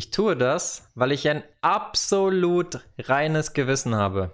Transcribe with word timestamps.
Ich 0.00 0.10
tue 0.10 0.34
das, 0.34 0.90
weil 0.94 1.12
ich 1.12 1.28
ein 1.28 1.42
absolut 1.60 2.80
reines 2.98 3.52
Gewissen 3.52 3.94
habe. 3.94 4.30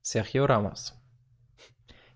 Sergio 0.00 0.46
Ramos. 0.46 0.98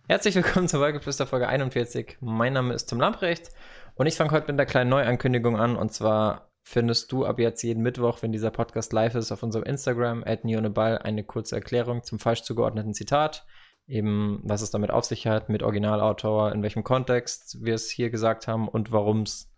Herzlich 0.08 0.34
willkommen 0.36 0.66
zur 0.66 0.80
Wahlgeflüster 0.80 1.26
Folge 1.26 1.46
41. 1.46 2.16
Mein 2.22 2.54
Name 2.54 2.72
ist 2.72 2.86
Tim 2.86 3.00
Lamprecht 3.00 3.50
und 3.96 4.06
ich 4.06 4.16
fange 4.16 4.30
heute 4.30 4.46
mit 4.46 4.58
einer 4.58 4.64
kleinen 4.64 4.88
Neuankündigung 4.88 5.58
an. 5.58 5.76
Und 5.76 5.92
zwar 5.92 6.50
findest 6.62 7.12
du 7.12 7.26
ab 7.26 7.38
jetzt 7.38 7.62
jeden 7.62 7.82
Mittwoch, 7.82 8.22
wenn 8.22 8.32
dieser 8.32 8.50
Podcast 8.50 8.94
live 8.94 9.14
ist, 9.14 9.30
auf 9.30 9.42
unserem 9.42 9.66
Instagram, 9.66 10.24
at 10.24 10.40
Ball, 10.72 10.96
eine 10.96 11.24
kurze 11.24 11.56
Erklärung 11.56 12.02
zum 12.02 12.18
falsch 12.18 12.44
zugeordneten 12.44 12.94
Zitat. 12.94 13.44
Eben, 13.86 14.40
was 14.42 14.62
es 14.62 14.70
damit 14.70 14.90
auf 14.90 15.04
sich 15.04 15.26
hat, 15.26 15.50
mit 15.50 15.62
Originalautor, 15.62 16.52
in 16.52 16.62
welchem 16.62 16.82
Kontext 16.82 17.62
wir 17.62 17.74
es 17.74 17.90
hier 17.90 18.08
gesagt 18.08 18.48
haben 18.48 18.68
und 18.68 18.90
warum 18.90 19.20
es 19.24 19.52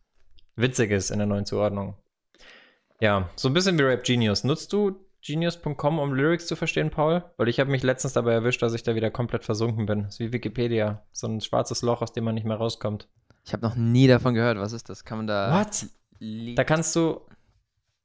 witzig 0.57 0.91
ist 0.91 1.13
in 1.13 1.19
der 1.19 1.29
neuen 1.29 1.47
Zuordnung. 1.47 1.99
Ja, 3.01 3.29
so 3.37 3.49
ein 3.49 3.55
bisschen 3.55 3.79
wie 3.79 3.83
Rap 3.83 4.05
Genius. 4.05 4.45
Nutzt 4.45 4.73
du 4.73 5.01
genius.com, 5.23 5.99
um 5.99 6.15
Lyrics 6.15 6.47
zu 6.47 6.57
verstehen, 6.57 6.91
Paul? 6.91 7.25
Weil 7.37 7.49
ich 7.49 7.59
habe 7.61 7.71
mich 7.71 7.83
letztens 7.83 8.13
dabei 8.13 8.33
erwischt, 8.33 8.63
dass 8.63 8.75
ich 8.75 8.83
da 8.83 8.95
wieder 8.95 9.11
komplett 9.11 9.45
versunken 9.45 9.87
bin. 9.87 10.03
Das 10.03 10.15
ist 10.15 10.21
wie 10.21 10.33
Wikipedia. 10.33 11.03
So 11.13 11.27
ein 11.27 11.41
schwarzes 11.41 11.83
Loch, 11.83 12.03
aus 12.03 12.13
dem 12.13 12.25
man 12.25 12.35
nicht 12.35 12.47
mehr 12.47 12.57
rauskommt. 12.57 13.09
Ich 13.45 13.53
habe 13.53 13.65
noch 13.65 13.75
nie 13.75 14.07
davon 14.07 14.35
gehört. 14.35 14.59
Was 14.59 14.73
ist 14.73 14.89
das? 14.89 15.05
Kann 15.05 15.19
man 15.19 15.27
da. 15.27 15.61
What? 15.61 15.87
Da 16.57 16.65
kannst 16.65 16.95
du. 16.97 17.21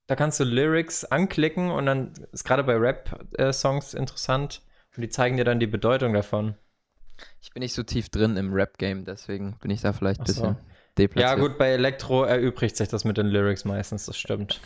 Da 0.08 0.16
kannst 0.16 0.40
du 0.40 0.44
Lyrics 0.44 1.06
anklicken 1.06 1.70
und 1.70 1.86
dann 1.86 2.14
ist 2.32 2.44
gerade 2.44 2.64
bei 2.64 2.76
Rap-Songs 2.76 3.94
interessant 3.94 4.64
und 4.98 5.02
die 5.02 5.10
zeigen 5.10 5.38
dir 5.38 5.44
dann 5.44 5.60
die 5.60 5.68
Bedeutung 5.68 6.14
davon. 6.14 6.56
Ich 7.42 7.54
bin 7.54 7.62
nicht 7.62 7.76
so 7.76 7.84
tief 7.84 8.10
drin 8.10 8.36
im 8.36 8.52
Rap-Game, 8.52 9.06
deswegen 9.06 9.58
bin 9.62 9.70
ich 9.70 9.82
da 9.82 9.94
vielleicht 9.94 10.22
ein 10.22 10.26
bisschen. 10.26 10.58
Deplatziert. 10.98 11.38
Ja, 11.38 11.42
gut, 11.42 11.58
bei 11.58 11.70
Elektro 11.70 12.24
erübrigt 12.24 12.76
sich 12.78 12.88
das 12.90 13.06
mit 13.06 13.18
den 13.18 13.28
Lyrics 13.28 13.66
meistens, 13.66 14.06
das 14.06 14.18
stimmt. 14.18 14.60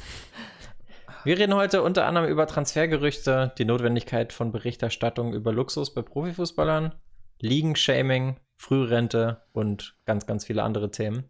Wir 1.26 1.38
reden 1.38 1.55
heute 1.55 1.84
unter 1.84 2.05
anderem 2.05 2.30
über 2.30 2.48
Transfergerüchte, 2.48 3.54
die 3.58 3.66
Notwendigkeit 3.66 4.34
von 4.34 4.51
Berichterstattung 4.51 5.34
über 5.34 5.54
Luxus 5.54 5.94
bei 5.94 6.01
Profifußballern, 6.01 6.96
Ligenshaming, 7.40 8.40
Frührente 8.57 9.44
und 9.54 9.96
ganz, 10.05 10.26
ganz 10.26 10.46
viele 10.46 10.63
andere 10.63 10.91
Themen. 10.91 11.29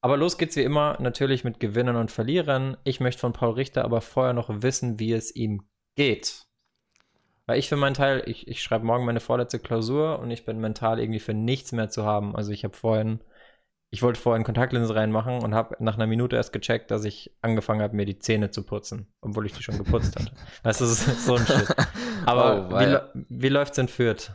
Aber 0.00 0.16
los 0.16 0.38
geht's 0.38 0.56
wie 0.56 0.64
immer 0.64 0.96
natürlich 1.00 1.44
mit 1.44 1.60
Gewinnern 1.60 1.94
und 1.94 2.10
Verlierern. 2.10 2.76
Ich 2.82 2.98
möchte 2.98 3.20
von 3.20 3.32
Paul 3.32 3.52
Richter 3.52 3.84
aber 3.84 4.00
vorher 4.00 4.32
noch 4.32 4.50
wissen, 4.62 4.98
wie 4.98 5.12
es 5.12 5.34
ihm 5.34 5.68
geht. 5.94 6.46
Weil 7.46 7.60
ich 7.60 7.68
für 7.68 7.76
meinen 7.76 7.94
Teil, 7.94 8.24
ich, 8.26 8.48
ich 8.48 8.62
schreibe 8.62 8.84
morgen 8.84 9.04
meine 9.04 9.20
vorletzte 9.20 9.60
Klausur 9.60 10.18
und 10.18 10.32
ich 10.32 10.44
bin 10.44 10.58
mental 10.58 10.98
irgendwie 10.98 11.20
für 11.20 11.34
nichts 11.34 11.70
mehr 11.70 11.88
zu 11.88 12.04
haben. 12.04 12.34
Also 12.34 12.50
ich 12.50 12.64
habe 12.64 12.76
vorhin 12.76 13.20
ich 13.92 14.00
wollte 14.00 14.18
vorhin 14.18 14.42
Kontaktlinse 14.42 14.94
reinmachen 14.94 15.40
und 15.40 15.54
habe 15.54 15.76
nach 15.78 15.96
einer 15.96 16.06
Minute 16.06 16.34
erst 16.34 16.54
gecheckt, 16.54 16.90
dass 16.90 17.04
ich 17.04 17.30
angefangen 17.42 17.82
habe, 17.82 17.94
mir 17.94 18.06
die 18.06 18.18
Zähne 18.18 18.50
zu 18.50 18.62
putzen, 18.62 19.06
obwohl 19.20 19.44
ich 19.44 19.52
die 19.52 19.62
schon 19.62 19.76
geputzt 19.76 20.16
hatte. 20.16 20.32
Weißt 20.62 20.80
du, 20.80 20.84
das 20.86 21.06
ist 21.06 21.26
so 21.26 21.36
ein 21.36 21.46
Shit. 21.46 21.68
Aber 22.24 22.70
oh, 22.70 22.78
wie, 22.78 23.24
wie 23.28 23.48
läuft's 23.50 23.76
in 23.76 23.88
Fürth? 23.88 24.32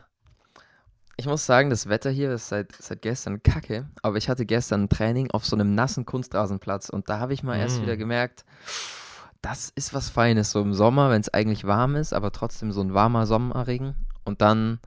Ich 1.18 1.26
muss 1.26 1.48
sagen, 1.48 1.72
das 1.72 1.90
Wetter 1.90 2.12
hier 2.12 2.32
ist 2.34 2.50
seit, 2.50 2.72
seit 2.74 3.02
gestern 3.02 3.42
kacke, 3.42 3.90
aber 4.04 4.18
ich 4.18 4.30
hatte 4.30 4.46
gestern 4.46 4.84
ein 4.84 4.90
Training 4.90 5.32
auf 5.32 5.44
so 5.44 5.56
einem 5.56 5.74
nassen 5.74 6.06
Kunstrasenplatz 6.06 6.90
und 6.90 7.10
da 7.10 7.18
habe 7.18 7.34
ich 7.34 7.42
mal 7.42 7.58
mm. 7.58 7.62
erst 7.62 7.82
wieder 7.82 7.98
gemerkt, 7.98 8.46
das 9.42 9.72
ist 9.74 9.92
was 9.96 10.12
Feines, 10.12 10.52
so 10.52 10.62
im 10.62 10.76
Sommer, 10.76 11.10
wenn 11.10 11.22
es 11.22 11.34
eigentlich 11.34 11.66
warm 11.66 11.96
ist, 11.96 12.14
aber 12.14 12.32
trotzdem 12.32 12.72
so 12.72 12.82
ein 12.82 12.94
warmer 12.94 13.26
Sommerregen 13.26 13.96
und 14.24 14.44
dann 14.44 14.80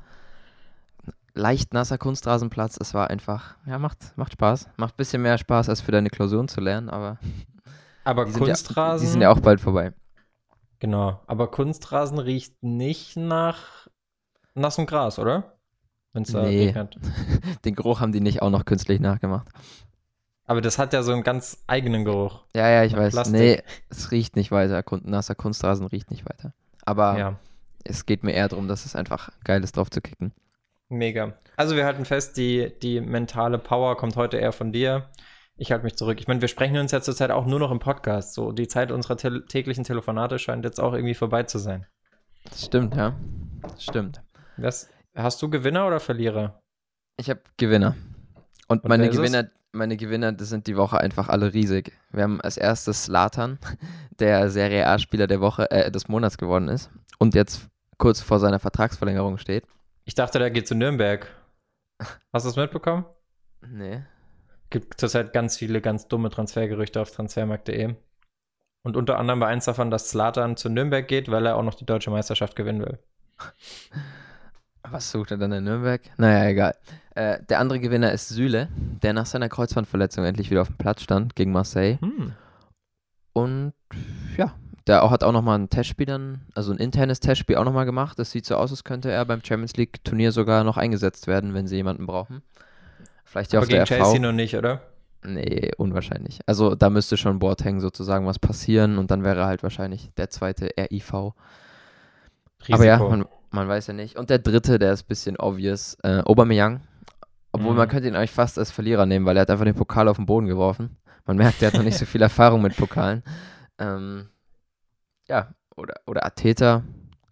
leicht 1.34 1.74
nasser 1.74 1.98
Kunstrasenplatz. 1.98 2.76
Es 2.80 2.94
war 2.94 3.10
einfach, 3.10 3.56
ja, 3.66 3.78
macht, 3.78 4.16
macht 4.16 4.32
Spaß. 4.32 4.68
Macht 4.76 4.94
ein 4.94 4.96
bisschen 4.96 5.22
mehr 5.22 5.38
Spaß, 5.38 5.68
als 5.68 5.80
für 5.80 5.92
deine 5.92 6.10
Klausuren 6.10 6.48
zu 6.48 6.60
lernen, 6.60 6.88
aber. 6.88 7.18
Aber 8.02 8.24
die 8.24 8.32
Kunstrasen. 8.32 8.66
Sind 8.66 8.76
ja, 8.76 8.96
die 8.98 9.06
sind 9.06 9.20
ja 9.20 9.30
auch 9.30 9.40
bald 9.40 9.60
vorbei. 9.60 9.92
Genau. 10.78 11.20
Aber 11.26 11.50
Kunstrasen 11.50 12.18
riecht 12.18 12.62
nicht 12.62 13.16
nach 13.16 13.88
nassem 14.54 14.86
Gras, 14.86 15.18
oder? 15.18 15.58
Wenn 16.12 16.22
es 16.22 16.32
da 16.32 16.42
nee. 16.42 16.66
regnet. 16.66 16.96
Den 17.64 17.74
Geruch 17.74 18.00
haben 18.00 18.12
die 18.12 18.20
nicht 18.20 18.40
auch 18.40 18.50
noch 18.50 18.64
künstlich 18.64 19.00
nachgemacht. 19.00 19.48
Aber 20.46 20.60
das 20.60 20.78
hat 20.78 20.92
ja 20.92 21.02
so 21.02 21.12
einen 21.12 21.22
ganz 21.22 21.62
eigenen 21.68 22.04
Geruch. 22.04 22.44
Ja, 22.56 22.68
ja, 22.68 22.84
ich 22.84 22.96
weiß. 22.96 23.12
Plastik. 23.12 23.38
Nee, 23.38 23.62
es 23.90 24.10
riecht 24.10 24.34
nicht 24.34 24.50
weiter. 24.50 24.82
Nasser 25.02 25.36
Kunstrasen 25.36 25.86
riecht 25.86 26.10
nicht 26.10 26.24
weiter. 26.28 26.54
Aber 26.84 27.18
ja. 27.18 27.38
es 27.84 28.06
geht 28.06 28.24
mir 28.24 28.32
eher 28.32 28.48
darum, 28.48 28.66
dass 28.66 28.84
es 28.84 28.96
einfach 28.96 29.30
geil 29.44 29.62
ist, 29.62 29.76
drauf 29.76 29.90
zu 29.90 30.00
kicken. 30.00 30.32
Mega. 30.90 31.38
Also 31.56 31.76
wir 31.76 31.84
halten 31.84 32.04
fest, 32.04 32.36
die, 32.36 32.72
die 32.82 33.00
mentale 33.00 33.58
Power 33.58 33.96
kommt 33.96 34.16
heute 34.16 34.38
eher 34.38 34.52
von 34.52 34.72
dir. 34.72 35.08
Ich 35.56 35.70
halte 35.70 35.84
mich 35.84 35.96
zurück. 35.96 36.18
Ich 36.20 36.26
meine, 36.26 36.40
wir 36.40 36.48
sprechen 36.48 36.76
uns 36.78 36.90
ja 36.90 37.00
zurzeit 37.00 37.30
auch 37.30 37.46
nur 37.46 37.60
noch 37.60 37.70
im 37.70 37.78
Podcast. 37.78 38.34
So, 38.34 38.50
die 38.50 38.66
Zeit 38.66 38.90
unserer 38.90 39.16
te 39.16 39.46
täglichen 39.46 39.84
Telefonate 39.84 40.38
scheint 40.38 40.64
jetzt 40.64 40.80
auch 40.80 40.92
irgendwie 40.92 41.14
vorbei 41.14 41.44
zu 41.44 41.58
sein. 41.58 41.86
Das 42.44 42.64
stimmt, 42.64 42.96
ja. 42.96 43.14
Das 43.62 43.84
stimmt. 43.84 44.20
Was, 44.56 44.88
hast 45.14 45.40
du 45.42 45.48
Gewinner 45.48 45.86
oder 45.86 46.00
Verlierer? 46.00 46.60
Ich 47.18 47.30
habe 47.30 47.40
Gewinner. 47.56 47.94
Und, 48.66 48.82
Und 48.82 48.88
meine 48.88 49.10
Gewinner, 49.10 49.48
meine 49.70 49.96
Gewinner, 49.96 50.32
das 50.32 50.48
sind 50.48 50.66
die 50.66 50.76
Woche 50.76 50.98
einfach 50.98 51.28
alle 51.28 51.52
riesig. 51.52 51.92
Wir 52.10 52.24
haben 52.24 52.40
als 52.40 52.56
erstes 52.56 53.04
Slatan, 53.04 53.58
der 54.18 54.50
Serie 54.50 54.88
A-Spieler 54.88 55.28
der 55.28 55.40
Woche, 55.40 55.70
äh, 55.70 55.90
des 55.92 56.08
Monats 56.08 56.36
geworden 56.36 56.68
ist 56.68 56.90
und 57.18 57.34
jetzt 57.36 57.68
kurz 57.96 58.20
vor 58.20 58.40
seiner 58.40 58.58
Vertragsverlängerung 58.58 59.38
steht. 59.38 59.64
Ich 60.10 60.16
dachte, 60.16 60.40
der 60.40 60.50
geht 60.50 60.66
zu 60.66 60.74
Nürnberg. 60.74 61.28
Hast 62.32 62.44
du 62.44 62.48
das 62.48 62.56
mitbekommen? 62.56 63.04
Nee. 63.64 64.02
Gibt 64.68 64.98
zurzeit 64.98 65.32
ganz 65.32 65.56
viele 65.56 65.80
ganz 65.80 66.08
dumme 66.08 66.30
Transfergerüchte 66.30 67.00
auf 67.00 67.12
transfermarkt.de. 67.12 67.94
Und 68.82 68.96
unter 68.96 69.20
anderem 69.20 69.38
war 69.38 69.46
eins 69.46 69.66
davon, 69.66 69.92
dass 69.92 70.10
Slatan 70.10 70.56
zu 70.56 70.68
Nürnberg 70.68 71.06
geht, 71.06 71.30
weil 71.30 71.46
er 71.46 71.54
auch 71.54 71.62
noch 71.62 71.76
die 71.76 71.86
deutsche 71.86 72.10
Meisterschaft 72.10 72.56
gewinnen 72.56 72.80
will. 72.80 72.98
Was 74.82 75.12
sucht 75.12 75.30
er 75.30 75.36
dann 75.36 75.52
in 75.52 75.62
Nürnberg? 75.62 76.00
Naja, 76.16 76.48
egal. 76.48 76.74
Äh, 77.14 77.44
der 77.48 77.60
andere 77.60 77.78
Gewinner 77.78 78.10
ist 78.10 78.30
Süle, 78.30 78.68
der 79.04 79.12
nach 79.12 79.26
seiner 79.26 79.48
Kreuzbandverletzung 79.48 80.24
endlich 80.24 80.50
wieder 80.50 80.62
auf 80.62 80.68
dem 80.70 80.76
Platz 80.76 81.02
stand 81.02 81.36
gegen 81.36 81.52
Marseille. 81.52 82.00
Hm. 82.00 82.32
Und 83.32 83.74
ja, 84.36 84.56
der 84.90 85.04
auch, 85.04 85.12
hat 85.12 85.22
auch 85.22 85.30
nochmal 85.30 85.56
ein 85.56 85.70
Testspiel 85.70 86.06
dann, 86.06 86.40
also 86.52 86.72
ein 86.72 86.78
internes 86.78 87.20
Testspiel 87.20 87.56
auch 87.56 87.64
nochmal 87.64 87.86
gemacht. 87.86 88.18
Das 88.18 88.32
sieht 88.32 88.44
so 88.44 88.56
aus, 88.56 88.72
als 88.72 88.82
könnte 88.82 89.08
er 89.08 89.24
beim 89.24 89.40
Champions 89.42 89.76
League 89.76 90.02
Turnier 90.02 90.32
sogar 90.32 90.64
noch 90.64 90.76
eingesetzt 90.76 91.28
werden, 91.28 91.54
wenn 91.54 91.68
sie 91.68 91.76
jemanden 91.76 92.06
brauchen. 92.06 92.42
Vielleicht 93.24 93.52
ja 93.52 93.60
Aber 93.60 93.66
auf 93.66 93.68
gegen 93.68 93.78
der 93.78 93.86
Chelsea 93.86 94.14
RV. 94.14 94.20
noch 94.20 94.32
nicht, 94.32 94.56
oder? 94.56 94.82
Nee, 95.22 95.70
unwahrscheinlich. 95.76 96.40
Also 96.46 96.74
da 96.74 96.90
müsste 96.90 97.16
schon 97.16 97.38
Boateng 97.38 97.78
sozusagen 97.78 98.26
was 98.26 98.40
passieren 98.40 98.98
und 98.98 99.12
dann 99.12 99.22
wäre 99.22 99.46
halt 99.46 99.62
wahrscheinlich 99.62 100.10
der 100.16 100.28
zweite 100.28 100.70
RIV. 100.76 101.34
Risiko. 102.62 102.74
Aber 102.74 102.84
ja, 102.84 102.98
man, 102.98 103.26
man, 103.52 103.68
weiß 103.68 103.86
ja 103.86 103.94
nicht. 103.94 104.16
Und 104.16 104.28
der 104.28 104.40
dritte, 104.40 104.80
der 104.80 104.92
ist 104.92 105.04
ein 105.04 105.08
bisschen 105.08 105.36
obvious, 105.36 105.98
äh, 106.02 106.20
Aubameyang. 106.24 106.80
Obwohl 107.52 107.72
mhm. 107.72 107.78
man 107.78 107.88
könnte 107.88 108.08
ihn 108.08 108.16
eigentlich 108.16 108.32
fast 108.32 108.58
als 108.58 108.72
Verlierer 108.72 109.06
nehmen, 109.06 109.24
weil 109.24 109.36
er 109.36 109.42
hat 109.42 109.50
einfach 109.50 109.64
den 109.64 109.76
Pokal 109.76 110.08
auf 110.08 110.16
den 110.16 110.26
Boden 110.26 110.48
geworfen. 110.48 110.96
Man 111.26 111.36
merkt, 111.36 111.60
der 111.60 111.68
hat 111.68 111.74
noch 111.74 111.84
nicht 111.84 111.98
so 111.98 112.06
viel 112.06 112.22
Erfahrung 112.22 112.60
mit 112.62 112.76
Pokalen. 112.76 113.22
Ähm, 113.78 114.30
ja, 115.30 115.54
oder, 115.76 115.94
oder 116.06 116.26
Ateta, 116.26 116.82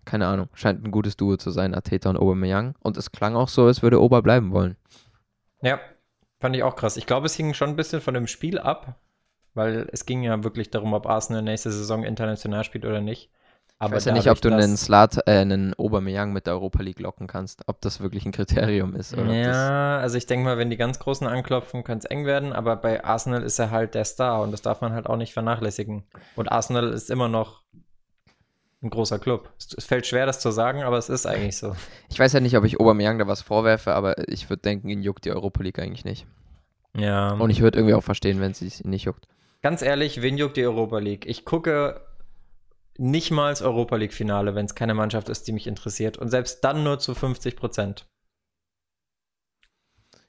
keine 0.05 0.27
Ahnung, 0.27 0.49
scheint 0.55 0.85
ein 0.85 0.91
gutes 0.91 1.17
Duo 1.17 1.37
zu 1.37 1.51
sein, 1.51 1.75
Ateta 1.75 2.09
und 2.09 2.17
Aubameyang. 2.17 2.75
Und 2.81 2.97
es 2.97 3.13
klang 3.13 3.37
auch 3.37 3.49
so, 3.49 3.67
als 3.67 3.83
würde 3.83 4.01
Ober 4.01 4.23
bleiben 4.23 4.53
wollen. 4.53 4.77
Ja, 5.61 5.81
fand 6.41 6.57
ich 6.57 6.63
auch 6.63 6.77
krass. 6.77 6.97
Ich 6.97 7.07
glaube, 7.07 7.27
es 7.27 7.35
hing 7.35 7.53
schon 7.53 7.71
ein 7.71 7.77
bisschen 7.77 8.01
von 8.01 8.15
dem 8.15 8.29
Spiel 8.29 8.59
ab, 8.59 9.01
weil 9.55 9.89
es 9.93 10.07
ging 10.07 10.23
ja 10.23 10.43
wirklich 10.45 10.71
darum, 10.71 10.95
ob 10.95 11.07
Arsenal 11.07 11.43
nächste 11.43 11.73
Saison 11.73 12.05
international 12.05 12.65
spielt 12.65 12.87
oder 12.87 13.01
nicht. 13.01 13.31
Aber 13.81 13.93
ich 13.93 13.97
weiß 13.97 14.05
ja 14.07 14.13
nicht, 14.13 14.29
ob 14.29 14.41
du 14.41 14.53
einen 14.53 14.77
Slat, 14.77 15.19
äh, 15.27 15.39
einen 15.39 15.73
Aubameyang 15.79 16.33
mit 16.33 16.47
der 16.47 16.55
Europa 16.55 16.83
League 16.83 16.99
locken 16.99 17.29
kannst, 17.29 17.63
ob 17.69 17.81
das 17.81 18.01
wirklich 18.01 18.27
ein 18.27 18.33
Kriterium 18.33 18.97
ist. 18.97 19.15
Ja, 19.15 19.99
also 19.99 20.17
ich 20.17 20.27
denke 20.27 20.45
mal, 20.45 20.59
wenn 20.59 20.71
die 20.71 20.77
ganz 20.77 20.99
Großen 20.99 21.27
anklopfen, 21.29 21.85
könnte 21.85 22.07
es 22.07 22.11
eng 22.11 22.27
werden, 22.27 22.53
aber 22.53 22.75
bei 22.75 23.05
Arsenal 23.05 23.43
ist 23.45 23.59
er 23.61 23.71
halt 23.71 23.95
der 23.95 24.05
Star 24.05 24.43
und 24.43 24.51
das 24.51 24.63
darf 24.63 24.81
man 24.81 24.93
halt 24.93 25.07
auch 25.07 25.17
nicht 25.17 25.33
vernachlässigen. 25.33 26.03
Und 26.35 26.51
Arsenal 26.51 26.93
ist 26.93 27.09
immer 27.09 27.29
noch 27.29 27.62
ein 28.83 28.91
großer 28.91 29.19
Club. 29.19 29.53
Es, 29.59 29.85
fällt 29.85 30.07
schwer, 30.07 30.27
das 30.27 30.41
zu 30.41 30.51
sagen, 30.51 30.83
aber 30.83 30.99
es 30.99 31.09
ist 31.09 31.27
eigentlich 31.27 31.57
so. 31.57 31.75
Ich 32.11 32.19
weiß 32.19 32.33
ja 32.33 32.41
nicht, 32.41 32.57
ob 32.57 32.65
ich 32.65 32.81
Aubameyang 32.81 33.19
da 33.19 33.27
was 33.27 33.43
vorwerfe, 33.43 33.95
aber 33.95 34.29
ich 34.29 34.49
würde 34.49 34.63
denken, 34.63 34.89
ihn 34.89 35.03
juckt 35.03 35.25
die 35.25 35.33
Europa 35.33 35.63
League 35.63 35.79
eigentlich 35.79 36.05
nicht. 36.05 36.27
Ja. 36.97 37.33
Und 37.33 37.51
ich 37.51 37.61
würde 37.61 37.79
irgendwie 37.79 37.95
auch 37.95 38.03
verstehen, 38.03 38.41
wenn 38.41 38.53
es 38.53 38.63
ihn 38.63 38.91
nicht 38.91 39.05
juckt. 39.05 39.27
Ganz 39.63 39.83
ehrlich, 39.83 40.23
wen 40.23 40.39
juckt 40.39 40.57
die 40.57 40.65
Europa 40.65 40.99
League? 40.99 41.27
Ich 41.27 41.45
gucke 41.45 42.01
nicht 42.97 43.31
mal 43.31 43.51
das 43.51 43.63
Europa 43.63 43.97
League-Finale, 43.97 44.55
wenn 44.55 44.67
es 44.67 44.75
keine 44.75 44.95
Mannschaft 44.95 45.29
ist, 45.29 45.47
die 45.47 45.53
mich 45.53 45.67
interessiert. 45.67 46.17
Und 46.17 46.29
selbst 46.29 46.65
dann 46.65 46.83
nur 46.85 46.99
zu 46.99 47.15
50 47.15 47.57
Prozent. 47.57 48.07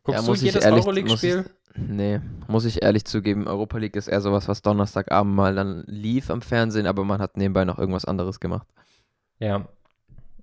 Guckst 0.04 0.28
ja, 0.28 0.34
du 0.34 0.40
jedes 0.40 0.66
Euroleague-Spiel? 0.66 1.50
Nee, 1.76 2.20
muss 2.48 2.66
ich 2.66 2.82
ehrlich 2.82 3.06
zugeben, 3.06 3.48
Europa 3.48 3.78
League 3.78 3.96
ist 3.96 4.08
eher 4.08 4.22
sowas, 4.22 4.48
was 4.48 4.62
Donnerstagabend 4.62 5.36
mal 5.36 5.56
dann 5.56 5.84
lief 5.88 6.30
am 6.30 6.42
Fernsehen, 6.42 6.88
aber 6.88 7.04
man 7.04 7.22
hat 7.22 7.38
nebenbei 7.38 7.66
noch 7.66 7.78
irgendwas 7.78 8.06
anderes 8.06 8.40
gemacht. 8.40 8.68
Ja. 9.40 9.68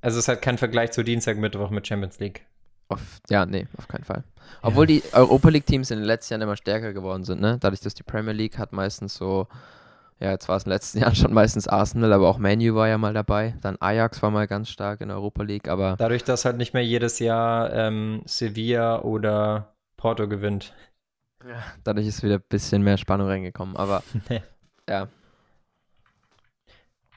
Also 0.00 0.18
es 0.18 0.24
ist 0.24 0.28
halt 0.28 0.42
kein 0.42 0.58
Vergleich 0.58 0.92
zu 0.92 1.02
Dienstag, 1.02 1.36
Mittwoch 1.36 1.70
mit 1.70 1.86
Champions 1.86 2.18
League. 2.20 2.46
Auf, 2.88 3.20
ja, 3.28 3.44
nee, 3.44 3.66
auf 3.76 3.88
keinen 3.88 4.04
Fall. 4.04 4.22
Obwohl 4.62 4.88
ja. 4.88 5.00
die 5.00 5.14
Europa 5.14 5.48
League-Teams 5.48 5.90
in 5.90 5.98
den 5.98 6.06
letzten 6.06 6.34
Jahren 6.34 6.42
immer 6.42 6.56
stärker 6.56 6.92
geworden 6.92 7.24
sind, 7.24 7.40
ne? 7.40 7.58
Dadurch, 7.60 7.80
dass 7.80 7.94
die 7.94 8.04
Premier 8.04 8.32
League 8.32 8.58
hat 8.58 8.72
meistens 8.72 9.14
so 9.14 9.48
ja, 10.18 10.30
jetzt 10.30 10.48
war 10.48 10.56
es 10.56 10.64
in 10.64 10.70
den 10.70 10.74
letzten 10.74 10.98
Jahren 11.00 11.14
schon 11.14 11.32
meistens 11.32 11.68
Arsenal, 11.68 12.12
aber 12.12 12.28
auch 12.28 12.38
Manu 12.38 12.74
war 12.74 12.88
ja 12.88 12.98
mal 12.98 13.12
dabei. 13.12 13.54
Dann 13.60 13.76
Ajax 13.80 14.22
war 14.22 14.30
mal 14.30 14.46
ganz 14.46 14.70
stark 14.70 15.00
in 15.00 15.08
der 15.08 15.18
Europa 15.18 15.42
League, 15.42 15.68
aber. 15.68 15.96
Dadurch, 15.98 16.24
dass 16.24 16.44
halt 16.44 16.56
nicht 16.56 16.74
mehr 16.74 16.84
jedes 16.84 17.18
Jahr 17.18 17.72
ähm, 17.72 18.22
Sevilla 18.24 19.02
oder 19.02 19.74
Porto 19.96 20.28
gewinnt. 20.28 20.72
Ja, 21.44 21.62
dadurch 21.84 22.06
ist 22.06 22.22
wieder 22.22 22.36
ein 22.36 22.44
bisschen 22.48 22.82
mehr 22.82 22.96
Spannung 22.96 23.28
reingekommen, 23.28 23.76
aber 23.76 24.02
ja. 24.88 25.08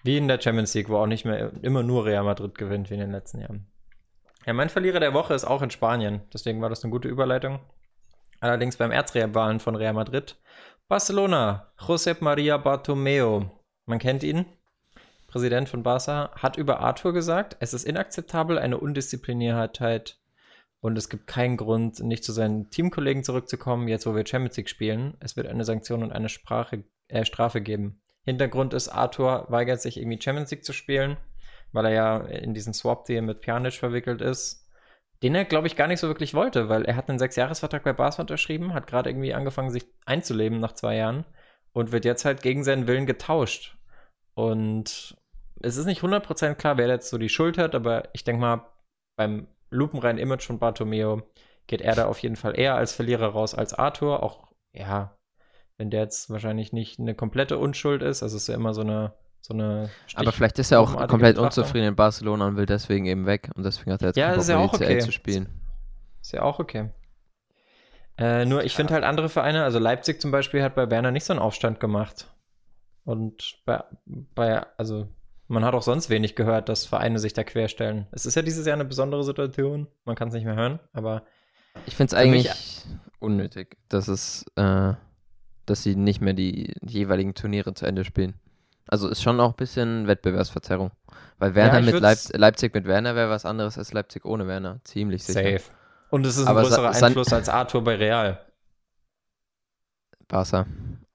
Wie 0.04 0.18
in 0.18 0.28
der 0.28 0.42
Champions 0.42 0.74
League, 0.74 0.90
wo 0.90 0.98
auch 0.98 1.08
nicht 1.08 1.26
mehr 1.26 1.52
immer 1.62 1.84
nur 1.84 2.06
Real 2.06 2.24
Madrid 2.24 2.58
gewinnt, 2.58 2.90
wie 2.90 2.96
in 2.96 3.00
den 3.02 3.12
letzten 3.12 3.40
Jahren. 3.40 3.68
Ja, 4.46 4.54
mein 4.54 4.70
Verlierer 4.70 5.00
der 5.00 5.14
Woche 5.14 5.34
ist 5.34 5.46
auch 5.46 5.62
in 5.62 5.72
Spanien, 5.72 6.22
deswegen 6.34 6.62
war 6.62 6.70
das 6.70 6.84
eine 6.84 6.92
gute 6.92 7.08
Überleitung. 7.08 7.60
Allerdings 8.40 8.78
beim 8.78 8.92
Erzrivalen 8.92 9.60
von 9.60 9.76
Real 9.76 9.94
Madrid 9.94 10.38
Barcelona, 10.88 11.72
Josep 11.80 12.22
Maria 12.22 12.58
Bartomeu. 12.58 13.46
Man 13.86 14.00
kennt 14.00 14.24
ihn. 14.24 14.46
Präsident 15.28 15.70
von 15.70 15.84
Barca 15.84 16.32
hat 16.36 16.58
über 16.58 16.80
Arthur 16.80 17.14
gesagt, 17.14 17.58
es 17.60 17.76
ist 17.76 17.84
inakzeptabel, 17.84 18.58
eine 18.58 18.80
Undiszipliniertheit 18.80 20.20
und 20.82 20.98
es 20.98 21.10
gibt 21.10 21.28
keinen 21.28 21.58
Grund, 21.58 22.00
nicht 22.00 22.24
zu 22.24 22.32
seinen 22.32 22.70
Teamkollegen 22.70 23.24
zurückzukommen, 23.24 23.88
jetzt 23.88 24.06
wo 24.06 24.16
wir 24.16 24.26
Champions 24.26 24.58
League 24.58 24.70
spielen. 24.70 25.18
Es 25.20 25.36
wird 25.36 25.48
eine 25.48 25.66
Sanktion 25.66 26.04
und 26.04 26.12
eine 26.12 26.30
Sprache, 26.30 26.84
äh, 27.08 27.26
Strafe 27.26 27.62
geben. 27.62 28.02
Hintergrund 28.24 28.74
ist, 28.74 28.90
Arthur 28.90 29.46
weigert 29.50 29.82
sich 29.82 29.98
irgendwie 29.98 30.22
Champions 30.22 30.52
League 30.52 30.64
zu 30.64 30.74
spielen, 30.74 31.18
weil 31.72 31.86
er 31.86 31.92
ja 31.92 32.18
in 32.20 32.54
diesen 32.54 32.74
Swap-Deal 32.74 33.22
mit 33.22 33.42
Pjanic 33.42 33.74
verwickelt 33.74 34.22
ist 34.22 34.70
den 35.22 35.36
er, 35.36 35.46
glaube 35.46 35.68
ich, 35.68 35.76
gar 35.76 35.88
nicht 35.88 36.00
so 36.00 36.08
wirklich 36.08 36.34
wollte, 36.34 36.70
weil 36.70 36.86
er 36.86 36.96
hat 36.96 37.10
einen 37.10 37.20
Sechsjahresvertrag 37.20 37.84
bei 37.84 37.94
Barca 37.94 38.22
unterschrieben, 38.22 38.74
hat 38.74 38.88
gerade 38.88 39.10
irgendwie 39.10 39.34
angefangen, 39.34 39.72
sich 39.72 39.86
einzuleben 40.06 40.60
nach 40.60 40.74
zwei 40.74 40.96
Jahren 40.96 41.26
und 41.74 41.92
wird 41.92 42.06
jetzt 42.06 42.26
halt 42.26 42.42
gegen 42.42 42.64
seinen 42.64 42.88
Willen 42.88 43.06
getauscht. 43.06 43.78
Und 44.34 45.18
es 45.62 45.76
ist 45.76 45.86
nicht 45.86 46.02
100% 46.02 46.56
klar, 46.56 46.78
wer 46.78 46.88
jetzt 46.88 47.10
so 47.10 47.18
die 47.18 47.30
Schuld 47.30 47.58
hat, 47.58 47.76
aber 47.76 48.08
ich 48.14 48.24
denke 48.24 48.40
mal, 48.40 48.66
beim 49.18 49.48
lupenreinen 49.70 50.18
Image 50.18 50.46
von 50.46 50.60
Bartomeo 50.60 51.24
geht 51.68 51.82
er 51.82 51.96
da 51.96 52.08
auf 52.08 52.20
jeden 52.20 52.36
Fall 52.36 52.60
eher 52.60 52.76
als 52.76 52.94
Verlierer 52.94 53.28
raus 53.28 53.54
als 53.54 53.74
Arthur. 53.74 54.24
Auch, 54.24 54.48
ja, 54.74 55.18
wenn 55.78 55.90
der 55.90 56.02
jetzt 56.02 56.30
wahrscheinlich 56.30 56.74
nicht 56.74 57.00
eine 57.00 57.16
komplette 57.16 57.58
Unschuld 57.58 58.02
ist, 58.02 58.24
also 58.24 58.38
ist 58.38 58.48
ja 58.48 58.56
immer 58.56 58.74
so 58.74 58.82
eine 58.82 59.14
so 59.42 59.54
eine 59.54 59.90
Aber 60.16 60.32
vielleicht 60.32 60.60
ist 60.60 60.72
er 60.72 60.82
auch 60.82 60.96
komplett 61.08 61.36
Betrachtung. 61.36 61.46
unzufrieden 61.46 61.88
in 61.88 61.96
Barcelona 61.96 62.48
und 62.48 62.58
will 62.58 62.66
deswegen 62.66 63.06
eben 63.06 63.26
weg 63.26 63.50
und 63.56 63.64
deswegen 63.64 63.94
hat 63.94 64.02
er 64.02 64.10
jetzt 64.10 64.18
ja, 64.18 64.30
keinen 64.30 64.40
ist 64.40 64.50
ja 64.50 64.58
auch 64.58 64.74
okay. 64.74 65.00
zu 65.00 65.12
spielen. 65.12 65.48
Ist 66.22 66.34
ja 66.34 66.42
auch 66.42 66.60
okay. 66.60 66.90
Äh, 68.18 68.46
nur 68.46 68.66
ich 68.66 68.76
finde 68.76 68.94
halt 68.94 69.06
andere 69.06 69.30
Vereine, 69.30 69.64
also 69.64 69.80
Leipzig 69.80 70.20
zum 70.20 70.32
Beispiel 70.32 70.62
hat 70.62 70.76
bei 70.76 70.90
Werner 70.92 71.12
nicht 71.12 71.24
so 71.24 71.32
einen 71.32 71.42
Aufstand 71.42 71.80
gemacht. 71.80 72.28
Und 73.06 73.62
bei, 73.66 73.84
bei, 74.06 74.66
also 74.78 75.08
man 75.50 75.66
hat 75.66 75.74
auch 75.74 75.82
sonst 75.82 76.10
wenig 76.10 76.36
gehört, 76.36 76.70
dass 76.70 76.86
Vereine 76.86 77.20
sich 77.20 77.34
da 77.34 77.44
querstellen. 77.44 78.08
Es 78.12 78.26
ist 78.26 78.36
ja 78.36 78.42
dieses 78.42 78.66
Jahr 78.66 78.76
eine 78.76 78.86
besondere 78.86 79.24
Situation. 79.24 79.88
Man 80.06 80.16
kann 80.16 80.30
es 80.30 80.34
nicht 80.34 80.46
mehr 80.46 80.56
hören, 80.56 80.80
aber. 80.94 81.24
Ich 81.86 81.96
finde 81.96 82.12
es 82.12 82.14
eigentlich 82.14 82.52
unnötig, 83.20 83.78
dass 83.90 84.08
es, 84.08 84.46
äh, 84.56 84.94
dass 85.66 85.84
sie 85.84 85.96
nicht 85.96 86.22
mehr 86.22 86.34
die, 86.34 86.74
jeweiligen 86.82 87.34
Turniere 87.34 87.74
zu 87.74 87.86
Ende 87.86 88.06
spielen. 88.06 88.36
Also 88.88 89.08
ist 89.08 89.22
schon 89.22 89.40
auch 89.40 89.52
ein 89.52 89.58
bisschen 89.58 90.08
Wettbewerbsverzerrung. 90.08 90.92
Weil 91.38 91.56
Werner 91.56 91.80
ja, 91.80 91.92
mit 91.92 92.00
Leip 92.00 92.18
Leipzig 92.34 92.74
mit 92.74 92.86
Werner 92.86 93.16
wäre 93.16 93.30
was 93.30 93.46
anderes 93.46 93.78
als 93.78 93.94
Leipzig 93.94 94.26
ohne 94.26 94.48
Werner. 94.48 94.82
Ziemlich 94.84 95.24
sicher. 95.24 95.42
Safe. 95.42 95.72
Und 96.10 96.26
es 96.26 96.38
ist 96.38 96.44
ein 96.44 96.48
Aber 96.48 96.62
größerer 96.62 96.94
Sa 96.94 97.08
Einfluss 97.08 97.34
als 97.34 97.50
Arthur 97.50 97.84
bei 97.84 97.96
Real. 97.96 98.40
Barca. 100.30 100.66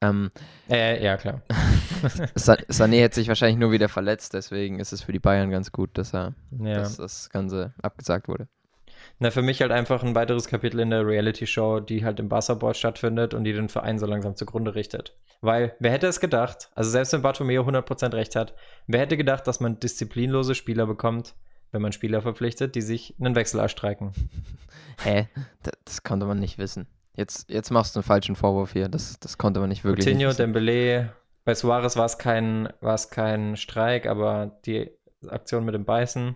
Ähm, 0.02 0.30
äh, 0.68 1.02
ja, 1.02 1.16
klar. 1.16 1.40
Sané 2.36 3.00
hätte 3.00 3.14
sich 3.14 3.28
wahrscheinlich 3.28 3.58
nur 3.58 3.72
wieder 3.72 3.88
verletzt, 3.88 4.34
deswegen 4.34 4.78
ist 4.78 4.92
es 4.92 5.02
für 5.02 5.12
die 5.12 5.18
Bayern 5.18 5.50
ganz 5.50 5.72
gut, 5.72 5.96
dass, 5.96 6.12
er, 6.12 6.34
ja. 6.50 6.74
dass 6.74 6.98
das 6.98 7.30
Ganze 7.30 7.72
abgesagt 7.80 8.28
wurde. 8.28 8.48
Na, 9.18 9.30
für 9.30 9.42
mich 9.42 9.60
halt 9.60 9.70
einfach 9.70 10.02
ein 10.02 10.14
weiteres 10.14 10.48
Kapitel 10.48 10.80
in 10.80 10.90
der 10.90 11.06
Reality-Show, 11.06 11.80
die 11.80 12.04
halt 12.04 12.20
im 12.20 12.28
Barca-Board 12.28 12.76
stattfindet 12.76 13.32
und 13.32 13.44
die 13.44 13.52
den 13.52 13.68
Verein 13.68 13.98
so 13.98 14.06
langsam 14.06 14.34
zugrunde 14.34 14.74
richtet. 14.74 15.16
Weil, 15.40 15.74
wer 15.78 15.92
hätte 15.92 16.06
es 16.06 16.20
gedacht, 16.20 16.70
also 16.74 16.90
selbst 16.90 17.12
wenn 17.12 17.22
Bartomeo 17.22 17.62
100% 17.62 18.12
recht 18.12 18.34
hat, 18.34 18.54
wer 18.86 19.00
hätte 19.00 19.16
gedacht, 19.16 19.46
dass 19.46 19.60
man 19.60 19.78
disziplinlose 19.78 20.54
Spieler 20.54 20.86
bekommt, 20.86 21.34
wenn 21.70 21.82
man 21.82 21.92
Spieler 21.92 22.22
verpflichtet, 22.22 22.74
die 22.74 22.82
sich 22.82 23.14
einen 23.20 23.36
Wechsel 23.36 23.60
erstreiken? 23.60 24.12
Hä? 25.02 25.28
Das, 25.62 25.74
das 25.84 26.02
konnte 26.02 26.26
man 26.26 26.40
nicht 26.40 26.58
wissen. 26.58 26.86
Jetzt, 27.16 27.48
jetzt 27.50 27.70
machst 27.70 27.94
du 27.94 28.00
einen 28.00 28.04
falschen 28.04 28.36
Vorwurf 28.36 28.72
hier. 28.72 28.88
Das, 28.88 29.18
das 29.20 29.38
konnte 29.38 29.60
man 29.60 29.68
nicht 29.68 29.84
wirklich 29.84 30.06
Coutinho, 30.06 30.32
Dembele, 30.32 31.12
bei 31.44 31.54
Suarez 31.54 31.96
war 31.96 32.06
es 32.06 32.18
kein, 32.18 32.68
kein 33.10 33.56
Streik, 33.56 34.06
aber 34.06 34.52
die 34.64 34.90
Aktion 35.28 35.64
mit 35.64 35.74
dem 35.74 35.84
Beißen, 35.84 36.34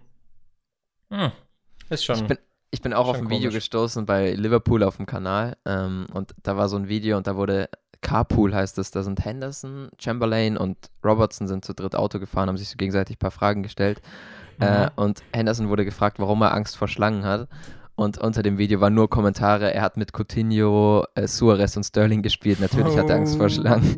hm, 1.10 1.32
ist 1.88 2.04
schon. 2.04 2.16
Ich 2.16 2.26
bin, 2.26 2.38
ich 2.70 2.82
bin 2.82 2.92
auch 2.92 3.08
auf 3.08 3.16
ein 3.16 3.30
Video 3.30 3.50
gestoßen 3.50 4.04
bei 4.04 4.32
Liverpool 4.32 4.82
auf 4.82 4.96
dem 4.96 5.06
Kanal 5.06 5.56
ähm, 5.64 6.06
und 6.12 6.34
da 6.42 6.56
war 6.56 6.68
so 6.68 6.76
ein 6.76 6.88
Video 6.88 7.16
und 7.16 7.26
da 7.26 7.36
wurde 7.36 7.70
Carpool 8.00 8.54
heißt 8.54 8.78
es, 8.78 8.90
da 8.90 9.02
sind 9.02 9.24
Henderson, 9.24 9.88
Chamberlain 9.98 10.56
und 10.56 10.76
Robertson 11.04 11.48
sind 11.48 11.64
zu 11.64 11.74
dritt 11.74 11.96
Auto 11.96 12.20
gefahren, 12.20 12.48
haben 12.48 12.58
sich 12.58 12.68
so 12.68 12.76
gegenseitig 12.76 13.16
ein 13.16 13.18
paar 13.18 13.30
Fragen 13.30 13.62
gestellt 13.62 14.00
mhm. 14.58 14.66
äh, 14.66 14.90
und 14.96 15.22
Henderson 15.32 15.68
wurde 15.68 15.84
gefragt, 15.84 16.18
warum 16.18 16.42
er 16.42 16.54
Angst 16.54 16.76
vor 16.76 16.88
Schlangen 16.88 17.24
hat 17.24 17.48
und 17.98 18.16
unter 18.16 18.44
dem 18.44 18.58
Video 18.58 18.80
waren 18.80 18.94
nur 18.94 19.10
Kommentare, 19.10 19.74
er 19.74 19.82
hat 19.82 19.96
mit 19.96 20.12
Coutinho, 20.12 21.04
äh, 21.16 21.26
Suarez 21.26 21.76
und 21.76 21.82
Sterling 21.82 22.22
gespielt. 22.22 22.60
Natürlich 22.60 22.94
oh. 22.94 22.96
hat 22.96 23.10
er 23.10 23.16
Angst 23.16 23.36
vor 23.36 23.48
Schlangen. 23.48 23.96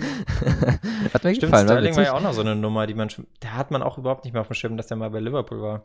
hat 1.13 1.23
mir 1.23 1.35
Stimmt, 1.35 1.41
gefallen. 1.41 1.69
Sterling 1.69 1.95
war 1.95 2.03
ja 2.05 2.15
auch 2.15 2.23
noch 2.23 2.33
so 2.33 2.41
eine 2.41 2.57
Nummer, 2.57 2.87
die 2.87 2.95
man, 2.95 3.11
da 3.41 3.51
hat 3.51 3.71
man 3.71 3.83
auch 3.83 3.99
überhaupt 3.99 4.25
nicht 4.25 4.33
mehr 4.33 4.41
auf 4.41 4.49
dem 4.49 4.55
Schirm, 4.55 4.79
dass 4.79 4.87
der 4.87 4.97
mal 4.97 5.11
bei 5.11 5.21
Liverpool 5.21 5.61
war. 5.61 5.83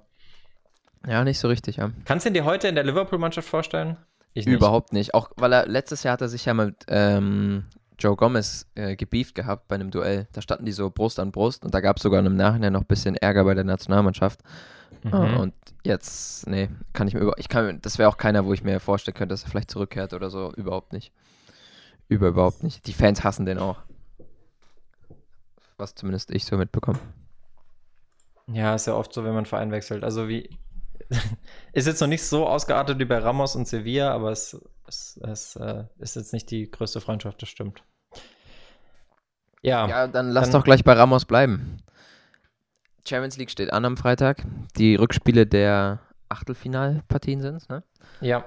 Ja, 1.06 1.25
nicht 1.25 1.39
so 1.39 1.50
richtig, 1.50 1.75
ja. 1.75 1.91
Kannst 2.06 2.25
du 2.25 2.29
ihn 2.29 2.33
dir 2.33 2.45
heute 2.45 2.69
in 2.69 2.75
der 2.75 2.85
Liverpool-Mannschaft 2.85 3.50
vorstellen? 3.50 3.97
Ich 4.33 4.45
nicht. 4.45 4.56
Überhaupt 4.56 4.94
nicht. 4.94 5.13
Auch 5.13 5.31
weil 5.35 5.51
er 5.51 5.68
letztes 5.68 6.03
Jahr 6.03 6.13
hat 6.13 6.21
er 6.21 6.29
sich 6.29 6.45
ja 6.45 6.53
mit 6.53 6.85
ähm, 6.88 7.65
Joe 8.00 8.15
Gomez 8.15 8.65
äh, 8.75 8.95
gebieft 8.95 9.35
gehabt 9.35 9.68
bei 9.68 9.75
einem 9.75 9.91
Duell. 9.91 10.29
Da 10.31 10.41
standen 10.41 10.63
die 10.63 10.71
so 10.71 10.89
Brust 10.89 11.19
an 11.19 11.33
Brust 11.33 11.65
und 11.65 11.73
da 11.73 11.81
gab 11.81 11.97
es 11.97 12.03
sogar 12.03 12.25
im 12.25 12.38
Nachhinein 12.38 12.71
noch 12.71 12.81
ein 12.81 12.88
bisschen 12.88 13.18
Ärger 13.18 13.44
bei 13.44 13.56
der 13.56 13.65
Nationalmannschaft. 13.65 14.39
Mhm. 15.03 15.13
Uh, 15.13 15.41
und 15.41 15.53
jetzt, 15.83 16.47
nee, 16.47 16.69
kann 16.93 17.07
ich 17.07 17.13
mir 17.13 17.19
über, 17.19 17.37
ich 17.37 17.49
kann, 17.49 17.79
das 17.81 17.97
wäre 17.97 18.09
auch 18.09 18.17
keiner, 18.17 18.45
wo 18.45 18.53
ich 18.53 18.63
mir 18.63 18.79
vorstellen 18.79 19.15
könnte, 19.15 19.33
dass 19.33 19.43
er 19.43 19.49
vielleicht 19.49 19.71
zurückkehrt 19.71 20.13
oder 20.13 20.29
so. 20.29 20.51
Überhaupt 20.53 20.93
nicht. 20.93 21.11
Über 22.07 22.27
überhaupt 22.27 22.63
nicht. 22.63 22.87
Die 22.87 22.93
Fans 22.93 23.23
hassen 23.23 23.45
den 23.45 23.59
auch. 23.59 23.79
Was 25.77 25.95
zumindest 25.95 26.31
ich 26.31 26.45
so 26.45 26.57
mitbekomme. 26.57 26.99
Ja, 28.47 28.75
ist 28.75 28.87
ja 28.87 28.94
oft 28.94 29.13
so, 29.13 29.23
wenn 29.23 29.33
man 29.33 29.45
Verein 29.45 29.71
wechselt. 29.71 30.04
Also 30.04 30.27
wie, 30.27 30.49
ist 31.73 31.87
jetzt 31.87 32.01
noch 32.01 32.07
nicht 32.07 32.23
so 32.23 32.47
ausgeartet 32.47 32.99
wie 32.99 33.06
bei 33.06 33.18
Ramos 33.18 33.56
und 33.56 33.68
Sevilla, 33.68 34.11
aber 34.11 34.31
es, 34.31 34.57
es, 34.87 35.19
es 35.23 35.56
äh, 35.56 35.85
ist 35.97 36.15
jetzt 36.15 36.33
nicht 36.33 36.49
die 36.51 36.69
größte 36.69 37.01
Freundschaft, 37.01 37.42
das 37.42 37.49
stimmt. 37.49 37.83
Ja, 39.61 39.87
ja 39.87 40.07
dann 40.07 40.30
lass 40.30 40.49
dann, 40.49 40.59
doch 40.59 40.63
gleich 40.63 40.83
bei 40.83 40.94
Ramos 40.94 41.25
bleiben. 41.25 41.77
Champions 43.07 43.38
League 43.38 43.52
steht 43.52 43.71
an 43.71 43.85
am 43.85 43.97
Freitag. 43.97 44.44
Die 44.78 44.95
Rückspiele 44.95 45.45
der 45.45 46.00
Achtelfinalpartien 46.30 47.42
sind 47.42 47.69
ne? 47.69 47.83
Ja. 48.21 48.45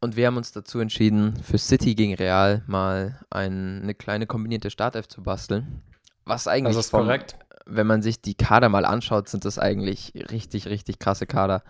Und 0.00 0.16
wir 0.16 0.26
haben 0.26 0.36
uns 0.36 0.52
dazu 0.52 0.80
entschieden, 0.80 1.36
für 1.42 1.58
City 1.58 1.94
gegen 1.94 2.14
Real 2.14 2.62
mal 2.66 3.20
ein, 3.28 3.82
eine 3.82 3.94
kleine 3.94 4.26
kombinierte 4.26 4.70
Startelf 4.70 5.08
zu 5.08 5.22
basteln. 5.22 5.82
Was 6.24 6.48
eigentlich 6.48 6.76
das 6.76 6.86
ist 6.86 6.90
vom, 6.90 7.02
korrekt 7.02 7.36
wenn 7.70 7.86
man 7.86 8.02
sich 8.02 8.20
die 8.20 8.34
Kader 8.34 8.68
mal 8.68 8.84
anschaut, 8.84 9.28
sind 9.28 9.44
das 9.44 9.58
eigentlich 9.58 10.12
richtig, 10.30 10.66
richtig 10.66 10.98
krasse 10.98 11.26
Kader. 11.26 11.62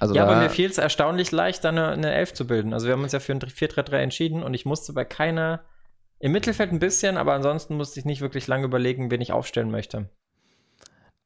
Also 0.00 0.14
ja, 0.14 0.24
aber 0.24 0.36
mir 0.36 0.50
fiel 0.50 0.70
es 0.70 0.78
erstaunlich 0.78 1.30
leicht, 1.30 1.64
da 1.64 1.68
eine, 1.68 1.88
eine 1.88 2.12
Elf 2.12 2.32
zu 2.32 2.46
bilden. 2.46 2.72
Also 2.72 2.86
wir 2.86 2.94
haben 2.94 3.02
uns 3.02 3.12
ja 3.12 3.20
für 3.20 3.32
ein 3.32 3.40
4-3-3 3.40 3.96
entschieden 3.96 4.42
und 4.42 4.54
ich 4.54 4.64
musste 4.64 4.92
bei 4.92 5.04
keiner, 5.04 5.62
im 6.18 6.32
Mittelfeld 6.32 6.72
ein 6.72 6.78
bisschen, 6.78 7.16
aber 7.16 7.34
ansonsten 7.34 7.76
musste 7.76 8.00
ich 8.00 8.06
nicht 8.06 8.20
wirklich 8.20 8.46
lange 8.46 8.64
überlegen, 8.64 9.10
wen 9.10 9.20
ich 9.20 9.32
aufstellen 9.32 9.70
möchte. 9.70 10.08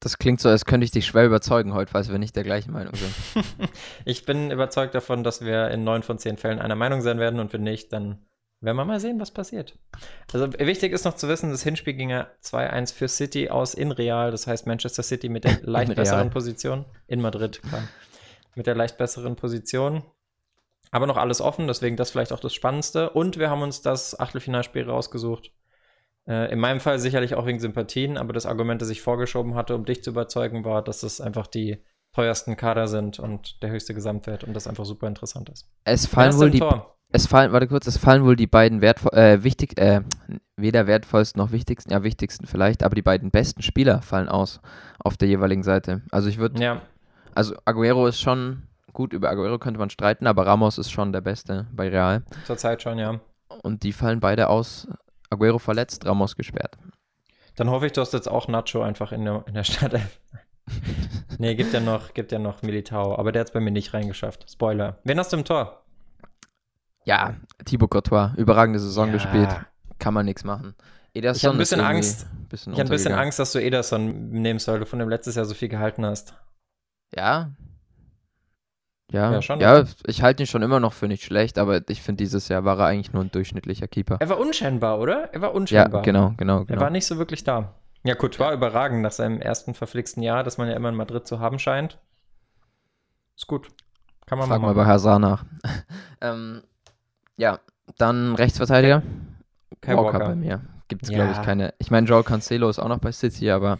Das 0.00 0.18
klingt 0.18 0.40
so, 0.40 0.48
als 0.48 0.64
könnte 0.64 0.84
ich 0.84 0.92
dich 0.92 1.06
schwer 1.06 1.26
überzeugen 1.26 1.74
heute, 1.74 1.90
falls 1.90 2.08
wir 2.08 2.18
nicht 2.18 2.36
der 2.36 2.44
gleichen 2.44 2.72
Meinung 2.72 2.94
sind. 2.94 3.12
ich 4.04 4.24
bin 4.24 4.50
überzeugt 4.50 4.94
davon, 4.94 5.24
dass 5.24 5.44
wir 5.44 5.68
in 5.70 5.82
neun 5.82 6.02
von 6.02 6.18
zehn 6.18 6.36
Fällen 6.36 6.60
einer 6.60 6.76
Meinung 6.76 7.00
sein 7.00 7.18
werden 7.18 7.40
und 7.40 7.52
wenn 7.52 7.64
nicht, 7.64 7.92
dann 7.92 8.24
werden 8.60 8.76
wir 8.76 8.84
mal 8.84 9.00
sehen, 9.00 9.20
was 9.20 9.30
passiert. 9.30 9.78
Also 10.32 10.52
wichtig 10.52 10.92
ist 10.92 11.04
noch 11.04 11.14
zu 11.14 11.28
wissen, 11.28 11.50
das 11.50 11.62
Hinspiel 11.62 11.94
ging 11.94 12.10
ja 12.10 12.28
2-1 12.42 12.94
für 12.94 13.08
City 13.08 13.50
aus 13.50 13.74
in 13.74 13.92
Real. 13.92 14.30
Das 14.30 14.46
heißt 14.46 14.66
Manchester 14.66 15.02
City 15.02 15.28
mit 15.28 15.44
der 15.44 15.60
leicht 15.62 15.94
besseren 15.94 16.30
Position. 16.30 16.84
In 17.06 17.20
Madrid, 17.20 17.62
klar. 17.62 17.82
Mit 18.54 18.66
der 18.66 18.74
leicht 18.74 18.98
besseren 18.98 19.36
Position. 19.36 20.02
Aber 20.90 21.06
noch 21.06 21.16
alles 21.16 21.40
offen, 21.40 21.66
deswegen 21.66 21.96
das 21.96 22.10
vielleicht 22.10 22.32
auch 22.32 22.40
das 22.40 22.54
Spannendste. 22.54 23.10
Und 23.10 23.38
wir 23.38 23.50
haben 23.50 23.62
uns 23.62 23.82
das 23.82 24.18
Achtelfinalspiel 24.18 24.88
rausgesucht. 24.88 25.52
Äh, 26.28 26.52
in 26.52 26.60
meinem 26.60 26.80
Fall 26.80 26.98
sicherlich 26.98 27.34
auch 27.34 27.46
wegen 27.46 27.58
Sympathien, 27.58 28.18
aber 28.18 28.32
das 28.32 28.44
Argument, 28.44 28.82
das 28.82 28.90
ich 28.90 29.00
vorgeschoben 29.00 29.54
hatte, 29.54 29.74
um 29.74 29.84
dich 29.84 30.04
zu 30.04 30.10
überzeugen, 30.10 30.64
war, 30.64 30.82
dass 30.82 31.02
es 31.02 31.20
einfach 31.20 31.46
die 31.46 31.78
teuersten 32.14 32.56
Kader 32.56 32.86
sind 32.86 33.18
und 33.18 33.62
der 33.62 33.70
höchste 33.70 33.94
Gesamtwert 33.94 34.44
und 34.44 34.54
das 34.54 34.66
einfach 34.66 34.84
super 34.84 35.06
interessant 35.06 35.48
ist. 35.48 35.68
Es 35.84 36.06
fallen 36.06 36.36
wohl 36.38 36.50
die, 36.50 36.62
es 37.10 37.26
fallen, 37.26 37.52
warte 37.52 37.68
kurz, 37.68 37.86
es 37.86 37.96
fallen 37.96 38.24
wohl 38.24 38.36
die 38.36 38.46
beiden 38.46 38.82
wertvoll, 38.82 39.12
äh, 39.14 39.42
wichtig, 39.42 39.78
äh, 39.78 40.02
weder 40.56 40.86
wertvollsten 40.86 41.40
noch 41.40 41.52
wichtigsten, 41.52 41.92
ja, 41.92 42.02
wichtigsten 42.02 42.46
vielleicht, 42.46 42.82
aber 42.82 42.94
die 42.94 43.02
beiden 43.02 43.30
besten 43.30 43.62
Spieler 43.62 44.02
fallen 44.02 44.28
aus 44.28 44.60
auf 44.98 45.16
der 45.16 45.28
jeweiligen 45.28 45.62
Seite. 45.62 46.02
Also 46.10 46.28
ich 46.28 46.38
würde, 46.38 46.62
ja. 46.62 46.82
also 47.34 47.54
Aguero 47.64 48.06
ist 48.06 48.20
schon 48.20 48.64
gut, 48.92 49.14
über 49.14 49.30
Aguero 49.30 49.58
könnte 49.58 49.80
man 49.80 49.88
streiten, 49.88 50.26
aber 50.26 50.46
Ramos 50.46 50.76
ist 50.76 50.90
schon 50.90 51.12
der 51.12 51.20
Beste 51.22 51.66
bei 51.72 51.88
Real. 51.88 52.22
Zurzeit 52.44 52.82
schon, 52.82 52.98
ja. 52.98 53.20
Und 53.62 53.82
die 53.84 53.92
fallen 53.92 54.20
beide 54.20 54.48
aus. 54.48 54.88
Aguero 55.30 55.58
verletzt, 55.58 56.06
Ramos 56.06 56.36
gesperrt. 56.36 56.76
Dann 57.56 57.70
hoffe 57.70 57.86
ich, 57.86 57.92
du 57.92 58.00
hast 58.00 58.12
jetzt 58.12 58.28
auch 58.28 58.48
Nacho 58.48 58.82
einfach 58.82 59.12
in 59.12 59.24
der, 59.24 59.44
in 59.46 59.54
der 59.54 59.64
Stadt. 59.64 59.98
nee, 61.38 61.54
gibt 61.54 61.72
ja 61.72 61.80
noch, 61.80 62.14
gibt 62.14 62.30
ja 62.32 62.38
noch 62.38 62.62
Militao, 62.62 63.16
aber 63.18 63.32
der 63.32 63.40
hat 63.40 63.48
es 63.48 63.52
bei 63.52 63.60
mir 63.60 63.70
nicht 63.70 63.94
reingeschafft. 63.94 64.50
Spoiler. 64.50 64.98
Wen 65.04 65.18
hast 65.18 65.32
du 65.32 65.38
im 65.38 65.44
Tor? 65.44 65.82
Ja, 67.04 67.36
Thibaut 67.64 67.90
Courtois, 67.90 68.32
überragende 68.36 68.78
Saison 68.78 69.06
ja. 69.06 69.14
gespielt. 69.14 69.48
Kann 69.98 70.14
man 70.14 70.26
nichts 70.26 70.44
machen. 70.44 70.74
Ederson 71.14 71.38
ich 71.38 71.44
habe 71.46 71.56
ein 71.56 71.58
bisschen 71.58 71.80
Angst. 71.80 72.26
Bisschen 72.48 72.72
ich 72.72 72.78
habe 72.78 72.88
ein 72.88 72.92
bisschen 72.92 73.14
Angst, 73.14 73.38
dass 73.38 73.52
du 73.52 73.60
Ederson 73.60 74.30
nehmen 74.30 74.58
sollst, 74.58 74.82
du 74.82 74.86
von 74.86 74.98
dem 74.98 75.08
letztes 75.08 75.34
Jahr 75.34 75.44
so 75.44 75.54
viel 75.54 75.68
gehalten 75.68 76.04
hast. 76.04 76.34
Ja. 77.14 77.50
Ja, 79.10 79.32
ja, 79.32 79.42
schon, 79.42 79.60
ja 79.60 79.84
ich 80.06 80.22
halte 80.22 80.42
ihn 80.42 80.46
schon 80.46 80.62
immer 80.62 80.80
noch 80.80 80.92
für 80.92 81.08
nicht 81.08 81.24
schlecht, 81.24 81.58
aber 81.58 81.80
ich 81.88 82.02
finde, 82.02 82.22
dieses 82.22 82.48
Jahr 82.48 82.64
war 82.64 82.78
er 82.78 82.86
eigentlich 82.86 83.12
nur 83.12 83.24
ein 83.24 83.30
durchschnittlicher 83.30 83.88
Keeper. 83.88 84.18
Er 84.20 84.28
war 84.28 84.38
unscheinbar, 84.38 84.98
oder? 84.98 85.32
Er 85.32 85.40
war 85.40 85.54
unscheinbar. 85.54 86.00
Ja, 86.00 86.04
genau, 86.04 86.34
genau, 86.36 86.64
genau. 86.64 86.78
Er 86.78 86.80
war 86.80 86.90
nicht 86.90 87.06
so 87.06 87.16
wirklich 87.16 87.42
da. 87.42 87.74
Ja, 88.04 88.14
gut, 88.14 88.38
war 88.38 88.52
überragend 88.52 89.02
nach 89.02 89.12
seinem 89.12 89.40
ersten 89.40 89.74
verflixten 89.74 90.22
Jahr, 90.22 90.44
das 90.44 90.58
man 90.58 90.68
ja 90.68 90.74
immer 90.74 90.90
in 90.90 90.94
Madrid 90.94 91.26
zu 91.26 91.40
haben 91.40 91.58
scheint. 91.58 91.98
Ist 93.36 93.46
gut. 93.46 93.68
Kann 94.26 94.38
man 94.38 94.48
Frag 94.48 94.60
mal, 94.60 94.68
mal 94.68 94.74
bei 94.74 94.84
Hazard 94.84 95.20
nach. 95.20 95.44
ähm, 96.20 96.62
ja, 97.36 97.60
dann 97.96 98.34
Rechtsverteidiger. 98.34 99.02
Walker, 99.86 100.04
Walker. 100.04 100.18
bei 100.18 100.34
mir. 100.34 100.60
Gibt 100.88 101.04
es, 101.04 101.10
ja. 101.10 101.16
glaube 101.16 101.32
ich, 101.32 101.42
keine. 101.42 101.72
Ich 101.78 101.90
meine, 101.90 102.06
Joel 102.06 102.24
Cancelo 102.24 102.68
ist 102.68 102.78
auch 102.78 102.88
noch 102.88 102.98
bei 102.98 103.12
City, 103.12 103.50
aber 103.50 103.78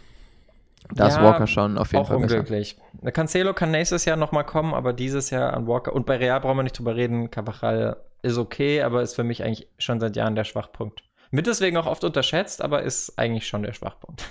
da 0.93 1.07
ja, 1.07 1.15
ist 1.15 1.21
Walker 1.21 1.47
schon 1.47 1.77
auf 1.77 1.91
jeden 1.91 2.03
auch 2.03 2.07
Fall 2.07 2.17
unglücklich. 2.17 2.77
Besser. 2.93 3.11
Cancelo 3.11 3.53
kann 3.53 3.71
nächstes 3.71 4.05
Jahr 4.05 4.17
nochmal 4.17 4.45
kommen, 4.45 4.73
aber 4.73 4.93
dieses 4.93 5.29
Jahr 5.29 5.53
an 5.53 5.67
Walker. 5.67 5.93
Und 5.93 6.05
bei 6.05 6.17
Real 6.17 6.39
brauchen 6.39 6.57
wir 6.57 6.63
nicht 6.63 6.77
drüber 6.77 6.95
reden. 6.95 7.29
Cavachal 7.29 7.97
ist 8.23 8.37
okay, 8.37 8.81
aber 8.81 9.01
ist 9.01 9.15
für 9.15 9.23
mich 9.23 9.43
eigentlich 9.43 9.67
schon 9.77 9.99
seit 9.99 10.15
Jahren 10.15 10.35
der 10.35 10.43
Schwachpunkt. 10.43 11.03
Mit 11.31 11.45
deswegen 11.45 11.77
auch 11.77 11.85
oft 11.85 12.03
unterschätzt, 12.03 12.61
aber 12.61 12.81
ist 12.81 13.19
eigentlich 13.19 13.47
schon 13.47 13.61
der 13.61 13.73
Schwachpunkt. 13.73 14.25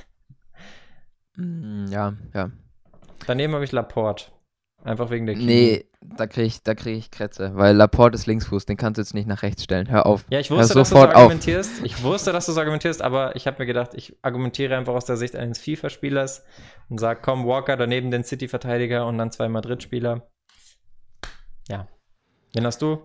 Mm, 1.37 1.87
ja, 1.87 2.15
ja. 2.35 2.51
Daneben 3.27 3.55
habe 3.55 3.65
ich 3.65 3.71
Laporte. 3.71 4.33
Einfach 4.83 5.11
wegen 5.11 5.27
der 5.27 5.37
Knie. 5.37 5.47
Nee, 5.47 5.88
da 6.01 6.27
kriege 6.27 6.47
ich, 6.47 6.63
krieg 6.63 6.97
ich 6.97 7.11
Krätze, 7.11 7.53
weil 7.55 7.75
Laporte 7.75 8.15
ist 8.15 8.27
Linksfuß, 8.27 8.67
den 8.67 8.77
kannst 8.77 8.99
du 8.99 9.03
jetzt 9.03 9.15
nicht 9.15 9.27
nach 9.27 9.43
rechts 9.43 9.65
stellen. 9.65 9.89
Hör 9.89 10.07
auf. 10.07 10.25
Ja, 10.31 10.39
ich 10.39 10.51
wusste, 10.51 10.75
dass 10.75 10.91
du 10.91 10.95
so 10.95 11.03
argumentierst. 11.03 11.81
Auf. 11.81 11.85
Ich 11.85 12.03
wusste, 12.03 12.33
dass 12.33 12.47
du 12.47 12.53
so 12.53 12.61
argumentierst, 12.61 13.03
aber 13.03 13.35
ich 13.37 13.47
habe 13.47 13.59
mir 13.59 13.67
gedacht, 13.67 13.95
ich 13.95 14.17
argumentiere 14.23 14.77
einfach 14.77 14.95
aus 14.95 15.07
der 15.07 15.17
Sicht 15.17 15.35
eines 15.35 15.59
FIFA-Spielers 15.59 16.45
und 16.89 16.99
sage, 16.99 17.21
komm, 17.23 17.47
Walker, 17.47 17.77
daneben 17.77 18.11
den 18.11 18.25
City-Verteidiger 18.25 19.07
und 19.07 19.19
dann 19.19 19.33
zwei 19.33 19.49
Madrid-Spieler. 19.49 20.29
Ja. 21.69 21.89
Wen 22.55 22.65
hast 22.65 22.81
du? 22.81 23.03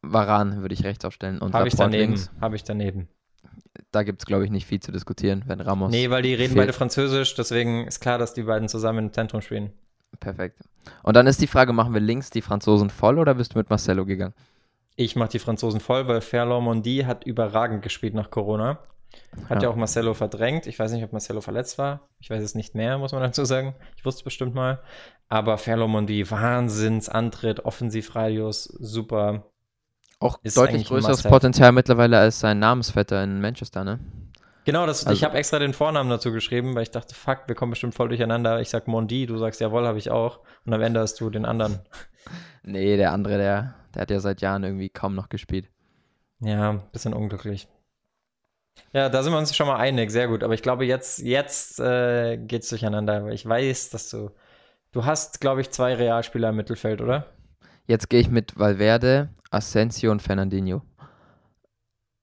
Varan 0.00 0.62
würde 0.62 0.74
ich 0.74 0.84
rechts 0.84 1.04
aufstellen 1.04 1.38
und 1.38 1.54
Habe 1.54 1.68
ich 1.68 1.76
daneben. 1.76 2.20
Habe 2.40 2.56
ich 2.56 2.64
daneben. 2.64 3.08
Da 3.90 4.02
gibt 4.02 4.22
es, 4.22 4.26
glaube 4.26 4.44
ich, 4.44 4.50
nicht 4.50 4.66
viel 4.66 4.80
zu 4.80 4.90
diskutieren, 4.90 5.44
wenn 5.46 5.60
Ramos. 5.60 5.90
Nee, 5.90 6.10
weil 6.10 6.22
die 6.22 6.34
reden 6.34 6.54
fehlt. 6.54 6.56
beide 6.56 6.72
Französisch, 6.72 7.34
deswegen 7.34 7.86
ist 7.86 8.00
klar, 8.00 8.18
dass 8.18 8.34
die 8.34 8.42
beiden 8.42 8.68
zusammen 8.68 9.06
im 9.06 9.12
Zentrum 9.12 9.42
spielen. 9.42 9.72
Perfekt. 10.18 10.60
Und 11.02 11.16
dann 11.16 11.26
ist 11.26 11.40
die 11.40 11.46
Frage, 11.46 11.72
machen 11.72 11.94
wir 11.94 12.00
links 12.00 12.30
die 12.30 12.42
Franzosen 12.42 12.90
voll 12.90 13.18
oder 13.18 13.34
bist 13.34 13.54
du 13.54 13.58
mit 13.58 13.70
Marcelo 13.70 14.04
gegangen? 14.04 14.34
Ich 14.96 15.16
mache 15.16 15.30
die 15.30 15.38
Franzosen 15.38 15.80
voll, 15.80 16.06
weil 16.06 16.20
Ferland 16.20 16.64
Mondi 16.64 17.04
hat 17.06 17.24
überragend 17.24 17.82
gespielt 17.82 18.14
nach 18.14 18.30
Corona. 18.30 18.78
Hat 19.48 19.62
ja. 19.62 19.68
ja. 19.68 19.68
auch 19.68 19.76
Marcelo 19.76 20.14
verdrängt. 20.14 20.66
Ich 20.66 20.78
weiß 20.78 20.92
nicht, 20.92 21.04
ob 21.04 21.12
Marcelo 21.12 21.40
verletzt 21.40 21.78
war. 21.78 22.08
Ich 22.18 22.30
weiß 22.30 22.42
es 22.42 22.54
nicht 22.54 22.74
mehr, 22.74 22.98
muss 22.98 23.12
man 23.12 23.22
dazu 23.22 23.44
sagen. 23.44 23.74
Ich 23.96 24.04
wusste 24.04 24.20
es 24.20 24.24
bestimmt 24.24 24.54
mal. 24.54 24.80
Aber 25.28 25.58
Ferland 25.58 25.90
Mondi, 25.90 26.30
Wahnsinnsantritt, 26.30 27.64
Offensivradius, 27.64 28.64
super. 28.64 29.44
Auch 30.18 30.38
ist 30.42 30.56
deutlich 30.56 30.86
größeres 30.86 31.22
Potenzial 31.24 31.72
mittlerweile 31.72 32.18
als 32.18 32.40
sein 32.40 32.58
Namensvetter 32.58 33.24
in 33.24 33.40
Manchester, 33.40 33.84
ne? 33.84 33.98
Genau, 34.64 34.86
das, 34.86 35.06
also, 35.06 35.16
ich 35.16 35.24
habe 35.24 35.36
extra 35.36 35.58
den 35.58 35.72
Vornamen 35.72 36.08
dazu 36.08 36.32
geschrieben, 36.32 36.74
weil 36.74 36.84
ich 36.84 36.90
dachte, 36.90 37.14
fuck, 37.14 37.42
wir 37.46 37.54
kommen 37.54 37.70
bestimmt 37.70 37.94
voll 37.94 38.08
durcheinander. 38.08 38.60
Ich 38.60 38.70
sag 38.70 38.86
Mondi, 38.86 39.26
du 39.26 39.36
sagst 39.38 39.60
jawohl, 39.60 39.86
habe 39.86 39.98
ich 39.98 40.10
auch. 40.10 40.40
Und 40.64 40.72
am 40.72 40.80
Ende 40.80 41.00
hast 41.00 41.20
du 41.20 41.30
den 41.30 41.44
anderen. 41.44 41.80
Nee, 42.64 42.96
der 42.96 43.10
andere, 43.10 43.38
der, 43.38 43.74
der 43.92 44.02
hat 44.02 44.10
ja 44.12 44.20
seit 44.20 44.40
Jahren 44.40 44.62
irgendwie 44.62 44.88
kaum 44.88 45.16
noch 45.16 45.28
gespielt. 45.28 45.68
Ja, 46.38 46.74
bisschen 46.92 47.12
unglücklich. 47.12 47.66
Ja, 48.92 49.08
da 49.08 49.22
sind 49.22 49.32
wir 49.32 49.38
uns 49.38 49.54
schon 49.56 49.66
mal 49.66 49.78
einig, 49.78 50.10
sehr 50.10 50.28
gut. 50.28 50.42
Aber 50.42 50.54
ich 50.54 50.62
glaube, 50.62 50.84
jetzt, 50.84 51.18
jetzt 51.18 51.80
äh, 51.80 52.36
es 52.36 52.68
durcheinander. 52.68 53.24
Weil 53.24 53.34
ich 53.34 53.46
weiß, 53.46 53.90
dass 53.90 54.10
du. 54.10 54.30
Du 54.92 55.04
hast, 55.06 55.40
glaube 55.40 55.62
ich, 55.62 55.70
zwei 55.70 55.94
Realspieler 55.94 56.50
im 56.50 56.56
Mittelfeld, 56.56 57.00
oder? 57.00 57.26
Jetzt 57.86 58.10
gehe 58.10 58.20
ich 58.20 58.30
mit 58.30 58.58
Valverde, 58.58 59.30
Asensio 59.50 60.12
und 60.12 60.22
Fernandinho. 60.22 60.82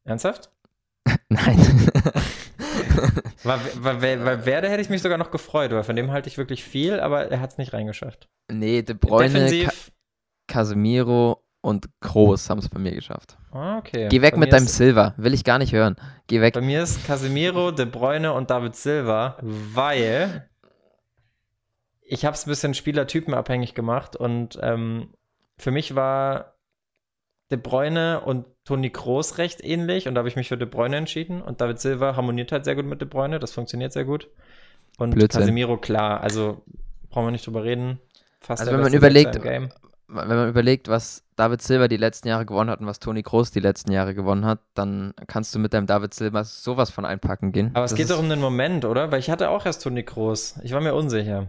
Ernsthaft? 0.03 0.51
Nein. 1.29 1.91
Weil, 3.43 3.59
weil, 4.01 4.25
weil 4.25 4.45
Werde 4.45 4.69
hätte 4.69 4.81
ich 4.81 4.89
mich 4.89 5.01
sogar 5.01 5.17
noch 5.17 5.31
gefreut, 5.31 5.71
weil 5.71 5.83
von 5.83 5.95
dem 5.95 6.11
halte 6.11 6.27
ich 6.27 6.37
wirklich 6.37 6.63
viel, 6.63 6.99
aber 6.99 7.31
er 7.31 7.39
hat 7.39 7.51
es 7.51 7.57
nicht 7.57 7.73
reingeschafft. 7.73 8.27
Nee, 8.51 8.81
De 8.81 8.95
Bruyne, 8.95 9.65
Ka 9.65 9.71
Casemiro 10.47 11.43
und 11.61 11.89
Groß 12.01 12.49
haben 12.49 12.59
es 12.59 12.69
bei 12.69 12.79
mir 12.79 12.91
geschafft. 12.91 13.37
Ah, 13.51 13.77
okay. 13.77 14.07
Geh 14.09 14.21
weg 14.21 14.33
bei 14.33 14.41
mit 14.41 14.53
deinem 14.53 14.67
Silver, 14.67 15.13
will 15.17 15.33
ich 15.33 15.43
gar 15.43 15.57
nicht 15.57 15.73
hören. 15.73 15.95
Geh 16.27 16.41
weg. 16.41 16.53
Bei 16.53 16.61
mir 16.61 16.83
ist 16.83 17.05
Casemiro, 17.05 17.71
De 17.71 17.85
Bruyne 17.85 18.33
und 18.33 18.49
David 18.49 18.75
Silva, 18.75 19.37
weil 19.41 20.49
ich 22.01 22.25
habe 22.25 22.35
es 22.35 22.45
ein 22.45 22.49
bisschen 22.49 22.73
spielertypenabhängig 22.73 23.75
gemacht 23.75 24.15
und 24.15 24.57
ähm, 24.61 25.13
für 25.57 25.71
mich 25.71 25.95
war 25.95 26.58
De 27.51 27.57
Bruyne 27.57 28.21
und 28.21 28.45
Toni 28.63 28.91
Kroos 28.91 29.37
recht 29.37 29.63
ähnlich 29.63 30.07
und 30.07 30.15
da 30.15 30.19
habe 30.19 30.29
ich 30.29 30.35
mich 30.35 30.49
für 30.49 30.57
De 30.57 30.67
Bruyne 30.67 30.97
entschieden 30.97 31.41
und 31.41 31.61
David 31.61 31.79
Silva 31.79 32.15
harmoniert 32.15 32.51
halt 32.51 32.65
sehr 32.65 32.75
gut 32.75 32.85
mit 32.85 33.01
De 33.01 33.07
Bruyne, 33.07 33.39
das 33.39 33.51
funktioniert 33.51 33.91
sehr 33.91 34.05
gut. 34.05 34.29
Und 34.97 35.11
Blödsinn. 35.11 35.41
Casemiro, 35.41 35.77
klar, 35.77 36.21
also 36.21 36.61
brauchen 37.09 37.27
wir 37.27 37.31
nicht 37.31 37.47
drüber 37.47 37.63
reden. 37.63 37.99
Fast 38.41 38.61
also 38.61 38.73
wenn 38.73 38.81
man 38.81 38.93
überlegt, 38.93 39.43
wenn 40.11 40.27
man 40.27 40.49
überlegt, 40.49 40.87
was 40.87 41.23
David 41.35 41.61
Silva 41.61 41.87
die 41.87 41.97
letzten 41.97 42.27
Jahre 42.27 42.45
gewonnen 42.45 42.69
hat 42.69 42.79
und 42.79 42.87
was 42.87 42.99
Toni 42.99 43.23
Kroos 43.23 43.51
die 43.51 43.59
letzten 43.59 43.91
Jahre 43.91 44.15
gewonnen 44.15 44.45
hat, 44.45 44.59
dann 44.73 45.13
kannst 45.27 45.53
du 45.53 45.59
mit 45.59 45.73
deinem 45.73 45.87
David 45.87 46.13
Silva 46.13 46.43
sowas 46.43 46.89
von 46.89 47.05
einpacken 47.05 47.51
gehen. 47.51 47.71
Aber 47.73 47.85
es 47.85 47.95
geht 47.95 48.09
doch 48.09 48.19
um 48.19 48.29
den 48.29 48.39
Moment, 48.39 48.85
oder? 48.85 49.11
Weil 49.11 49.19
ich 49.19 49.29
hatte 49.29 49.49
auch 49.49 49.65
erst 49.65 49.83
Toni 49.83 50.03
Kroos. 50.03 50.59
Ich 50.63 50.73
war 50.73 50.81
mir 50.81 50.95
unsicher. 50.95 51.47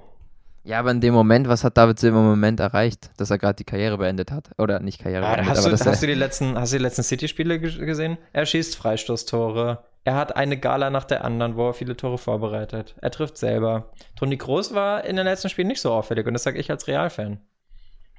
Ja, 0.63 0.79
aber 0.79 0.91
in 0.91 1.01
dem 1.01 1.15
Moment, 1.15 1.49
was 1.49 1.65
hat 1.65 1.77
David 1.77 1.99
Silva 1.99 2.19
im 2.19 2.27
Moment 2.27 2.61
erreicht, 2.61 3.11
dass 3.17 3.31
er 3.31 3.39
gerade 3.39 3.57
die 3.57 3.65
Karriere 3.65 3.97
beendet 3.97 4.31
hat? 4.31 4.51
Oder 4.59 4.81
nicht 4.81 5.01
Karriere 5.01 5.25
ah, 5.25 5.35
beendet, 5.35 5.57
hast, 5.57 5.67
du, 5.67 5.91
hast 5.91 6.03
du 6.03 6.07
die 6.07 6.15
letzten, 6.15 6.59
hast 6.59 6.73
du 6.73 6.77
die 6.77 6.83
letzten 6.83 7.03
City-Spiele 7.03 7.59
gesehen? 7.59 8.19
Er 8.33 8.45
schießt 8.45 8.77
Freistoßtore. 8.77 9.83
Er 10.05 10.15
hat 10.15 10.37
eine 10.37 10.59
Gala 10.59 10.91
nach 10.91 11.05
der 11.05 11.25
anderen, 11.25 11.57
wo 11.57 11.69
er 11.69 11.75
viele 11.75 11.97
Tore 11.97 12.19
vorbereitet. 12.19 12.95
Er 13.01 13.11
trifft 13.11 13.39
selber. 13.39 13.91
Toni 14.17 14.37
Groß 14.37 14.75
war 14.75 15.05
in 15.05 15.17
den 15.17 15.27
letzten 15.27 15.49
Spielen 15.49 15.69
nicht 15.69 15.81
so 15.81 15.93
auffällig 15.93 16.27
und 16.27 16.35
das 16.35 16.43
sage 16.43 16.59
ich 16.59 16.71
als 16.71 16.87
Real-Fan. 16.87 17.41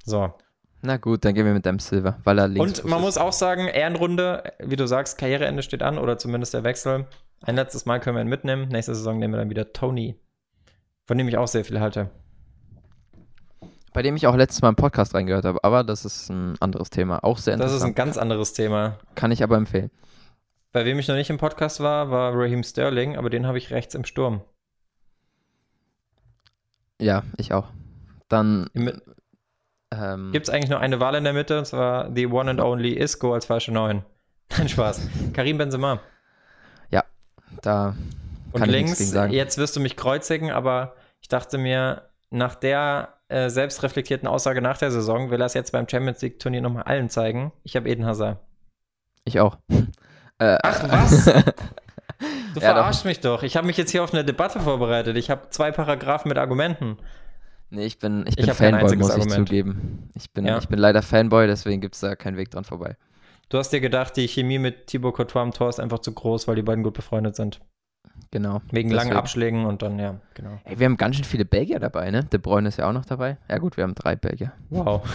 So. 0.04 0.34
Na 0.84 0.98
gut, 0.98 1.26
dann 1.26 1.36
gehen 1.36 1.46
wir 1.46 1.54
mit 1.54 1.66
dem 1.66 1.78
Silver, 1.78 2.18
weil 2.24 2.40
er 2.40 2.48
links 2.48 2.80
Und 2.80 2.90
man 2.90 3.00
ist. 3.00 3.06
muss 3.06 3.18
auch 3.18 3.34
sagen, 3.34 3.68
Ehrenrunde, 3.68 4.44
wie 4.60 4.76
du 4.76 4.88
sagst, 4.88 5.20
Karriereende 5.20 5.62
steht 5.62 5.84
an 5.84 6.00
oder 6.00 6.18
zumindest 6.18 6.56
der 6.56 6.64
Wechsel. 6.64 7.06
Ein 7.44 7.56
letztes 7.56 7.86
Mal 7.86 8.00
können 8.00 8.16
wir 8.16 8.22
ihn 8.22 8.28
mitnehmen. 8.28 8.68
Nächste 8.68 8.96
Saison 8.96 9.20
nehmen 9.20 9.34
wir 9.34 9.40
dann 9.40 9.50
wieder 9.52 9.74
Tony, 9.74 10.16
von 11.06 11.20
dem 11.20 11.28
ich 11.28 11.38
auch 11.38 11.48
sehr 11.48 11.66
viel 11.66 11.80
halte. 11.80 12.10
Bei 13.94 14.02
dem 14.02 14.16
ich 14.16 14.26
auch 14.28 14.36
letztes 14.36 14.62
Mal 14.62 14.70
im 14.70 14.76
Podcast 14.76 15.14
reingehört 15.14 15.44
habe, 15.44 15.64
aber 15.64 15.84
das 15.84 16.06
ist 16.06 16.30
ein 16.30 16.56
anderes 16.62 16.90
Thema. 16.90 17.24
Auch 17.24 17.38
sehr 17.38 17.56
interessant. 17.56 17.76
Das 17.76 17.82
ist 17.82 17.88
ein 17.88 17.96
ganz 17.96 18.18
anderes 18.18 18.54
Thema. 18.54 18.98
Kann 19.16 19.32
ich 19.32 19.44
aber 19.44 19.58
empfehlen. 19.58 19.92
Bei 20.72 20.86
wem 20.86 20.98
ich 21.00 21.10
noch 21.10 21.16
nicht 21.16 21.30
im 21.30 21.38
Podcast 21.38 21.82
war, 21.82 22.10
war 22.10 22.34
Raheem 22.34 22.64
Sterling, 22.64 23.18
aber 23.18 23.30
den 23.30 23.46
habe 23.46 23.58
ich 23.58 23.72
rechts 23.72 23.94
im 23.94 24.06
Sturm. 24.06 24.42
Ja, 27.02 27.24
ich 27.36 27.52
auch. 27.54 27.68
Dann. 28.30 28.70
Ähm, 28.74 30.32
Gibt 30.32 30.48
es 30.48 30.54
eigentlich 30.54 30.70
nur 30.70 30.80
eine 30.80 31.02
Wahl 31.02 31.16
in 31.16 31.26
der 31.26 31.34
Mitte, 31.34 31.60
und 31.60 31.66
zwar 31.66 32.10
the 32.16 32.28
one 32.28 32.50
and 32.50 32.62
only 32.62 32.94
Isco 32.94 33.34
als 33.34 33.46
falsche 33.46 33.74
Neun. 33.74 34.06
Kein 34.50 34.70
Spaß. 34.70 35.02
Karim 35.34 35.58
Benzema. 35.58 36.00
Ja, 36.90 37.04
da 37.62 37.96
kann 38.54 38.62
und 38.62 38.64
ich 38.64 38.72
links, 38.72 38.90
nichts 38.92 39.00
gegen 39.00 39.12
sagen. 39.12 39.34
Jetzt 39.34 39.58
wirst 39.58 39.76
du 39.76 39.82
mich 39.82 39.98
kreuzigen, 39.98 40.52
aber 40.52 40.96
ich 41.20 41.28
dachte 41.28 41.58
mir, 41.58 42.04
nach 42.30 42.56
der 42.56 43.18
äh, 43.32 43.50
selbstreflektierten 43.50 44.28
Aussage 44.28 44.62
nach 44.62 44.78
der 44.78 44.92
Saison 44.92 45.32
will 45.32 45.42
er 45.42 45.46
es 45.46 45.54
jetzt 45.54 45.72
beim 45.72 45.88
Champions 45.88 46.22
League 46.22 46.40
Turnier 46.40 46.62
nochmal 46.62 46.84
allen 46.84 47.10
zeigen. 47.10 47.52
Ich 47.64 47.76
habe 47.76 47.90
Eden 47.90 48.06
Hazard. 48.06 48.40
Ich 49.26 49.40
auch. 49.40 49.58
Äh, 50.40 50.58
Ach 50.64 50.90
was? 50.90 51.26
Du 52.54 52.60
ja, 52.60 52.74
verarschst 52.74 53.02
doch. 53.02 53.06
mich 53.06 53.20
doch. 53.20 53.44
Ich 53.44 53.56
habe 53.56 53.66
mich 53.68 53.78
jetzt 53.78 53.92
hier 53.92 54.04
auf 54.04 54.14
eine 54.14 54.26
Debatte 54.26 54.60
vorbereitet. 54.60 55.18
Ich 55.18 55.30
habe 55.30 55.50
zwei 55.50 55.72
Paragraphen 55.72 56.30
mit 56.30 56.38
Argumenten. 56.38 56.98
Nee, 57.70 57.86
ich 57.86 58.00
bin, 58.00 58.26
ich 58.28 58.36
bin 58.36 58.46
ich 58.46 58.54
Fanboy, 58.54 58.96
muss 58.98 59.10
ich 59.10 59.22
Argument. 59.22 59.48
zugeben. 59.48 60.10
Ich 60.16 60.32
bin, 60.32 60.46
ja. 60.46 60.58
ich 60.58 60.68
bin 60.68 60.78
leider 60.78 61.02
Fanboy, 61.02 61.48
deswegen 61.48 61.80
gibt 61.80 61.96
es 61.96 62.02
da 62.02 62.16
keinen 62.16 62.38
Weg 62.38 62.52
dran 62.52 62.66
vorbei. 62.66 62.98
Du 63.50 63.58
hast 63.58 63.70
dir 63.70 63.82
gedacht, 63.82 64.18
die 64.18 64.28
Chemie 64.28 64.60
mit 64.60 64.88
Thibaut 64.88 65.16
Courtois 65.16 65.42
am 65.42 65.52
Tor 65.52 65.70
ist 65.70 65.80
einfach 65.80 66.00
zu 66.00 66.14
groß, 66.14 66.48
weil 66.48 66.56
die 66.56 66.62
beiden 66.62 66.84
gut 66.84 66.94
befreundet 66.94 67.36
sind. 67.36 67.62
Genau. 68.32 68.62
Wegen 68.72 68.90
deswegen. 68.90 68.92
langen 68.92 69.14
Abschlägen 69.14 69.66
und 69.66 69.82
dann, 69.82 70.00
ja, 70.00 70.16
genau. 70.34 70.60
Ey, 70.64 70.80
wir 70.80 70.86
haben 70.86 70.98
ganz 70.98 71.18
schön 71.18 71.26
viele 71.26 71.46
Belgier 71.46 71.80
dabei, 71.80 72.12
ne? 72.12 72.24
De 72.24 72.40
Bruyne 72.40 72.70
ist 72.70 72.78
ja 72.78 72.88
auch 72.88 72.94
noch 72.94 73.06
dabei. 73.06 73.38
Ja, 73.50 73.58
gut, 73.58 73.76
wir 73.78 73.84
haben 73.84 73.96
drei 73.96 74.16
Belgier. 74.16 74.54
Wow. 74.70 75.08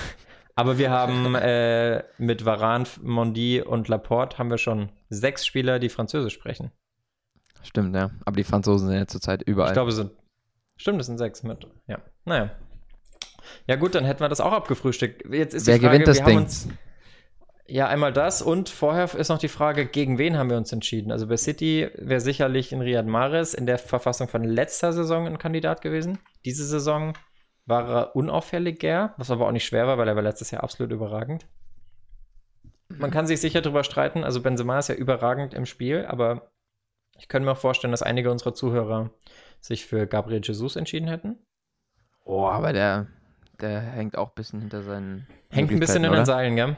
Aber 0.55 0.79
wir 0.79 0.91
haben 0.91 1.35
äh, 1.35 2.03
mit 2.19 2.45
Varane, 2.45 2.87
Mondi 3.03 3.61
und 3.61 3.89
Laporte 3.89 4.39
haben 4.39 4.51
wir 4.51 4.59
schon 4.59 4.91
sechs 5.11 5.45
Spieler, 5.47 5.79
die 5.79 5.91
Französisch 5.91 6.35
sprechen. 6.35 6.73
Stimmt, 7.63 7.95
ja. 7.95 8.11
Aber 8.25 8.37
die 8.37 8.45
Franzosen 8.45 8.89
sind 8.89 8.97
ja 8.97 9.07
zurzeit 9.07 9.43
überall. 9.43 9.71
Ich 9.71 9.75
glaube, 9.75 9.91
es 9.91 9.97
sind. 9.97 10.13
Stimmt, 10.77 11.01
es 11.01 11.07
sind 11.07 11.19
sechs 11.19 11.43
mit. 11.43 11.67
Ja. 11.87 11.99
Naja. 12.25 12.51
Ja, 13.67 13.77
gut, 13.77 13.95
dann 13.95 14.05
hätten 14.05 14.21
wir 14.21 14.29
das 14.29 14.41
auch 14.41 14.53
abgefrühstückt. 14.53 15.33
Jetzt 15.33 15.55
ist 15.55 15.67
Wer 15.67 15.79
die 15.79 15.85
Frage, 15.85 15.99
gewinnt 15.99 16.09
das 16.09 16.25
Ding? 16.25 16.39
Uns, 16.39 16.69
ja, 17.69 17.89
einmal 17.89 18.13
das 18.13 18.43
und 18.43 18.69
vorher 18.69 19.13
ist 19.15 19.29
noch 19.29 19.39
die 19.39 19.49
Frage, 19.49 19.87
gegen 19.87 20.19
wen 20.19 20.37
haben 20.39 20.51
wir 20.51 20.57
uns 20.57 20.73
entschieden? 20.73 21.11
Also 21.11 21.27
bei 21.27 21.37
City 21.37 21.91
wäre 21.97 22.21
sicherlich 22.21 22.73
in 22.73 22.81
Riyad 22.81 23.07
Mahrez 23.07 23.55
in 23.55 23.67
der 23.67 23.79
Verfassung 23.79 24.29
von 24.29 24.45
letzter 24.45 24.93
Saison 24.93 25.27
ein 25.27 25.39
Kandidat 25.39 25.81
gewesen. 25.81 26.19
Diese 26.45 26.65
Saison 26.65 27.15
war 27.65 27.89
er 27.89 28.17
unauffälliger, 28.17 29.15
was 29.17 29.31
aber 29.31 29.47
auch 29.47 29.53
nicht 29.53 29.65
schwer 29.65 29.87
war, 29.87 29.99
weil 29.99 30.09
er 30.09 30.15
war 30.15 30.23
letztes 30.23 30.53
Jahr 30.53 30.63
absolut 30.63 30.93
überragend. 30.93 31.47
Man 32.89 33.11
kann 33.11 33.27
sich 33.27 33.41
sicher 33.41 33.61
darüber 33.61 33.83
streiten, 33.83 34.23
also 34.23 34.41
Benzema 34.41 34.79
ist 34.79 34.89
ja 34.89 34.95
überragend 34.95 35.53
im 35.55 35.67
Spiel, 35.67 36.07
aber 36.07 36.53
ich 37.19 37.29
könnte 37.29 37.47
mir 37.47 37.53
auch 37.53 37.59
vorstellen, 37.59 37.91
dass 37.91 38.03
einige 38.03 38.31
unserer 38.31 38.55
Zuhörer 38.55 39.11
sich 39.61 39.87
für 39.87 40.07
Gabriel 40.07 40.41
Jesus 40.45 40.77
entschieden 40.77 41.09
hätten. 41.09 41.39
Oh, 42.25 42.47
aber 42.47 42.73
der, 42.73 43.09
der 43.61 43.81
hängt 43.81 44.17
auch 44.17 44.29
ein 44.29 44.35
bisschen 44.37 44.61
hinter 44.61 44.83
seinen. 44.83 45.27
Hängt 45.51 45.73
ein 45.73 45.81
bisschen 45.81 46.05
in 46.05 46.13
den 46.13 46.27
Seilen, 46.27 46.55
gell? 46.55 46.77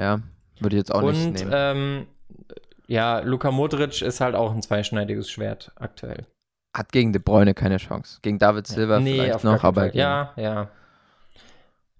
Ja, 0.00 0.20
würde 0.60 0.76
ich 0.76 0.80
jetzt 0.80 0.94
auch 0.94 1.02
Und, 1.02 1.12
nicht 1.12 1.44
nehmen. 1.44 1.52
Ähm, 1.54 2.06
ja, 2.86 3.20
Luka 3.20 3.50
Modric 3.50 4.02
ist 4.02 4.20
halt 4.20 4.34
auch 4.34 4.52
ein 4.52 4.62
zweischneidiges 4.62 5.30
Schwert 5.30 5.72
aktuell. 5.76 6.26
Hat 6.74 6.90
gegen 6.90 7.12
De 7.12 7.20
Bruyne 7.22 7.54
keine 7.54 7.76
Chance. 7.76 8.18
Gegen 8.22 8.38
David 8.38 8.66
Silva 8.66 8.94
ja. 8.94 9.00
nee, 9.00 9.12
vielleicht 9.12 9.44
noch, 9.44 9.62
aber. 9.62 9.94
Ja, 9.94 10.32
ja. 10.36 10.70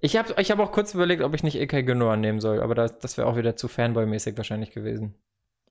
Ich 0.01 0.17
habe 0.17 0.35
ich 0.41 0.51
hab 0.51 0.59
auch 0.61 0.73
kurz 0.73 0.95
überlegt, 0.95 1.23
ob 1.23 1.35
ich 1.35 1.43
nicht 1.43 1.57
Ilkay 1.57 1.83
Gündogan 1.83 2.21
nehmen 2.21 2.41
soll, 2.41 2.63
aber 2.63 2.75
das, 2.75 2.99
das 2.99 3.19
wäre 3.19 3.29
auch 3.29 3.37
wieder 3.37 3.57
zu 3.57 3.69
Fanboy-mäßig 3.69 4.37
wahrscheinlich 4.37 4.71
gewesen. 4.71 5.15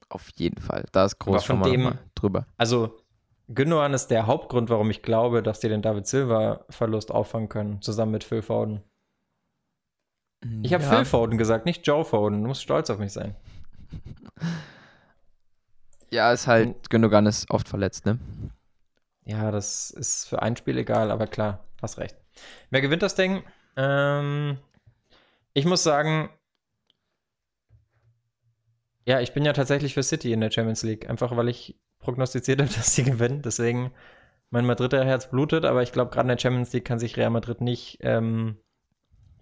Auf 0.07 0.29
jeden 0.35 0.61
Fall. 0.61 0.85
Da 0.91 1.05
ist 1.05 1.17
groß 1.17 1.45
von 1.45 1.63
dem, 1.63 1.97
drüber. 2.13 2.45
Also, 2.57 2.99
Gündogan 3.47 3.93
ist 3.93 4.07
der 4.07 4.27
Hauptgrund, 4.27 4.69
warum 4.69 4.91
ich 4.91 5.01
glaube, 5.01 5.41
dass 5.41 5.59
die 5.59 5.69
den 5.69 5.81
David 5.81 6.05
Silva-Verlust 6.05 7.11
auffangen 7.11 7.49
können, 7.49 7.81
zusammen 7.81 8.11
mit 8.11 8.23
Phil 8.23 8.43
Foden. 8.43 8.83
Ich 10.61 10.73
habe 10.73 10.83
ja. 10.83 10.89
Phil 10.89 11.05
Foden 11.05 11.37
gesagt, 11.37 11.65
nicht 11.65 11.85
Joe 11.85 12.05
Foden. 12.05 12.41
Du 12.41 12.47
musst 12.47 12.63
stolz 12.63 12.89
auf 12.89 12.99
mich 12.99 13.13
sein. 13.13 13.35
Ja, 16.11 16.31
ist 16.33 16.47
halt, 16.47 16.89
Gündogan 16.89 17.27
ist 17.27 17.51
oft 17.51 17.69
verletzt, 17.69 18.07
ne? 18.07 18.17
Ja, 19.25 19.51
das 19.51 19.91
ist 19.91 20.27
für 20.27 20.41
ein 20.41 20.57
Spiel 20.57 20.77
egal, 20.79 21.11
aber 21.11 21.27
klar, 21.27 21.63
hast 21.83 21.99
recht. 21.99 22.17
Wer 22.71 22.81
gewinnt 22.81 23.03
das 23.03 23.13
Ding? 23.13 23.43
Ähm, 23.75 24.57
ich 25.53 25.65
muss 25.65 25.83
sagen, 25.83 26.29
ja, 29.05 29.19
ich 29.19 29.33
bin 29.33 29.45
ja 29.45 29.53
tatsächlich 29.53 29.93
für 29.93 30.03
City 30.03 30.33
in 30.33 30.41
der 30.41 30.51
Champions 30.51 30.81
League, 30.81 31.07
einfach 31.09 31.35
weil 31.37 31.49
ich 31.49 31.79
prognostiziert 31.99 32.59
habe, 32.61 32.73
dass 32.73 32.95
sie 32.95 33.03
gewinnen. 33.03 33.43
Deswegen 33.43 33.91
mein 34.49 34.65
Madrider 34.65 35.05
Herz 35.05 35.29
blutet, 35.29 35.63
aber 35.63 35.83
ich 35.83 35.91
glaube, 35.91 36.09
gerade 36.09 36.25
in 36.25 36.35
der 36.35 36.39
Champions 36.39 36.73
League 36.73 36.85
kann 36.85 36.97
sich 36.97 37.17
Real 37.17 37.29
Madrid 37.29 37.61
nicht 37.61 37.99
ähm, 38.01 38.57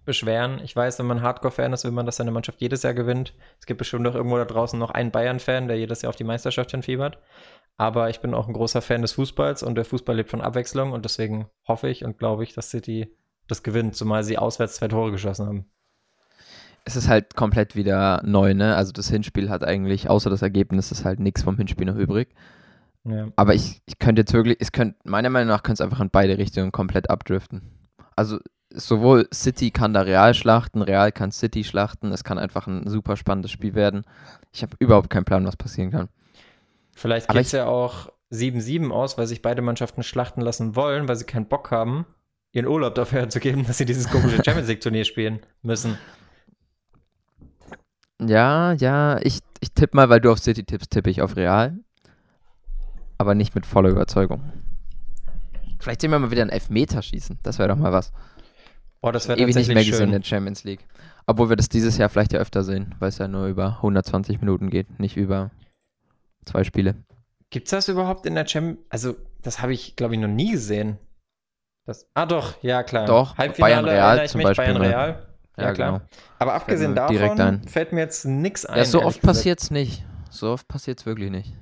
beschweren. 0.08 0.60
Ich 0.64 0.74
weiß, 0.74 0.98
wenn 0.98 1.06
man 1.06 1.22
Hardcore-Fan 1.22 1.72
ist, 1.72 1.84
will 1.84 1.92
man, 1.92 2.06
dass 2.06 2.16
seine 2.16 2.32
Mannschaft 2.32 2.60
jedes 2.60 2.82
Jahr 2.82 2.94
gewinnt. 2.94 3.34
Es 3.60 3.66
gibt 3.66 3.78
bestimmt 3.78 4.06
auch 4.08 4.16
irgendwo 4.16 4.36
da 4.36 4.44
draußen 4.44 4.76
noch 4.76 4.90
einen 4.90 5.12
Bayern-Fan, 5.12 5.68
der 5.68 5.78
jedes 5.78 6.02
Jahr 6.02 6.10
auf 6.10 6.16
die 6.16 6.24
Meisterschaft 6.24 6.72
hinfiebert. 6.72 7.18
Aber 7.76 8.10
ich 8.10 8.20
bin 8.20 8.34
auch 8.34 8.48
ein 8.48 8.54
großer 8.54 8.82
Fan 8.82 9.02
des 9.02 9.12
Fußballs 9.12 9.62
und 9.62 9.76
der 9.76 9.84
Fußball 9.84 10.16
lebt 10.16 10.30
von 10.30 10.40
Abwechslung 10.40 10.90
und 10.90 11.04
deswegen 11.04 11.48
hoffe 11.68 11.88
ich 11.88 12.04
und 12.04 12.18
glaube 12.18 12.42
ich, 12.42 12.54
dass 12.54 12.70
City 12.70 13.14
das 13.46 13.62
gewinnt, 13.62 13.94
zumal 13.94 14.24
sie 14.24 14.36
auswärts 14.36 14.74
zwei 14.74 14.88
Tore 14.88 15.12
geschossen 15.12 15.46
haben. 15.46 15.66
Es 16.84 16.96
ist 16.96 17.08
halt 17.08 17.36
komplett 17.36 17.76
wieder 17.76 18.20
neu, 18.24 18.54
ne? 18.54 18.74
Also 18.74 18.92
das 18.92 19.08
Hinspiel 19.08 19.50
hat 19.50 19.62
eigentlich, 19.62 20.10
außer 20.10 20.30
das 20.30 20.42
Ergebnis, 20.42 20.90
ist 20.90 21.04
halt 21.04 21.20
nichts 21.20 21.42
vom 21.42 21.56
Hinspiel 21.56 21.86
noch 21.86 21.96
übrig. 21.96 22.28
Ja. 23.04 23.28
Aber 23.36 23.54
ich, 23.54 23.80
ich 23.86 23.98
könnte 23.98 24.22
jetzt 24.22 24.32
wirklich, 24.32 24.56
es 24.60 24.72
könnte, 24.72 24.98
meiner 25.04 25.30
Meinung 25.30 25.48
nach 25.48 25.62
könnte 25.62 25.82
es 25.82 25.86
einfach 25.86 26.00
in 26.00 26.10
beide 26.10 26.38
Richtungen 26.38 26.72
komplett 26.72 27.10
abdriften. 27.10 27.62
Also 28.16 28.38
sowohl 28.70 29.28
City 29.32 29.70
kann 29.70 29.94
da 29.94 30.02
Real 30.02 30.34
schlachten, 30.34 30.82
Real 30.82 31.12
kann 31.12 31.32
City 31.32 31.64
schlachten. 31.64 32.12
Es 32.12 32.24
kann 32.24 32.38
einfach 32.38 32.66
ein 32.66 32.88
super 32.88 33.16
spannendes 33.16 33.50
Spiel 33.50 33.74
werden. 33.74 34.04
Ich 34.52 34.62
habe 34.62 34.76
überhaupt 34.78 35.10
keinen 35.10 35.24
Plan, 35.24 35.46
was 35.46 35.56
passieren 35.56 35.90
kann. 35.90 36.08
Vielleicht 36.94 37.28
geht 37.28 37.42
es 37.42 37.52
ja 37.52 37.66
auch 37.66 38.10
7-7 38.32 38.90
aus, 38.90 39.16
weil 39.16 39.26
sich 39.26 39.42
beide 39.42 39.62
Mannschaften 39.62 40.02
schlachten 40.02 40.40
lassen 40.40 40.76
wollen, 40.76 41.08
weil 41.08 41.16
sie 41.16 41.24
keinen 41.24 41.46
Bock 41.46 41.70
haben, 41.70 42.06
ihren 42.52 42.66
Urlaub 42.66 42.94
dafür 42.94 43.20
herzugeben, 43.20 43.66
dass 43.66 43.78
sie 43.78 43.84
dieses 43.84 44.10
komische 44.10 44.36
Champions 44.44 44.68
League 44.68 44.80
Turnier 44.80 45.04
spielen 45.04 45.40
müssen. 45.62 45.96
Ja, 48.20 48.72
ja, 48.72 49.18
ich, 49.22 49.40
ich 49.60 49.72
tippe 49.72 49.96
mal, 49.96 50.08
weil 50.08 50.20
du 50.20 50.32
auf 50.32 50.40
City 50.40 50.64
tippst, 50.64 50.90
tippe 50.90 51.08
ich 51.08 51.22
auf 51.22 51.36
Real. 51.36 51.78
Aber 53.16 53.34
nicht 53.34 53.54
mit 53.54 53.64
voller 53.64 53.90
Überzeugung. 53.90 54.52
Vielleicht 55.80 56.00
sehen 56.00 56.10
wir 56.10 56.18
mal 56.18 56.30
wieder 56.30 56.42
ein 56.42 56.50
Elfmeterschießen. 56.50 57.38
Das 57.42 57.58
wäre 57.58 57.68
doch 57.68 57.76
mal 57.76 57.92
was. 57.92 58.12
Oh, 59.00 59.10
das 59.10 59.28
wäre 59.28 59.38
ewig 59.38 59.54
nicht 59.54 59.68
mehr 59.68 59.84
gesehen 59.84 60.12
in 60.12 60.12
der 60.12 60.22
Champions 60.22 60.64
League. 60.64 60.84
Obwohl 61.26 61.48
wir 61.48 61.56
das 61.56 61.68
dieses 61.68 61.98
Jahr 61.98 62.08
vielleicht 62.08 62.32
ja 62.32 62.40
öfter 62.40 62.64
sehen, 62.64 62.94
weil 62.98 63.10
es 63.10 63.18
ja 63.18 63.28
nur 63.28 63.46
über 63.46 63.76
120 63.76 64.40
Minuten 64.40 64.70
geht, 64.70 64.98
nicht 64.98 65.16
über 65.16 65.50
zwei 66.44 66.64
Spiele. 66.64 66.96
Gibt 67.50 67.66
es 67.66 67.70
das 67.70 67.88
überhaupt 67.88 68.26
in 68.26 68.34
der 68.34 68.46
Champions 68.46 68.80
Also, 68.88 69.16
das 69.42 69.62
habe 69.62 69.72
ich, 69.72 69.96
glaube 69.96 70.14
ich, 70.14 70.20
noch 70.20 70.28
nie 70.28 70.52
gesehen. 70.52 70.98
Das, 71.86 72.06
ah, 72.14 72.26
doch, 72.26 72.62
ja, 72.62 72.82
klar. 72.82 73.06
Doch, 73.06 73.38
Halbfinale 73.38 73.82
Bayern 73.82 73.84
Real 73.84 74.28
zum 74.28 74.38
mich, 74.38 74.46
Beispiel. 74.48 74.64
Bayern 74.66 74.82
Real. 74.82 75.26
Ja, 75.56 75.64
ja 75.64 75.72
klar. 75.72 75.92
Genau. 75.92 76.04
Aber 76.38 76.54
abgesehen 76.54 76.94
davon 76.94 77.62
fällt 77.66 77.92
mir 77.92 78.00
jetzt 78.00 78.24
nichts 78.24 78.66
ein. 78.66 78.78
Ja, 78.78 78.84
so 78.84 79.02
oft 79.02 79.22
passiert 79.22 79.60
es 79.60 79.70
nicht. 79.70 80.04
So 80.30 80.50
oft 80.50 80.68
passiert 80.68 81.00
es 81.00 81.06
wirklich 81.06 81.30
nicht. 81.30 81.54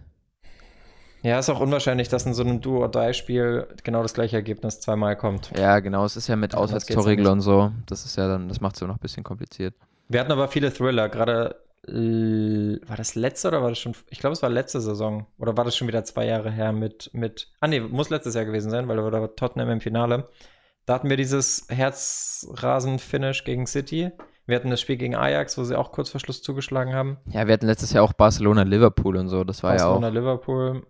Ja, 1.26 1.40
ist 1.40 1.50
auch 1.50 1.58
unwahrscheinlich, 1.58 2.08
dass 2.08 2.24
in 2.24 2.34
so 2.34 2.44
einem 2.44 2.60
Duo-3-Spiel 2.60 3.66
genau 3.82 4.02
das 4.02 4.14
gleiche 4.14 4.36
Ergebnis 4.36 4.78
zweimal 4.78 5.16
kommt. 5.16 5.50
Ja, 5.58 5.80
genau. 5.80 6.04
Es 6.04 6.16
ist 6.16 6.28
ja 6.28 6.36
mit 6.36 6.54
Auswärtstorregel 6.54 7.26
und 7.26 7.40
so. 7.40 7.72
Das 7.86 8.04
ist 8.04 8.16
ja 8.16 8.28
dann, 8.28 8.48
das 8.48 8.60
macht 8.60 8.76
es 8.76 8.80
ja 8.80 8.86
noch 8.86 8.94
ein 8.94 9.00
bisschen 9.00 9.24
kompliziert. 9.24 9.74
Wir 10.08 10.20
hatten 10.20 10.30
aber 10.30 10.46
viele 10.46 10.72
Thriller. 10.72 11.08
Gerade 11.08 11.56
war 11.88 12.96
das 12.96 13.16
letzte 13.16 13.48
oder 13.48 13.60
war 13.60 13.70
das 13.70 13.80
schon? 13.80 13.94
Ich 14.08 14.20
glaube, 14.20 14.34
es 14.34 14.42
war 14.42 14.50
letzte 14.50 14.80
Saison. 14.80 15.26
Oder 15.36 15.56
war 15.56 15.64
das 15.64 15.76
schon 15.76 15.88
wieder 15.88 16.04
zwei 16.04 16.26
Jahre 16.26 16.52
her 16.52 16.70
mit, 16.70 17.10
mit. 17.12 17.48
Ah, 17.58 17.66
nee, 17.66 17.80
muss 17.80 18.08
letztes 18.08 18.36
Jahr 18.36 18.44
gewesen 18.44 18.70
sein, 18.70 18.86
weil 18.86 18.96
da 18.96 19.20
war 19.20 19.34
Tottenham 19.34 19.70
im 19.70 19.80
Finale. 19.80 20.28
Da 20.84 20.94
hatten 20.94 21.10
wir 21.10 21.16
dieses 21.16 21.66
Herzrasen-Finish 21.68 23.42
gegen 23.42 23.66
City. 23.66 24.12
Wir 24.46 24.54
hatten 24.54 24.70
das 24.70 24.80
Spiel 24.80 24.96
gegen 24.96 25.16
Ajax, 25.16 25.58
wo 25.58 25.64
sie 25.64 25.76
auch 25.76 25.90
kurz 25.90 26.10
vor 26.10 26.20
Schluss 26.20 26.40
zugeschlagen 26.40 26.94
haben. 26.94 27.16
Ja, 27.26 27.48
wir 27.48 27.54
hatten 27.54 27.66
letztes 27.66 27.92
Jahr 27.92 28.04
auch 28.04 28.12
Barcelona-Liverpool 28.12 29.16
und 29.16 29.28
so. 29.28 29.42
Das 29.42 29.64
war 29.64 29.70
Barcelona, 29.72 29.90
ja 29.90 29.96
auch. 29.96 30.00
Barcelona-Liverpool. 30.00 30.86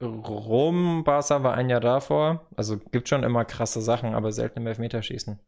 Rom, 0.00 1.02
Barca 1.04 1.42
war 1.42 1.54
ein 1.54 1.70
Jahr 1.70 1.80
davor. 1.80 2.46
Also 2.56 2.78
gibt 2.78 3.08
schon 3.08 3.24
immer 3.24 3.44
krasse 3.44 3.80
Sachen, 3.80 4.14
aber 4.14 4.32
selten 4.32 4.60
im 4.60 4.66
Elfmeterschießen. 4.66 5.38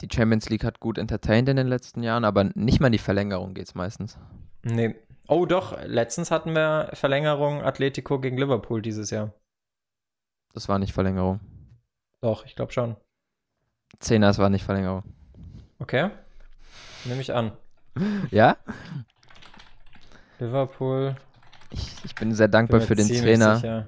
Die 0.00 0.08
Champions 0.12 0.48
League 0.48 0.64
hat 0.64 0.80
gut 0.80 0.98
entertained 0.98 1.48
in 1.48 1.56
den 1.56 1.68
letzten 1.68 2.02
Jahren, 2.02 2.24
aber 2.24 2.44
nicht 2.54 2.80
mal 2.80 2.86
in 2.86 2.92
die 2.92 2.98
Verlängerung 2.98 3.54
geht 3.54 3.66
es 3.66 3.74
meistens. 3.74 4.18
Nee. 4.62 4.96
Oh 5.28 5.46
doch, 5.46 5.80
letztens 5.84 6.30
hatten 6.30 6.54
wir 6.54 6.90
Verlängerung 6.94 7.62
Atletico 7.62 8.18
gegen 8.18 8.38
Liverpool 8.38 8.82
dieses 8.82 9.10
Jahr. 9.10 9.32
Das 10.54 10.68
war 10.68 10.78
nicht 10.78 10.92
Verlängerung. 10.92 11.40
Doch, 12.20 12.44
ich 12.44 12.56
glaube 12.56 12.72
schon. 12.72 12.96
Zehner, 14.00 14.30
es 14.30 14.38
war 14.38 14.50
nicht 14.50 14.64
Verlängerung. 14.64 15.04
Okay. 15.78 16.10
Nehme 17.04 17.20
ich 17.20 17.32
an. 17.32 17.52
Ja? 18.30 18.56
Liverpool. 20.38 21.14
Ich, 21.72 22.04
ich 22.04 22.14
bin 22.14 22.34
sehr 22.34 22.48
dankbar 22.48 22.80
bin 22.80 22.88
für 22.88 22.94
den 22.94 23.08
Trainer. 23.08 23.56
Sicher. 23.56 23.86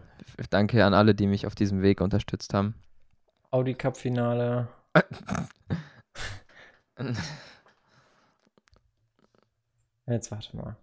Danke 0.50 0.84
an 0.84 0.94
alle, 0.94 1.14
die 1.14 1.26
mich 1.26 1.46
auf 1.46 1.54
diesem 1.54 1.82
Weg 1.82 2.00
unterstützt 2.00 2.54
haben. 2.54 2.74
Audi 3.50 3.74
Cup 3.74 3.96
Finale. 3.96 4.68
Jetzt 10.06 10.30
warte 10.30 10.56
mal. 10.56 10.76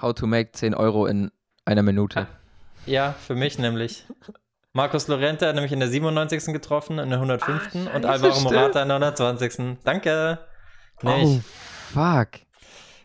How 0.00 0.14
to 0.14 0.26
make 0.26 0.52
10 0.52 0.74
Euro 0.74 1.06
in 1.06 1.30
einer 1.64 1.82
Minute. 1.82 2.26
Ja, 2.84 3.12
für 3.12 3.34
mich 3.34 3.58
nämlich. 3.58 4.04
Markus 4.72 5.08
Lorente 5.08 5.48
hat 5.48 5.54
nämlich 5.54 5.72
in 5.72 5.80
der 5.80 5.88
97. 5.88 6.52
getroffen, 6.52 6.98
in 6.98 7.08
der 7.08 7.18
105. 7.18 7.70
Ach, 7.74 7.94
und 7.94 8.04
Alvaro 8.04 8.40
Morata 8.40 8.82
in 8.82 8.88
der 8.88 8.96
120. 8.96 9.78
Danke. 9.84 10.38
Nicht. 11.02 11.24
Oh, 11.24 11.40
fuck. 11.92 12.28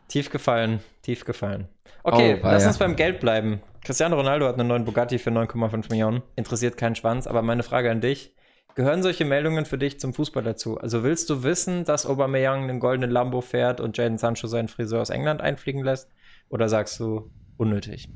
Tief 0.09 0.29
gefallen, 0.29 0.81
tief 1.01 1.23
gefallen. 1.23 1.69
Okay, 2.03 2.39
oh, 2.41 2.45
lass 2.45 2.65
uns 2.65 2.77
beim 2.77 2.95
Geld 2.95 3.19
bleiben. 3.19 3.61
Cristiano 3.83 4.15
Ronaldo 4.15 4.47
hat 4.47 4.59
einen 4.59 4.67
neuen 4.67 4.85
Bugatti 4.85 5.19
für 5.19 5.29
9,5 5.29 5.89
Millionen. 5.89 6.21
Interessiert 6.35 6.77
keinen 6.77 6.95
Schwanz, 6.95 7.27
aber 7.27 7.41
meine 7.41 7.63
Frage 7.63 7.91
an 7.91 8.01
dich: 8.01 8.35
gehören 8.75 9.03
solche 9.03 9.25
Meldungen 9.25 9.65
für 9.65 9.77
dich 9.77 9.99
zum 9.99 10.13
Fußball 10.13 10.43
dazu? 10.43 10.77
Also 10.77 11.03
willst 11.03 11.29
du 11.29 11.43
wissen, 11.43 11.85
dass 11.85 12.05
Aubameyang 12.05 12.63
einen 12.63 12.79
goldenen 12.79 13.11
Lambo 13.11 13.41
fährt 13.41 13.79
und 13.79 13.97
Jaden 13.97 14.17
Sancho 14.17 14.47
seinen 14.47 14.67
Friseur 14.67 15.01
aus 15.01 15.09
England 15.09 15.41
einfliegen 15.41 15.83
lässt? 15.83 16.09
Oder 16.49 16.69
sagst 16.69 16.99
du, 16.99 17.31
unnötig? 17.57 18.09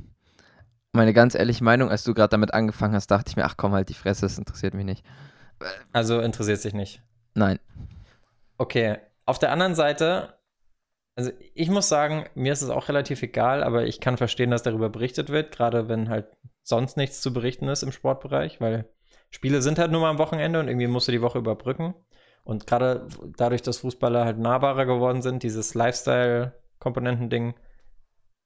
Meine 0.92 1.14
ganz 1.14 1.36
ehrliche 1.36 1.64
Meinung, 1.64 1.90
als 1.90 2.04
du 2.04 2.14
gerade 2.14 2.30
damit 2.30 2.54
angefangen 2.54 2.96
hast, 2.96 3.08
dachte 3.12 3.30
ich 3.30 3.36
mir, 3.36 3.46
ach 3.46 3.58
komm 3.58 3.74
halt 3.74 3.90
die 3.90 3.94
Fresse, 3.94 4.22
das 4.22 4.38
interessiert 4.38 4.74
mich 4.74 4.86
nicht. 4.86 5.06
Also 5.92 6.20
interessiert 6.22 6.62
sich 6.62 6.74
nicht? 6.74 7.02
Nein. 7.34 7.60
Okay, 8.58 8.98
auf 9.26 9.40
der 9.40 9.52
anderen 9.52 9.76
Seite, 9.76 10.35
also 11.16 11.32
ich 11.54 11.70
muss 11.70 11.88
sagen, 11.88 12.26
mir 12.36 12.52
ist 12.52 12.62
es 12.62 12.70
auch 12.70 12.90
relativ 12.90 13.22
egal, 13.24 13.64
aber 13.64 13.86
ich 13.86 14.02
kann 14.02 14.18
verstehen, 14.18 14.52
dass 14.52 14.64
darüber 14.64 14.90
berichtet 14.90 15.30
wird, 15.30 15.52
gerade 15.56 15.88
wenn 15.88 16.10
halt 16.10 16.28
sonst 16.64 16.98
nichts 16.98 17.22
zu 17.22 17.32
berichten 17.34 17.68
ist 17.70 17.84
im 17.84 17.92
Sportbereich, 17.92 18.60
weil 18.60 18.90
Spiele 19.30 19.62
sind 19.62 19.80
halt 19.80 19.92
nur 19.92 20.02
mal 20.02 20.10
am 20.10 20.18
Wochenende 20.18 20.60
und 20.60 20.68
irgendwie 20.68 20.88
musst 20.88 21.08
du 21.08 21.12
die 21.12 21.22
Woche 21.22 21.40
überbrücken. 21.40 21.94
Und 22.44 22.68
gerade 22.68 23.08
dadurch, 23.38 23.62
dass 23.64 23.80
Fußballer 23.80 24.24
halt 24.24 24.38
nahbarer 24.38 24.86
geworden 24.86 25.22
sind, 25.22 25.42
dieses 25.44 25.74
Lifestyle-Komponenten-Ding 25.74 27.56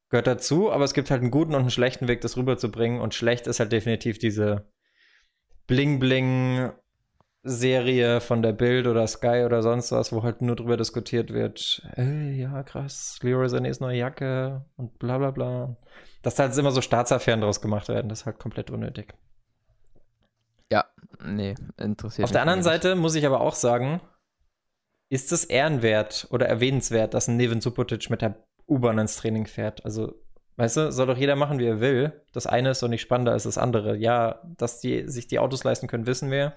gehört 0.09 0.27
dazu, 0.27 0.71
aber 0.71 0.85
es 0.85 0.93
gibt 0.93 1.11
halt 1.11 1.21
einen 1.21 1.31
guten 1.31 1.53
und 1.53 1.61
einen 1.61 1.69
schlechten 1.69 2.07
Weg, 2.07 2.21
das 2.21 2.37
rüberzubringen. 2.37 3.01
Und 3.01 3.13
schlecht 3.13 3.45
ist 3.45 3.59
halt 3.59 3.71
definitiv 3.71 4.17
diese 4.17 4.71
Bling-Bling 5.67 6.71
Serie 7.49 8.21
von 8.21 8.41
der 8.41 8.53
Bild 8.53 8.87
oder 8.87 9.07
Sky 9.07 9.43
oder 9.45 9.61
sonst 9.61 9.91
was, 9.91 10.11
wo 10.11 10.23
halt 10.23 10.41
nur 10.41 10.55
drüber 10.55 10.77
diskutiert 10.77 11.33
wird, 11.33 11.81
ey, 11.95 12.39
ja, 12.41 12.63
krass, 12.63 13.19
Leroy 13.21 13.47
Sanés 13.47 13.81
neue 13.81 13.97
Jacke 13.97 14.65
und 14.77 14.99
bla 14.99 15.17
bla 15.17 15.31
bla. 15.31 15.75
Dass 16.21 16.35
da 16.35 16.43
halt 16.43 16.57
immer 16.57 16.71
so 16.71 16.81
Staatsaffären 16.81 17.41
draus 17.41 17.61
gemacht 17.61 17.87
werden, 17.89 18.09
das 18.09 18.21
ist 18.21 18.25
halt 18.25 18.39
komplett 18.39 18.69
unnötig. 18.69 19.13
Ja, 20.71 20.85
nee, 21.23 21.55
interessiert 21.77 22.25
Auf 22.25 22.31
der 22.31 22.41
anderen 22.41 22.59
nicht. 22.59 22.67
Seite 22.67 22.95
muss 22.95 23.15
ich 23.15 23.25
aber 23.25 23.41
auch 23.41 23.55
sagen, 23.55 24.01
ist 25.09 25.31
es 25.31 25.45
ehrenwert 25.45 26.27
oder 26.29 26.47
erwähnenswert, 26.47 27.13
dass 27.13 27.27
ein 27.27 27.37
Neven 27.37 27.61
Subotic 27.61 28.09
mit 28.09 28.21
der 28.21 28.35
U-Bahn 28.67 28.99
ins 28.99 29.17
Training 29.17 29.47
fährt? 29.47 29.83
Also, 29.83 30.13
weißt 30.57 30.77
du, 30.77 30.91
soll 30.91 31.07
doch 31.07 31.17
jeder 31.17 31.35
machen, 31.35 31.57
wie 31.57 31.65
er 31.65 31.79
will. 31.79 32.21
Das 32.31 32.45
eine 32.45 32.69
ist 32.69 32.83
doch 32.83 32.87
nicht 32.87 33.01
spannender 33.01 33.31
als 33.31 33.43
das 33.43 33.57
andere. 33.57 33.97
Ja, 33.97 34.43
dass 34.57 34.79
die 34.79 35.07
sich 35.07 35.27
die 35.27 35.39
Autos 35.39 35.63
leisten 35.63 35.87
können, 35.87 36.05
wissen 36.05 36.29
wir. 36.29 36.53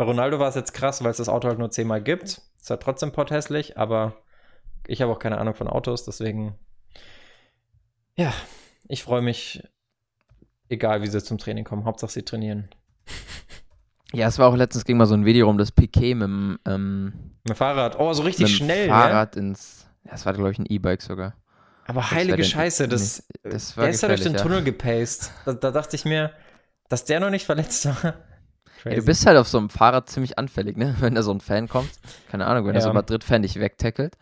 Bei 0.00 0.06
Ronaldo 0.06 0.38
war 0.38 0.48
es 0.48 0.54
jetzt 0.54 0.72
krass, 0.72 1.04
weil 1.04 1.10
es 1.10 1.18
das 1.18 1.28
Auto 1.28 1.46
halt 1.46 1.58
nur 1.58 1.70
zehnmal 1.70 2.02
gibt. 2.02 2.40
Ist 2.58 2.70
halt 2.70 2.80
trotzdem 2.80 3.12
potthässlich, 3.12 3.76
aber 3.76 4.14
ich 4.86 5.02
habe 5.02 5.12
auch 5.12 5.18
keine 5.18 5.36
Ahnung 5.36 5.54
von 5.54 5.68
Autos, 5.68 6.06
deswegen. 6.06 6.54
Ja, 8.16 8.32
ich 8.88 9.02
freue 9.02 9.20
mich, 9.20 9.62
egal 10.70 11.02
wie 11.02 11.06
sie 11.06 11.22
zum 11.22 11.36
Training 11.36 11.64
kommen. 11.64 11.84
Hauptsache 11.84 12.12
sie 12.12 12.22
trainieren. 12.22 12.70
Ja, 14.12 14.26
es 14.26 14.40
war 14.40 14.48
auch 14.48 14.56
letztens 14.56 14.84
ging 14.84 14.96
mal 14.96 15.06
so 15.06 15.14
ein 15.14 15.24
Video 15.24 15.46
rum, 15.46 15.56
das 15.56 15.70
Piquet 15.70 16.14
mit 16.14 16.24
dem, 16.24 16.58
ähm, 16.66 17.04
mit 17.44 17.50
dem 17.50 17.54
Fahrrad. 17.54 18.00
Oh, 18.00 18.12
so 18.12 18.24
richtig 18.24 18.56
schnell. 18.56 18.88
Fahrrad 18.88 19.36
ja? 19.36 19.42
ins. 19.42 19.86
Ja, 20.02 20.10
das 20.10 20.26
war, 20.26 20.32
glaube 20.32 20.50
ich, 20.50 20.58
ein 20.58 20.66
E-Bike 20.66 21.00
sogar. 21.00 21.36
Aber 21.86 22.00
das 22.00 22.10
heilige 22.10 22.42
Scheiße, 22.42 22.88
das, 22.88 23.28
das 23.44 23.76
war 23.76 23.84
der 23.84 23.92
ist 23.92 24.00
ja 24.00 24.08
durch 24.08 24.22
den 24.22 24.36
Tunnel 24.36 24.58
ja. 24.58 24.64
gepaced. 24.64 25.30
Da, 25.44 25.52
da, 25.52 25.70
dachte 25.70 25.94
ich 25.94 26.04
mir, 26.04 26.32
dass 26.88 27.04
der 27.04 27.20
noch 27.20 27.30
nicht 27.30 27.46
verletzt 27.46 27.86
war. 27.86 28.14
Ja, 28.84 28.94
du 28.94 29.04
bist 29.04 29.26
halt 29.26 29.36
auf 29.36 29.48
so 29.48 29.58
einem 29.58 29.70
Fahrrad 29.70 30.08
ziemlich 30.08 30.38
anfällig, 30.38 30.76
ne? 30.76 30.96
Wenn 31.00 31.14
da 31.14 31.22
so 31.22 31.32
ein 31.32 31.40
Fan 31.40 31.68
kommt. 31.68 31.90
Keine 32.30 32.46
Ahnung, 32.46 32.66
wenn 32.66 32.74
ja. 32.74 32.80
da 32.80 32.84
so 32.84 32.88
ein 32.90 32.94
Madrid-Fan 32.94 33.42
dich 33.42 33.58
wegtackelt. 33.58 34.16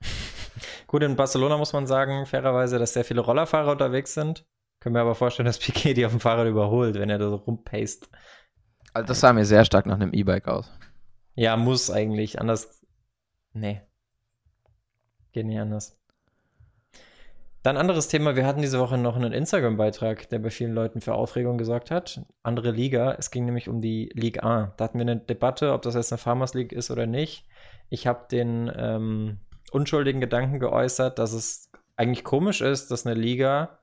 Gut, 0.86 1.02
in 1.02 1.16
Barcelona 1.16 1.56
muss 1.58 1.72
man 1.72 1.86
sagen, 1.86 2.26
fairerweise, 2.26 2.78
dass 2.78 2.94
sehr 2.94 3.04
viele 3.04 3.20
Rollerfahrer 3.20 3.72
unterwegs 3.72 4.14
sind. 4.14 4.46
Können 4.80 4.94
wir 4.94 5.02
aber 5.02 5.14
vorstellen, 5.14 5.46
dass 5.46 5.58
Piquet 5.60 5.94
die 5.94 6.06
auf 6.06 6.12
dem 6.12 6.20
Fahrrad 6.20 6.46
überholt, 6.46 6.94
wenn 6.96 7.10
er 7.10 7.18
da 7.18 7.28
so 7.28 7.36
rumpaced. 7.36 8.08
Also 8.92 9.08
das 9.08 9.20
sah 9.20 9.32
mir 9.32 9.44
sehr 9.44 9.64
stark 9.64 9.86
nach 9.86 9.96
einem 9.96 10.12
E-Bike 10.12 10.48
aus. 10.48 10.70
Ja, 11.34 11.56
muss 11.56 11.90
eigentlich. 11.90 12.40
Anders. 12.40 12.82
Nee. 13.52 13.82
Geht 15.32 15.46
nicht 15.46 15.60
anders. 15.60 15.98
Dann 17.68 17.76
anderes 17.76 18.08
Thema, 18.08 18.34
wir 18.34 18.46
hatten 18.46 18.62
diese 18.62 18.80
Woche 18.80 18.96
noch 18.96 19.14
einen 19.14 19.34
Instagram-Beitrag, 19.34 20.30
der 20.30 20.38
bei 20.38 20.48
vielen 20.48 20.72
Leuten 20.72 21.02
für 21.02 21.12
Aufregung 21.12 21.58
gesorgt 21.58 21.90
hat. 21.90 22.22
Andere 22.42 22.70
Liga, 22.70 23.14
es 23.18 23.30
ging 23.30 23.44
nämlich 23.44 23.68
um 23.68 23.82
die 23.82 24.08
Ligue 24.14 24.42
1. 24.42 24.70
Da 24.78 24.84
hatten 24.84 24.96
wir 24.96 25.02
eine 25.02 25.18
Debatte, 25.18 25.74
ob 25.74 25.82
das 25.82 25.94
jetzt 25.94 26.10
eine 26.10 26.16
Farmers 26.16 26.54
League 26.54 26.72
ist 26.72 26.90
oder 26.90 27.06
nicht. 27.06 27.46
Ich 27.90 28.06
habe 28.06 28.26
den 28.30 28.72
ähm, 28.74 29.40
unschuldigen 29.70 30.18
Gedanken 30.18 30.60
geäußert, 30.60 31.18
dass 31.18 31.34
es 31.34 31.70
eigentlich 31.94 32.24
komisch 32.24 32.62
ist, 32.62 32.90
dass 32.90 33.06
eine 33.06 33.20
Liga, 33.20 33.80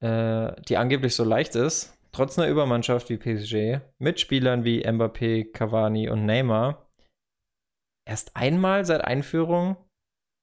äh, 0.00 0.50
die 0.68 0.76
angeblich 0.76 1.14
so 1.14 1.22
leicht 1.22 1.54
ist, 1.54 1.96
trotz 2.10 2.36
einer 2.36 2.48
Übermannschaft 2.48 3.10
wie 3.10 3.16
PSG, 3.16 3.80
mit 3.98 4.18
Spielern 4.18 4.64
wie 4.64 4.84
Mbappé, 4.84 5.52
Cavani 5.52 6.10
und 6.10 6.26
Neymar, 6.26 6.90
erst 8.04 8.34
einmal 8.34 8.84
seit 8.84 9.02
Einführung 9.02 9.76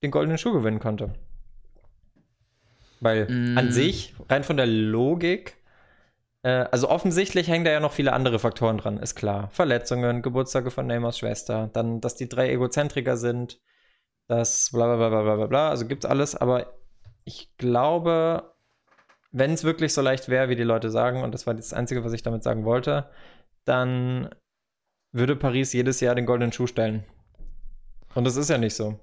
den 0.04 0.12
goldenen 0.12 0.38
Schuh 0.38 0.54
gewinnen 0.54 0.80
konnte. 0.80 1.14
Weil 3.04 3.28
mm. 3.30 3.58
an 3.58 3.72
sich, 3.72 4.16
rein 4.30 4.44
von 4.44 4.58
der 4.58 4.66
Logik, 4.66 5.58
äh, 6.44 6.66
also 6.72 6.90
offensichtlich 6.90 7.50
hängen 7.50 7.66
da 7.66 7.72
ja 7.72 7.80
noch 7.80 7.92
viele 7.92 8.14
andere 8.14 8.40
Faktoren 8.40 8.78
dran, 8.78 8.98
ist 8.98 9.16
klar. 9.16 9.50
Verletzungen, 9.52 10.22
Geburtstage 10.22 10.72
von 10.72 10.88
Neymars 10.88 11.20
Schwester, 11.20 11.70
dann, 11.74 12.00
dass 12.00 12.16
die 12.16 12.30
drei 12.30 12.50
Egozentriker 12.50 13.18
sind, 13.18 13.60
das 14.28 14.70
bla 14.72 14.96
bla 14.96 15.10
bla 15.10 15.22
bla 15.22 15.36
bla 15.36 15.48
bla, 15.48 15.70
also 15.70 15.86
gibt's 15.86 16.06
alles, 16.06 16.36
aber 16.36 16.74
ich 17.26 17.56
glaube, 17.58 18.54
wenn 19.32 19.52
es 19.52 19.64
wirklich 19.64 19.94
so 19.94 20.02
leicht 20.02 20.30
wäre, 20.30 20.50
wie 20.50 20.56
die 20.56 20.64
Leute 20.64 20.90
sagen, 20.90 21.24
und 21.24 21.34
das 21.34 21.46
war 21.46 21.54
das 21.54 21.74
Einzige, 21.74 22.04
was 22.06 22.14
ich 22.14 22.24
damit 22.24 22.44
sagen 22.44 22.64
wollte, 22.64 23.10
dann 23.66 24.30
würde 25.12 25.36
Paris 25.36 25.74
jedes 25.74 26.00
Jahr 26.00 26.16
den 26.16 26.26
goldenen 26.26 26.54
Schuh 26.54 26.68
stellen. 26.68 27.04
Und 28.16 28.26
das 28.26 28.38
ist 28.38 28.50
ja 28.50 28.58
nicht 28.58 28.76
so 28.76 29.00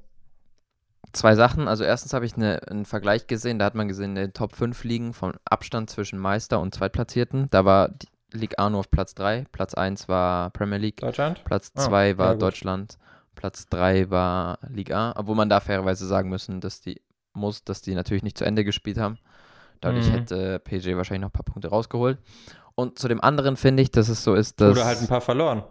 zwei 1.12 1.34
Sachen. 1.34 1.68
Also 1.68 1.84
erstens 1.84 2.12
habe 2.12 2.26
ich 2.26 2.36
eine, 2.36 2.60
einen 2.68 2.84
Vergleich 2.84 3.26
gesehen, 3.26 3.58
da 3.58 3.64
hat 3.64 3.74
man 3.74 3.88
gesehen, 3.88 4.10
in 4.10 4.14
den 4.16 4.32
Top 4.32 4.54
5 4.54 4.84
liegen 4.84 5.12
vom 5.12 5.32
Abstand 5.44 5.90
zwischen 5.90 6.18
Meister 6.18 6.60
und 6.60 6.74
Zweitplatzierten. 6.74 7.48
Da 7.50 7.64
war 7.64 7.90
Ligue 8.32 8.58
A 8.58 8.70
nur 8.70 8.80
auf 8.80 8.90
Platz 8.90 9.14
3, 9.14 9.46
Platz 9.50 9.74
1 9.74 10.08
war 10.08 10.50
Premier 10.50 10.78
League, 10.78 10.98
Deutschland? 10.98 11.42
Platz 11.44 11.72
2 11.74 12.14
oh, 12.14 12.18
war 12.18 12.36
Deutschland, 12.36 12.98
Platz 13.34 13.66
3 13.66 14.10
war 14.10 14.58
Ligue 14.68 14.96
A, 14.96 15.14
obwohl 15.16 15.34
man 15.34 15.48
da 15.48 15.60
fairerweise 15.60 16.06
sagen 16.06 16.28
müssen, 16.28 16.60
dass 16.60 16.80
die 16.80 17.00
muss, 17.32 17.64
dass 17.64 17.82
die 17.82 17.94
natürlich 17.94 18.22
nicht 18.22 18.38
zu 18.38 18.44
Ende 18.44 18.64
gespielt 18.64 18.98
haben. 18.98 19.18
Dadurch 19.80 20.08
mhm. 20.08 20.12
hätte 20.12 20.58
PG 20.58 20.96
wahrscheinlich 20.96 21.22
noch 21.22 21.28
ein 21.28 21.32
paar 21.32 21.44
Punkte 21.44 21.68
rausgeholt. 21.68 22.18
Und 22.74 22.98
zu 22.98 23.08
dem 23.08 23.20
anderen 23.20 23.56
finde 23.56 23.82
ich, 23.82 23.90
dass 23.90 24.08
es 24.08 24.22
so 24.22 24.34
ist, 24.34 24.60
dass. 24.60 24.72
Oder 24.72 24.84
halt 24.84 25.00
ein 25.00 25.08
paar 25.08 25.20
verloren. 25.20 25.64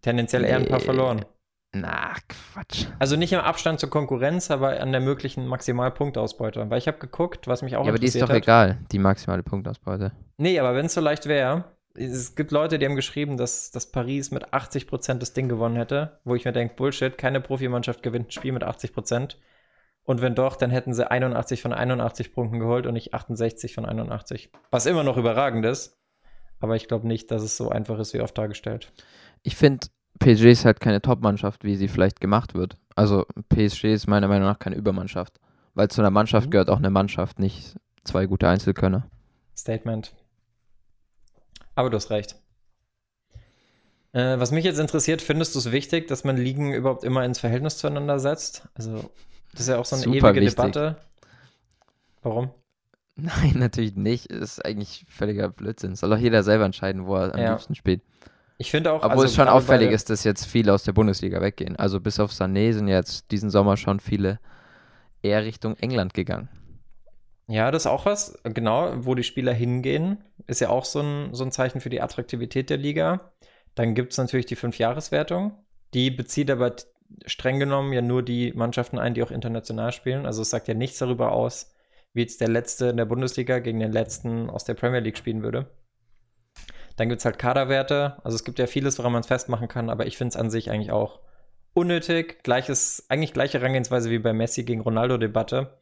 Tendenziell 0.00 0.44
eher 0.44 0.56
ein 0.56 0.66
paar 0.66 0.80
verloren. 0.80 1.24
Na, 1.72 2.14
Quatsch. 2.28 2.86
Also 2.98 3.16
nicht 3.16 3.32
im 3.32 3.40
Abstand 3.40 3.78
zur 3.78 3.90
Konkurrenz, 3.90 4.50
aber 4.50 4.80
an 4.80 4.90
der 4.92 5.00
möglichen 5.02 5.46
Maximalpunktausbeute. 5.46 6.70
Weil 6.70 6.78
ich 6.78 6.88
habe 6.88 6.98
geguckt, 6.98 7.46
was 7.46 7.62
mich 7.62 7.76
auch 7.76 7.84
Ja, 7.84 7.90
aber 7.90 7.98
die 7.98 8.06
ist 8.06 8.20
doch 8.20 8.28
hat. 8.30 8.36
egal, 8.36 8.78
die 8.90 8.98
maximale 8.98 9.42
Punktausbeute. 9.42 10.12
Nee, 10.38 10.58
aber 10.58 10.74
wenn 10.74 10.86
es 10.86 10.94
so 10.94 11.00
leicht 11.00 11.26
wäre, 11.26 11.64
es 11.94 12.34
gibt 12.36 12.52
Leute, 12.52 12.78
die 12.78 12.86
haben 12.86 12.96
geschrieben, 12.96 13.36
dass, 13.36 13.70
dass 13.70 13.90
Paris 13.90 14.30
mit 14.30 14.52
80% 14.54 15.14
das 15.14 15.32
Ding 15.34 15.48
gewonnen 15.48 15.76
hätte, 15.76 16.20
wo 16.24 16.34
ich 16.34 16.44
mir 16.44 16.52
denke, 16.52 16.74
Bullshit, 16.74 17.18
keine 17.18 17.40
Profimannschaft 17.40 18.02
gewinnt 18.02 18.28
ein 18.28 18.30
Spiel 18.32 18.52
mit 18.52 18.64
80%. 18.64 19.36
Und 20.04 20.22
wenn 20.22 20.34
doch, 20.34 20.56
dann 20.56 20.70
hätten 20.70 20.94
sie 20.94 21.10
81 21.10 21.60
von 21.60 21.74
81 21.74 22.32
Punkten 22.32 22.60
geholt 22.60 22.86
und 22.86 22.94
nicht 22.94 23.12
68 23.12 23.74
von 23.74 23.84
81. 23.84 24.50
Was 24.70 24.86
immer 24.86 25.04
noch 25.04 25.18
überragend 25.18 25.66
ist. 25.66 25.98
Aber 26.60 26.76
ich 26.76 26.88
glaube 26.88 27.06
nicht, 27.06 27.30
dass 27.30 27.42
es 27.42 27.56
so 27.58 27.68
einfach 27.68 27.98
ist, 27.98 28.14
wie 28.14 28.20
oft 28.22 28.36
dargestellt. 28.38 28.90
Ich 29.42 29.54
finde, 29.54 29.86
PSG 30.18 30.44
ist 30.46 30.64
halt 30.64 30.80
keine 30.80 31.00
Top-Mannschaft, 31.00 31.64
wie 31.64 31.76
sie 31.76 31.88
vielleicht 31.88 32.20
gemacht 32.20 32.54
wird. 32.54 32.76
Also 32.94 33.26
PSG 33.48 33.84
ist 33.84 34.06
meiner 34.06 34.28
Meinung 34.28 34.48
nach 34.48 34.58
keine 34.58 34.76
Übermannschaft. 34.76 35.40
Weil 35.74 35.88
zu 35.88 36.00
einer 36.00 36.10
Mannschaft 36.10 36.46
mhm. 36.46 36.50
gehört 36.50 36.70
auch 36.70 36.78
eine 36.78 36.90
Mannschaft, 36.90 37.38
nicht 37.38 37.76
zwei 38.04 38.26
gute 38.26 38.48
Einzelkönner. 38.48 39.06
Statement. 39.56 40.12
Aber 41.74 41.90
du 41.90 41.96
hast 41.96 42.10
recht. 42.10 42.36
Äh, 44.12 44.40
was 44.40 44.50
mich 44.50 44.64
jetzt 44.64 44.80
interessiert, 44.80 45.22
findest 45.22 45.54
du 45.54 45.60
es 45.60 45.70
wichtig, 45.70 46.08
dass 46.08 46.24
man 46.24 46.36
Ligen 46.36 46.72
überhaupt 46.72 47.04
immer 47.04 47.24
ins 47.24 47.38
Verhältnis 47.38 47.76
zueinander 47.78 48.18
setzt? 48.18 48.68
Also, 48.74 49.10
das 49.52 49.60
ist 49.60 49.68
ja 49.68 49.78
auch 49.78 49.84
so 49.84 49.96
eine 49.96 50.04
Super 50.04 50.30
ewige 50.30 50.40
wichtig. 50.40 50.56
Debatte. 50.56 50.96
Warum? 52.22 52.50
Nein, 53.16 53.54
natürlich 53.56 53.96
nicht. 53.96 54.26
Ist 54.26 54.64
eigentlich 54.64 55.04
völliger 55.08 55.48
Blödsinn. 55.48 55.94
Soll 55.94 56.10
doch 56.10 56.18
jeder 56.18 56.42
selber 56.42 56.64
entscheiden, 56.64 57.06
wo 57.06 57.16
er 57.16 57.34
am 57.34 57.40
ja. 57.40 57.52
liebsten 57.52 57.74
spielt. 57.74 58.02
Ich 58.58 58.72
finde 58.72 58.92
auch. 58.92 58.98
Obwohl 58.98 59.10
also 59.10 59.24
es 59.24 59.34
schon 59.34 59.48
auffällig 59.48 59.90
ist, 59.92 60.10
dass 60.10 60.24
jetzt 60.24 60.44
viele 60.44 60.74
aus 60.74 60.82
der 60.82 60.92
Bundesliga 60.92 61.40
weggehen. 61.40 61.76
Also 61.76 62.00
bis 62.00 62.18
auf 62.18 62.32
Sané 62.32 62.72
sind 62.72 62.88
jetzt 62.88 63.30
diesen 63.30 63.50
Sommer 63.50 63.76
schon 63.76 64.00
viele 64.00 64.40
eher 65.22 65.44
Richtung 65.44 65.76
England 65.76 66.12
gegangen. 66.12 66.48
Ja, 67.46 67.70
das 67.70 67.82
ist 67.82 67.86
auch 67.86 68.04
was, 68.04 68.38
genau, 68.44 68.92
wo 68.98 69.14
die 69.14 69.22
Spieler 69.22 69.54
hingehen, 69.54 70.18
ist 70.46 70.60
ja 70.60 70.68
auch 70.68 70.84
so 70.84 71.00
ein, 71.00 71.32
so 71.32 71.44
ein 71.44 71.52
Zeichen 71.52 71.80
für 71.80 71.88
die 71.88 72.02
Attraktivität 72.02 72.68
der 72.68 72.76
Liga. 72.76 73.32
Dann 73.74 73.94
gibt 73.94 74.12
es 74.12 74.18
natürlich 74.18 74.44
die 74.44 74.56
Fünfjahreswertung. 74.56 75.52
Die 75.94 76.10
bezieht 76.10 76.50
aber 76.50 76.76
streng 77.24 77.58
genommen 77.58 77.92
ja 77.92 78.02
nur 78.02 78.22
die 78.22 78.52
Mannschaften 78.52 78.98
ein, 78.98 79.14
die 79.14 79.22
auch 79.22 79.30
international 79.30 79.92
spielen. 79.92 80.26
Also 80.26 80.42
es 80.42 80.50
sagt 80.50 80.68
ja 80.68 80.74
nichts 80.74 80.98
darüber 80.98 81.32
aus, 81.32 81.74
wie 82.12 82.20
jetzt 82.20 82.40
der 82.40 82.48
Letzte 82.48 82.88
in 82.88 82.98
der 82.98 83.06
Bundesliga 83.06 83.60
gegen 83.60 83.80
den 83.80 83.92
Letzten 83.92 84.50
aus 84.50 84.64
der 84.64 84.74
Premier 84.74 85.00
League 85.00 85.16
spielen 85.16 85.42
würde. 85.42 85.70
Dann 86.98 87.08
gibt 87.08 87.20
es 87.20 87.24
halt 87.24 87.38
Kaderwerte. 87.38 88.16
Also 88.24 88.34
es 88.34 88.42
gibt 88.42 88.58
ja 88.58 88.66
vieles, 88.66 88.98
woran 88.98 89.12
man 89.12 89.20
es 89.20 89.28
festmachen 89.28 89.68
kann, 89.68 89.88
aber 89.88 90.06
ich 90.06 90.18
finde 90.18 90.30
es 90.30 90.36
an 90.36 90.50
sich 90.50 90.72
eigentlich 90.72 90.90
auch 90.90 91.20
unnötig. 91.72 92.42
Gleiches, 92.42 93.06
eigentlich 93.08 93.32
gleiche 93.32 93.60
Herangehensweise 93.60 94.10
wie 94.10 94.18
bei 94.18 94.32
Messi 94.32 94.64
gegen 94.64 94.80
Ronaldo-Debatte. 94.80 95.78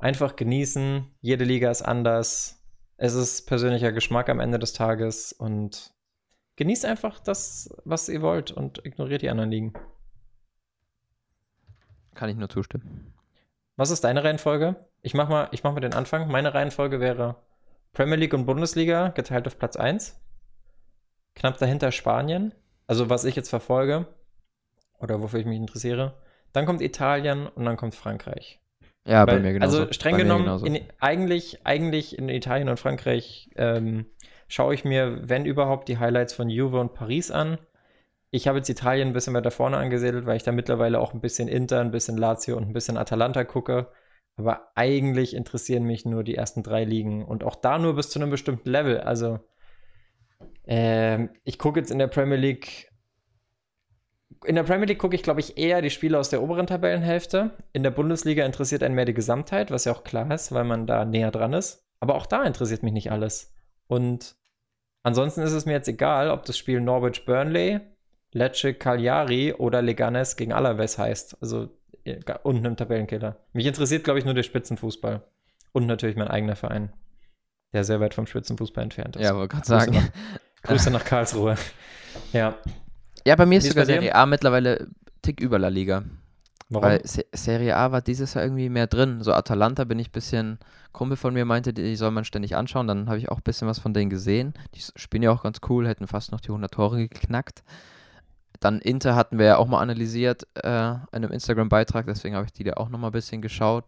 Einfach 0.00 0.34
genießen. 0.34 1.06
Jede 1.20 1.44
Liga 1.44 1.70
ist 1.70 1.82
anders. 1.82 2.60
Es 2.96 3.14
ist 3.14 3.46
persönlicher 3.46 3.92
Geschmack 3.92 4.28
am 4.28 4.40
Ende 4.40 4.58
des 4.58 4.72
Tages 4.72 5.32
und 5.32 5.94
genießt 6.56 6.86
einfach 6.86 7.20
das, 7.20 7.70
was 7.84 8.08
ihr 8.08 8.20
wollt 8.20 8.50
und 8.50 8.84
ignoriert 8.84 9.22
die 9.22 9.30
anderen 9.30 9.52
Ligen. 9.52 9.74
Kann 12.16 12.30
ich 12.30 12.36
nur 12.36 12.48
zustimmen. 12.48 13.14
Was 13.76 13.92
ist 13.92 14.02
deine 14.02 14.24
Reihenfolge? 14.24 14.74
Ich 15.02 15.14
mach 15.14 15.28
mal, 15.28 15.46
ich 15.52 15.62
mach 15.62 15.72
mal 15.72 15.78
den 15.78 15.94
Anfang. 15.94 16.28
Meine 16.32 16.52
Reihenfolge 16.52 16.98
wäre 16.98 17.36
Premier 17.92 18.16
League 18.16 18.34
und 18.34 18.44
Bundesliga 18.44 19.10
geteilt 19.10 19.46
auf 19.46 19.56
Platz 19.56 19.76
1. 19.76 20.20
Knapp 21.38 21.58
dahinter 21.58 21.92
Spanien. 21.92 22.52
Also 22.86 23.08
was 23.10 23.24
ich 23.24 23.36
jetzt 23.36 23.50
verfolge 23.50 24.06
oder 24.98 25.22
wofür 25.22 25.40
ich 25.40 25.46
mich 25.46 25.58
interessiere. 25.58 26.14
Dann 26.52 26.66
kommt 26.66 26.80
Italien 26.80 27.46
und 27.46 27.64
dann 27.64 27.76
kommt 27.76 27.94
Frankreich. 27.94 28.60
Ja, 29.06 29.26
Weil, 29.26 29.36
bei 29.36 29.40
mir 29.40 29.52
genauso. 29.52 29.78
Also 29.78 29.92
streng 29.92 30.16
bei 30.16 30.22
genommen, 30.22 30.66
in, 30.66 30.80
eigentlich, 30.98 31.64
eigentlich 31.64 32.18
in 32.18 32.28
Italien 32.28 32.68
und 32.68 32.80
Frankreich 32.80 33.50
ähm, 33.56 34.06
schaue 34.48 34.74
ich 34.74 34.84
mir, 34.84 35.28
wenn 35.28 35.44
überhaupt, 35.44 35.88
die 35.88 35.98
Highlights 35.98 36.34
von 36.34 36.50
Juve 36.50 36.80
und 36.80 36.94
Paris 36.94 37.30
an. 37.30 37.58
Ich 38.30 38.48
habe 38.48 38.58
jetzt 38.58 38.68
Italien 38.68 39.08
ein 39.08 39.14
bisschen 39.14 39.34
weiter 39.34 39.50
vorne 39.50 39.76
angesiedelt, 39.76 40.26
weil 40.26 40.36
ich 40.36 40.42
da 40.42 40.52
mittlerweile 40.52 41.00
auch 41.00 41.14
ein 41.14 41.20
bisschen 41.20 41.48
Inter, 41.48 41.80
ein 41.80 41.90
bisschen 41.90 42.18
Lazio 42.18 42.56
und 42.56 42.64
ein 42.64 42.72
bisschen 42.72 42.98
Atalanta 42.98 43.44
gucke. 43.44 43.90
Aber 44.36 44.72
eigentlich 44.74 45.34
interessieren 45.34 45.84
mich 45.84 46.04
nur 46.04 46.24
die 46.24 46.34
ersten 46.34 46.62
drei 46.62 46.84
Ligen 46.84 47.24
und 47.24 47.44
auch 47.44 47.54
da 47.54 47.78
nur 47.78 47.94
bis 47.96 48.10
zu 48.10 48.18
einem 48.18 48.30
bestimmten 48.30 48.68
Level. 48.68 49.00
Also 49.00 49.40
ähm, 50.68 51.30
ich 51.44 51.58
gucke 51.58 51.80
jetzt 51.80 51.90
in 51.90 51.98
der 51.98 52.06
Premier 52.06 52.36
League. 52.36 52.90
In 54.44 54.54
der 54.54 54.62
Premier 54.62 54.86
League 54.86 54.98
gucke 54.98 55.16
ich, 55.16 55.22
glaube 55.22 55.40
ich, 55.40 55.58
eher 55.58 55.82
die 55.82 55.90
Spiele 55.90 56.18
aus 56.18 56.28
der 56.28 56.42
oberen 56.42 56.66
Tabellenhälfte. 56.66 57.56
In 57.72 57.82
der 57.82 57.90
Bundesliga 57.90 58.44
interessiert 58.44 58.82
einen 58.82 58.94
mehr 58.94 59.06
die 59.06 59.14
Gesamtheit, 59.14 59.70
was 59.70 59.84
ja 59.84 59.92
auch 59.92 60.04
klar 60.04 60.30
ist, 60.30 60.52
weil 60.52 60.64
man 60.64 60.86
da 60.86 61.04
näher 61.04 61.32
dran 61.32 61.54
ist. 61.54 61.84
Aber 61.98 62.14
auch 62.14 62.26
da 62.26 62.44
interessiert 62.44 62.82
mich 62.82 62.92
nicht 62.92 63.10
alles. 63.10 63.54
Und 63.88 64.36
ansonsten 65.02 65.40
ist 65.40 65.52
es 65.52 65.66
mir 65.66 65.72
jetzt 65.72 65.88
egal, 65.88 66.30
ob 66.30 66.44
das 66.44 66.56
Spiel 66.56 66.80
Norwich 66.80 67.24
Burnley, 67.24 67.80
Lecce 68.32 68.74
Cagliari 68.74 69.54
oder 69.54 69.82
Leganes 69.82 70.36
gegen 70.36 70.52
Alaves 70.52 70.98
heißt. 70.98 71.38
Also 71.40 71.70
unten 72.42 72.64
im 72.66 72.76
Tabellenkeller. 72.76 73.36
Mich 73.52 73.66
interessiert, 73.66 74.04
glaube 74.04 74.18
ich, 74.18 74.24
nur 74.24 74.34
der 74.34 74.42
Spitzenfußball. 74.42 75.22
Und 75.72 75.86
natürlich 75.86 76.16
mein 76.16 76.28
eigener 76.28 76.56
Verein, 76.56 76.92
der 77.72 77.84
sehr 77.84 78.00
weit 78.00 78.14
vom 78.14 78.26
Spitzenfußball 78.26 78.84
entfernt 78.84 79.16
ist. 79.16 79.22
Ja, 79.22 79.34
wollte 79.34 79.56
gerade 79.56 79.66
sagen. 79.66 80.10
Grüße 80.62 80.90
nach 80.90 81.04
Karlsruhe. 81.04 81.56
Ja. 82.32 82.54
Ja, 83.24 83.36
bei 83.36 83.46
mir 83.46 83.58
ist 83.58 83.68
sogar 83.68 83.86
Serie 83.86 84.14
A 84.14 84.26
mittlerweile 84.26 84.88
Tick 85.22 85.40
über 85.40 85.58
La 85.58 85.68
Liga. 85.68 86.04
Warum? 86.68 86.88
Weil 86.88 87.06
Se 87.06 87.24
Serie 87.32 87.76
A 87.76 87.92
war 87.92 88.02
dieses 88.02 88.34
Jahr 88.34 88.44
irgendwie 88.44 88.68
mehr 88.68 88.86
drin. 88.86 89.22
So 89.22 89.32
Atalanta 89.32 89.84
bin 89.84 89.98
ich 89.98 90.08
ein 90.08 90.12
bisschen, 90.12 90.58
Kumpel 90.92 91.16
von 91.16 91.32
mir 91.32 91.44
meinte, 91.44 91.72
die 91.72 91.96
soll 91.96 92.10
man 92.10 92.24
ständig 92.24 92.56
anschauen. 92.56 92.86
Dann 92.86 93.08
habe 93.08 93.18
ich 93.18 93.30
auch 93.30 93.38
ein 93.38 93.42
bisschen 93.42 93.68
was 93.68 93.78
von 93.78 93.94
denen 93.94 94.10
gesehen. 94.10 94.54
Die 94.74 94.80
spielen 94.96 95.22
ja 95.22 95.30
auch 95.30 95.42
ganz 95.42 95.60
cool, 95.68 95.88
hätten 95.88 96.06
fast 96.06 96.32
noch 96.32 96.40
die 96.40 96.48
100 96.48 96.72
Tore 96.72 97.08
geknackt. 97.08 97.62
Dann 98.60 98.80
Inter 98.80 99.14
hatten 99.14 99.38
wir 99.38 99.46
ja 99.46 99.56
auch 99.56 99.68
mal 99.68 99.80
analysiert 99.80 100.46
äh, 100.54 100.68
in 100.68 101.00
einem 101.12 101.30
Instagram-Beitrag, 101.30 102.06
deswegen 102.06 102.34
habe 102.34 102.46
ich 102.46 102.52
die 102.52 102.64
da 102.64 102.74
auch 102.74 102.88
noch 102.88 102.98
mal 102.98 103.08
ein 103.08 103.12
bisschen 103.12 103.40
geschaut. 103.40 103.84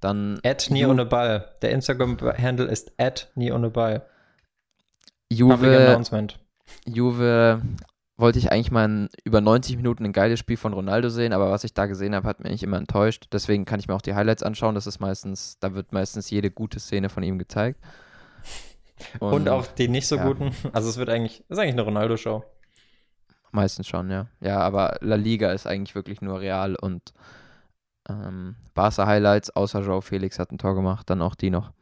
Dann 0.00 0.40
at 0.44 0.68
nie 0.70 0.86
ohne 0.86 1.04
Ball. 1.06 1.48
Der 1.62 1.70
Instagram-Handle 1.70 2.66
ist 2.66 2.92
at 2.98 3.30
nie 3.34 3.52
ohne 3.52 3.70
Ball. 3.70 4.02
Juve, 5.30 6.02
Juve 6.86 7.62
wollte 8.18 8.38
ich 8.38 8.50
eigentlich 8.50 8.70
mal 8.70 8.88
ein, 8.88 9.08
über 9.24 9.40
90 9.40 9.76
Minuten 9.76 10.04
ein 10.04 10.12
geiles 10.12 10.40
Spiel 10.40 10.56
von 10.56 10.72
Ronaldo 10.72 11.08
sehen, 11.08 11.32
aber 11.32 11.50
was 11.50 11.64
ich 11.64 11.72
da 11.72 11.86
gesehen 11.86 12.14
habe, 12.14 12.26
hat 12.26 12.40
mich 12.40 12.48
eigentlich 12.48 12.64
immer 12.64 12.76
enttäuscht. 12.76 13.28
Deswegen 13.32 13.64
kann 13.64 13.78
ich 13.78 13.86
mir 13.86 13.94
auch 13.94 14.02
die 14.02 14.14
Highlights 14.14 14.42
anschauen. 14.42 14.74
Das 14.74 14.86
ist 14.86 14.98
meistens, 14.98 15.58
da 15.60 15.74
wird 15.74 15.92
meistens 15.92 16.28
jede 16.28 16.50
gute 16.50 16.80
Szene 16.80 17.08
von 17.08 17.22
ihm 17.22 17.38
gezeigt. 17.38 17.80
Und, 19.20 19.32
Und 19.32 19.48
auch 19.48 19.66
die 19.66 19.88
nicht 19.88 20.08
so 20.08 20.16
ja. 20.16 20.26
guten. 20.26 20.52
Also 20.72 20.88
es 20.88 20.96
wird 20.96 21.08
eigentlich, 21.08 21.44
das 21.48 21.58
ist 21.58 21.62
eigentlich 21.62 21.74
eine 21.74 21.82
Ronaldo-Show. 21.82 22.44
Meistens 23.52 23.86
schon, 23.86 24.10
ja. 24.10 24.26
Ja, 24.40 24.58
aber 24.58 24.98
La 25.00 25.14
Liga 25.14 25.52
ist 25.52 25.66
eigentlich 25.66 25.94
wirklich 25.94 26.20
nur 26.20 26.40
Real 26.40 26.74
und 26.74 27.14
ähm, 28.08 28.56
Barca-Highlights, 28.74 29.50
außer 29.50 29.82
Joao 29.82 30.00
Felix 30.00 30.38
hat 30.38 30.50
ein 30.50 30.58
Tor 30.58 30.74
gemacht, 30.74 31.08
dann 31.08 31.22
auch 31.22 31.36
die 31.36 31.50
noch. 31.50 31.72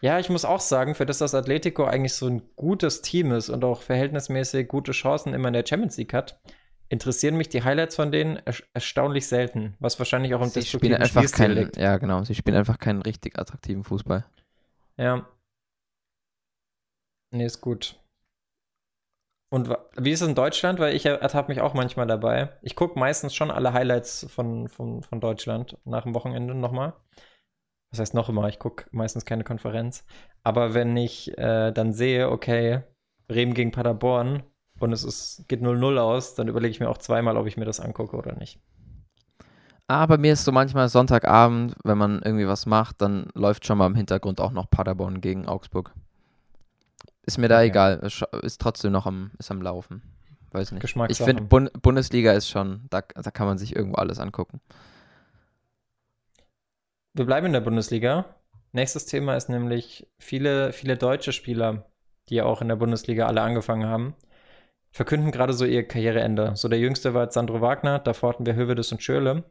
Ja, 0.00 0.18
ich 0.18 0.28
muss 0.28 0.44
auch 0.44 0.60
sagen, 0.60 0.94
für 0.94 1.06
das 1.06 1.18
das 1.18 1.34
Atletico 1.34 1.84
eigentlich 1.84 2.14
so 2.14 2.28
ein 2.28 2.42
gutes 2.54 3.02
Team 3.02 3.32
ist 3.32 3.48
und 3.48 3.64
auch 3.64 3.82
verhältnismäßig 3.82 4.68
gute 4.68 4.92
Chancen 4.92 5.34
immer 5.34 5.48
in 5.48 5.54
der 5.54 5.66
Champions 5.66 5.96
League 5.96 6.14
hat, 6.14 6.40
interessieren 6.88 7.36
mich 7.36 7.48
die 7.48 7.64
Highlights 7.64 7.96
von 7.96 8.12
denen 8.12 8.36
er 8.36 8.54
erstaunlich 8.74 9.26
selten, 9.26 9.76
was 9.80 9.98
wahrscheinlich 9.98 10.34
auch 10.34 10.40
im 10.40 10.48
sie 10.48 10.62
spielen 10.62 10.94
einfach 10.94 11.30
keinen, 11.32 11.56
liegt. 11.56 11.76
Ja, 11.76 11.96
genau, 11.98 12.22
sie 12.22 12.34
spielen 12.34 12.56
einfach 12.56 12.78
keinen 12.78 13.02
richtig 13.02 13.38
attraktiven 13.38 13.84
Fußball. 13.84 14.24
Ja. 14.96 15.28
Nee, 17.30 17.44
ist 17.44 17.60
gut. 17.60 18.00
Und 19.50 19.74
wie 19.96 20.12
ist 20.12 20.20
es 20.20 20.28
in 20.28 20.34
Deutschland? 20.34 20.78
Weil 20.78 20.94
ich 20.94 21.06
ertappe 21.06 21.50
mich 21.50 21.60
auch 21.60 21.74
manchmal 21.74 22.06
dabei. 22.06 22.50
Ich 22.62 22.76
gucke 22.76 22.98
meistens 22.98 23.34
schon 23.34 23.50
alle 23.50 23.72
Highlights 23.72 24.26
von, 24.30 24.68
von, 24.68 25.02
von 25.02 25.20
Deutschland 25.20 25.78
nach 25.84 26.02
dem 26.02 26.14
Wochenende 26.14 26.54
nochmal. 26.54 26.94
Das 27.90 28.00
heißt 28.00 28.14
noch 28.14 28.28
immer, 28.28 28.48
ich 28.48 28.58
gucke 28.58 28.84
meistens 28.90 29.24
keine 29.24 29.44
Konferenz. 29.44 30.04
Aber 30.42 30.74
wenn 30.74 30.96
ich 30.96 31.36
äh, 31.38 31.72
dann 31.72 31.92
sehe, 31.92 32.30
okay, 32.30 32.82
Bremen 33.28 33.54
gegen 33.54 33.72
Paderborn 33.72 34.42
und 34.78 34.92
es 34.92 35.04
ist, 35.04 35.48
geht 35.48 35.62
0-0 35.62 35.98
aus, 35.98 36.34
dann 36.34 36.48
überlege 36.48 36.70
ich 36.70 36.80
mir 36.80 36.90
auch 36.90 36.98
zweimal, 36.98 37.36
ob 37.36 37.46
ich 37.46 37.56
mir 37.56 37.64
das 37.64 37.80
angucke 37.80 38.16
oder 38.16 38.36
nicht. 38.36 38.60
Aber 39.86 40.18
mir 40.18 40.34
ist 40.34 40.44
so 40.44 40.52
manchmal 40.52 40.90
Sonntagabend, 40.90 41.74
wenn 41.82 41.96
man 41.96 42.20
irgendwie 42.22 42.46
was 42.46 42.66
macht, 42.66 43.00
dann 43.00 43.28
läuft 43.34 43.64
schon 43.64 43.78
mal 43.78 43.86
im 43.86 43.94
Hintergrund 43.94 44.38
auch 44.38 44.52
noch 44.52 44.68
Paderborn 44.70 45.22
gegen 45.22 45.46
Augsburg. 45.46 45.94
Ist 47.22 47.38
mir 47.38 47.48
da 47.48 47.58
okay. 47.58 47.68
egal. 47.68 48.10
Ist 48.42 48.60
trotzdem 48.60 48.92
noch 48.92 49.06
am, 49.06 49.30
ist 49.38 49.50
am 49.50 49.62
Laufen. 49.62 50.02
Weiß 50.52 50.72
nicht. 50.72 50.84
Ich 51.08 51.18
finde, 51.18 51.42
Bund 51.42 51.70
Bundesliga 51.82 52.32
ist 52.32 52.48
schon, 52.48 52.86
da, 52.90 53.02
da 53.02 53.30
kann 53.30 53.46
man 53.46 53.58
sich 53.58 53.74
irgendwo 53.76 53.96
alles 53.96 54.18
angucken. 54.18 54.60
Wir 57.18 57.26
bleiben 57.26 57.46
in 57.46 57.52
der 57.52 57.60
Bundesliga. 57.60 58.24
Nächstes 58.72 59.06
Thema 59.06 59.36
ist 59.36 59.48
nämlich 59.48 60.06
viele, 60.18 60.72
viele 60.72 60.96
deutsche 60.96 61.32
Spieler, 61.32 61.90
die 62.28 62.36
ja 62.36 62.44
auch 62.44 62.62
in 62.62 62.68
der 62.68 62.76
Bundesliga 62.76 63.26
alle 63.26 63.42
angefangen 63.42 63.88
haben, 63.88 64.14
verkünden 64.90 65.32
gerade 65.32 65.52
so 65.52 65.64
ihr 65.64 65.86
Karriereende. 65.86 66.52
So 66.54 66.68
der 66.68 66.78
jüngste 66.78 67.14
war 67.14 67.24
jetzt 67.24 67.34
Sandro 67.34 67.60
Wagner, 67.60 67.98
davor 67.98 68.30
hatten 68.30 68.46
wir 68.46 68.54
Hövedes 68.54 68.92
und 68.92 69.02
Schürle. 69.02 69.44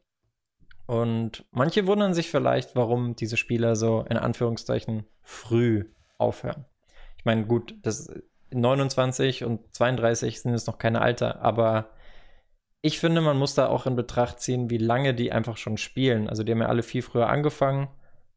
Und 0.85 1.45
manche 1.51 1.85
wundern 1.85 2.13
sich 2.13 2.31
vielleicht, 2.31 2.75
warum 2.75 3.15
diese 3.15 3.37
Spieler 3.37 3.75
so 3.75 4.05
in 4.09 4.17
Anführungszeichen 4.17 5.05
früh 5.21 5.85
aufhören 6.17 6.65
meine, 7.27 7.45
gut, 7.45 7.75
das 7.83 8.11
29 8.51 9.43
und 9.43 9.75
32 9.75 10.41
sind 10.41 10.53
jetzt 10.53 10.65
noch 10.65 10.79
keine 10.79 11.01
Alter, 11.01 11.41
aber 11.41 11.89
ich 12.87 12.99
finde, 12.99 13.19
man 13.19 13.37
muss 13.37 13.53
da 13.53 13.67
auch 13.67 13.85
in 13.85 13.97
Betracht 13.97 14.39
ziehen, 14.39 14.69
wie 14.69 14.77
lange 14.77 15.13
die 15.13 15.33
einfach 15.33 15.57
schon 15.57 15.75
spielen. 15.75 16.29
Also 16.29 16.43
die 16.43 16.53
haben 16.53 16.61
ja 16.61 16.69
alle 16.69 16.83
viel 16.83 17.01
früher 17.01 17.27
angefangen. 17.27 17.89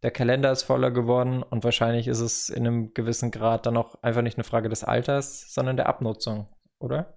Der 0.02 0.10
Kalender 0.10 0.50
ist 0.50 0.64
voller 0.64 0.90
geworden 0.90 1.44
und 1.44 1.62
wahrscheinlich 1.62 2.08
ist 2.08 2.18
es 2.18 2.48
in 2.48 2.66
einem 2.66 2.92
gewissen 2.92 3.30
Grad 3.30 3.66
dann 3.66 3.76
auch 3.76 4.02
einfach 4.02 4.22
nicht 4.22 4.36
eine 4.36 4.44
Frage 4.44 4.68
des 4.68 4.82
Alters, 4.82 5.54
sondern 5.54 5.76
der 5.76 5.88
Abnutzung, 5.88 6.48
oder? 6.80 7.16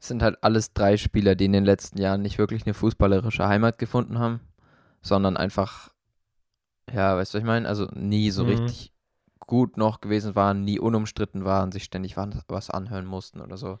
Es 0.00 0.08
sind 0.08 0.24
halt 0.24 0.42
alles 0.42 0.72
drei 0.72 0.96
Spieler, 0.96 1.36
die 1.36 1.44
in 1.44 1.52
den 1.52 1.64
letzten 1.64 2.00
Jahren 2.00 2.22
nicht 2.22 2.38
wirklich 2.38 2.66
eine 2.66 2.74
fußballerische 2.74 3.46
Heimat 3.46 3.78
gefunden 3.78 4.18
haben, 4.18 4.40
sondern 5.02 5.36
einfach, 5.36 5.92
ja, 6.92 7.16
weißt 7.16 7.32
du, 7.32 7.38
was 7.38 7.42
ich 7.42 7.46
meine? 7.46 7.68
Also 7.68 7.86
nie 7.94 8.32
so 8.32 8.42
mhm. 8.42 8.50
richtig 8.50 8.92
gut 9.38 9.76
noch 9.76 10.00
gewesen 10.00 10.34
waren, 10.34 10.64
nie 10.64 10.80
unumstritten 10.80 11.44
waren, 11.44 11.70
sich 11.70 11.84
ständig 11.84 12.16
was 12.16 12.70
anhören 12.70 13.06
mussten 13.06 13.40
oder 13.40 13.56
so. 13.56 13.78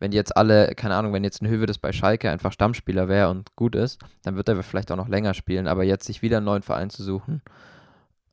Wenn 0.00 0.12
jetzt 0.12 0.36
alle, 0.36 0.74
keine 0.74 0.96
Ahnung, 0.96 1.12
wenn 1.12 1.22
jetzt 1.22 1.42
ein 1.42 1.48
Höwe 1.48 1.66
das 1.66 1.78
bei 1.78 1.92
Schalke 1.92 2.30
einfach 2.30 2.52
Stammspieler 2.52 3.06
wäre 3.06 3.30
und 3.30 3.54
gut 3.54 3.76
ist, 3.76 4.00
dann 4.24 4.34
wird 4.34 4.48
er 4.48 4.60
vielleicht 4.62 4.90
auch 4.90 4.96
noch 4.96 5.08
länger 5.08 5.34
spielen. 5.34 5.68
Aber 5.68 5.84
jetzt 5.84 6.06
sich 6.06 6.22
wieder 6.22 6.38
einen 6.38 6.46
neuen 6.46 6.62
Verein 6.62 6.90
zu 6.90 7.04
suchen, 7.04 7.42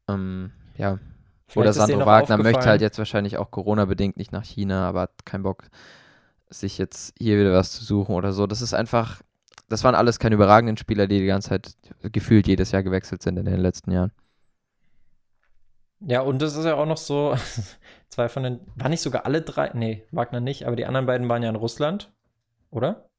ähm, 0.07 0.51
ja. 0.77 0.99
Vielleicht 1.47 1.57
oder 1.57 1.73
Sandro 1.73 2.05
Wagner 2.05 2.37
möchte 2.37 2.65
halt 2.65 2.81
jetzt 2.81 2.97
wahrscheinlich 2.97 3.37
auch 3.37 3.51
Corona-bedingt 3.51 4.17
nicht 4.17 4.31
nach 4.31 4.43
China, 4.43 4.87
aber 4.87 5.01
hat 5.01 5.25
keinen 5.25 5.43
Bock, 5.43 5.63
sich 6.49 6.77
jetzt 6.77 7.13
hier 7.17 7.39
wieder 7.39 7.53
was 7.53 7.71
zu 7.71 7.83
suchen 7.83 8.15
oder 8.15 8.33
so. 8.33 8.47
Das 8.47 8.61
ist 8.61 8.73
einfach, 8.73 9.21
das 9.69 9.83
waren 9.83 9.95
alles 9.95 10.19
keine 10.19 10.35
überragenden 10.35 10.77
Spieler, 10.77 11.07
die 11.07 11.19
die 11.19 11.25
ganze 11.25 11.49
Zeit 11.49 11.75
gefühlt 12.01 12.47
jedes 12.47 12.71
Jahr 12.71 12.83
gewechselt 12.83 13.21
sind 13.21 13.37
in 13.37 13.45
den 13.45 13.59
letzten 13.59 13.91
Jahren. 13.91 14.11
Ja, 16.01 16.21
und 16.21 16.41
das 16.41 16.55
ist 16.55 16.65
ja 16.65 16.75
auch 16.75 16.85
noch 16.85 16.97
so, 16.97 17.35
zwei 18.09 18.29
von 18.29 18.43
den, 18.43 18.59
waren 18.75 18.91
nicht 18.91 19.01
sogar 19.01 19.25
alle 19.25 19.41
drei, 19.41 19.71
nee, 19.73 20.03
Wagner 20.11 20.39
nicht, 20.39 20.65
aber 20.65 20.75
die 20.75 20.85
anderen 20.85 21.05
beiden 21.05 21.27
waren 21.29 21.43
ja 21.43 21.49
in 21.49 21.55
Russland, 21.55 22.11
oder? 22.69 23.09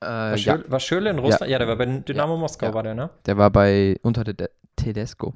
Äh, 0.00 0.06
war, 0.06 0.38
Schöle, 0.38 0.64
ja. 0.64 0.70
war 0.70 0.80
Schöle 0.80 1.10
in 1.10 1.18
Russland? 1.18 1.50
Ja, 1.50 1.54
ja 1.54 1.58
der 1.58 1.68
war 1.68 1.76
bei 1.76 1.86
Dynamo 1.86 2.34
ja. 2.34 2.40
Moskau, 2.40 2.74
war 2.74 2.82
der, 2.82 2.94
ne? 2.94 3.10
Der 3.26 3.36
war 3.36 3.50
bei, 3.50 3.96
unter 4.02 4.24
der 4.24 4.50
Tedesco. 4.76 5.34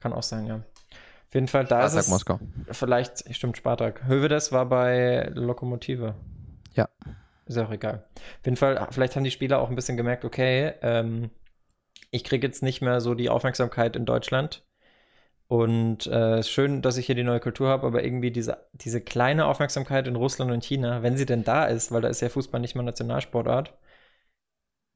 Kann 0.00 0.12
auch 0.12 0.22
sein, 0.22 0.46
ja. 0.46 0.56
Auf 0.56 1.34
jeden 1.34 1.48
Fall, 1.48 1.64
da 1.64 1.80
Spartak 1.80 1.98
ist 1.98 2.06
es 2.06 2.08
Moskau. 2.08 2.40
vielleicht, 2.70 3.34
stimmt, 3.34 3.56
Spartak. 3.56 4.06
Hövedes 4.06 4.52
war 4.52 4.66
bei 4.66 5.30
Lokomotive. 5.34 6.14
Ja. 6.74 6.88
Ist 7.46 7.56
ja 7.56 7.66
auch 7.66 7.70
egal. 7.70 8.04
Auf 8.14 8.44
jeden 8.44 8.56
Fall, 8.56 8.88
vielleicht 8.90 9.16
haben 9.16 9.24
die 9.24 9.30
Spieler 9.30 9.60
auch 9.60 9.70
ein 9.70 9.76
bisschen 9.76 9.96
gemerkt, 9.96 10.24
okay, 10.24 10.74
ähm, 10.82 11.30
ich 12.10 12.24
kriege 12.24 12.46
jetzt 12.46 12.62
nicht 12.62 12.82
mehr 12.82 13.00
so 13.00 13.14
die 13.14 13.30
Aufmerksamkeit 13.30 13.96
in 13.96 14.04
Deutschland. 14.04 14.62
Und 15.48 16.06
äh, 16.06 16.38
es 16.38 16.46
ist 16.46 16.50
schön, 16.50 16.80
dass 16.80 16.96
ich 16.96 17.06
hier 17.06 17.14
die 17.14 17.24
neue 17.24 17.40
Kultur 17.40 17.68
habe, 17.68 17.86
aber 17.86 18.04
irgendwie 18.04 18.30
diese, 18.30 18.66
diese 18.72 19.00
kleine 19.00 19.46
Aufmerksamkeit 19.46 20.06
in 20.06 20.16
Russland 20.16 20.50
und 20.50 20.64
China, 20.64 21.02
wenn 21.02 21.16
sie 21.16 21.26
denn 21.26 21.44
da 21.44 21.66
ist, 21.66 21.92
weil 21.92 22.00
da 22.00 22.08
ist 22.08 22.22
ja 22.22 22.30
Fußball 22.30 22.60
nicht 22.60 22.74
mal 22.74 22.82
Nationalsportart, 22.82 23.74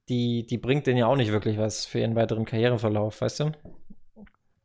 die, 0.09 0.46
die 0.46 0.59
bringt 0.59 0.87
denen 0.87 0.98
ja 0.98 1.06
auch 1.06 1.16
nicht 1.16 1.32
wirklich 1.32 1.59
was 1.59 1.85
für 1.85 1.98
ihren 1.98 2.14
weiteren 2.14 2.44
Karriereverlauf, 2.44 3.20
weißt 3.20 3.40
du? 3.40 3.52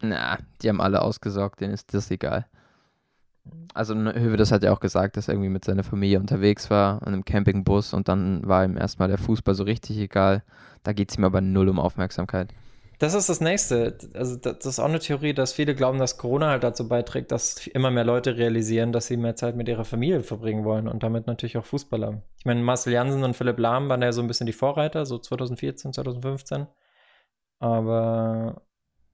Na, 0.01 0.37
die 0.61 0.69
haben 0.69 0.81
alle 0.81 1.01
ausgesorgt, 1.01 1.61
denen 1.61 1.73
ist 1.73 1.93
das 1.93 2.09
egal. 2.09 2.47
Also 3.73 3.95
Hövedes 3.95 4.51
hat 4.51 4.63
ja 4.63 4.71
auch 4.71 4.79
gesagt, 4.79 5.17
dass 5.17 5.27
er 5.27 5.33
irgendwie 5.33 5.49
mit 5.49 5.65
seiner 5.65 5.83
Familie 5.83 6.19
unterwegs 6.19 6.69
war, 6.69 7.01
in 7.01 7.07
einem 7.07 7.25
Campingbus 7.25 7.93
und 7.93 8.07
dann 8.07 8.47
war 8.47 8.63
ihm 8.63 8.77
erstmal 8.77 9.07
der 9.07 9.17
Fußball 9.17 9.55
so 9.55 9.63
richtig 9.63 9.97
egal. 9.97 10.43
Da 10.83 10.93
geht 10.93 11.09
es 11.09 11.17
ihm 11.17 11.23
aber 11.23 11.41
null 11.41 11.69
um 11.69 11.79
Aufmerksamkeit. 11.79 12.53
Das 13.01 13.15
ist 13.15 13.29
das 13.29 13.41
Nächste. 13.41 13.97
Also, 14.13 14.35
das 14.35 14.63
ist 14.63 14.79
auch 14.79 14.85
eine 14.85 14.99
Theorie, 14.99 15.33
dass 15.33 15.53
viele 15.53 15.73
glauben, 15.73 15.97
dass 15.97 16.19
Corona 16.19 16.49
halt 16.51 16.63
dazu 16.63 16.87
beiträgt, 16.87 17.31
dass 17.31 17.65
immer 17.65 17.89
mehr 17.89 18.03
Leute 18.03 18.37
realisieren, 18.37 18.91
dass 18.91 19.07
sie 19.07 19.17
mehr 19.17 19.35
Zeit 19.35 19.55
mit 19.55 19.67
ihrer 19.67 19.85
Familie 19.85 20.21
verbringen 20.21 20.65
wollen 20.65 20.87
und 20.87 21.01
damit 21.01 21.25
natürlich 21.25 21.57
auch 21.57 21.65
Fußballer. 21.65 22.21
Ich 22.37 22.45
meine, 22.45 22.61
Marcel 22.61 22.93
Jansen 22.93 23.23
und 23.23 23.35
Philipp 23.35 23.57
Lahm 23.57 23.89
waren 23.89 24.03
ja 24.03 24.11
so 24.11 24.21
ein 24.21 24.27
bisschen 24.27 24.45
die 24.45 24.53
Vorreiter, 24.53 25.07
so 25.07 25.17
2014, 25.17 25.93
2015. 25.93 26.67
Aber 27.57 28.61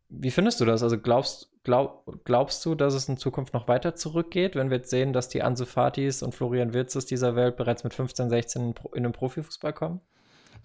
wie 0.09 0.31
findest 0.31 0.59
du 0.59 0.65
das? 0.65 0.83
Also 0.83 0.97
glaubst, 0.97 1.53
glaub, 1.63 2.25
glaubst 2.25 2.65
du, 2.65 2.75
dass 2.75 2.93
es 2.93 3.07
in 3.07 3.15
Zukunft 3.15 3.53
noch 3.53 3.69
weiter 3.69 3.95
zurückgeht, 3.95 4.57
wenn 4.57 4.69
wir 4.69 4.79
jetzt 4.79 4.89
sehen, 4.89 5.13
dass 5.13 5.29
die 5.29 5.43
Ansu 5.43 5.63
Fatis 5.63 6.23
und 6.23 6.35
Florian 6.35 6.73
Wirzes 6.73 7.05
dieser 7.05 7.37
Welt 7.37 7.55
bereits 7.55 7.85
mit 7.85 7.93
15, 7.93 8.29
16 8.29 8.75
in 8.95 9.03
den 9.03 9.13
Profifußball 9.13 9.71
kommen? 9.71 10.01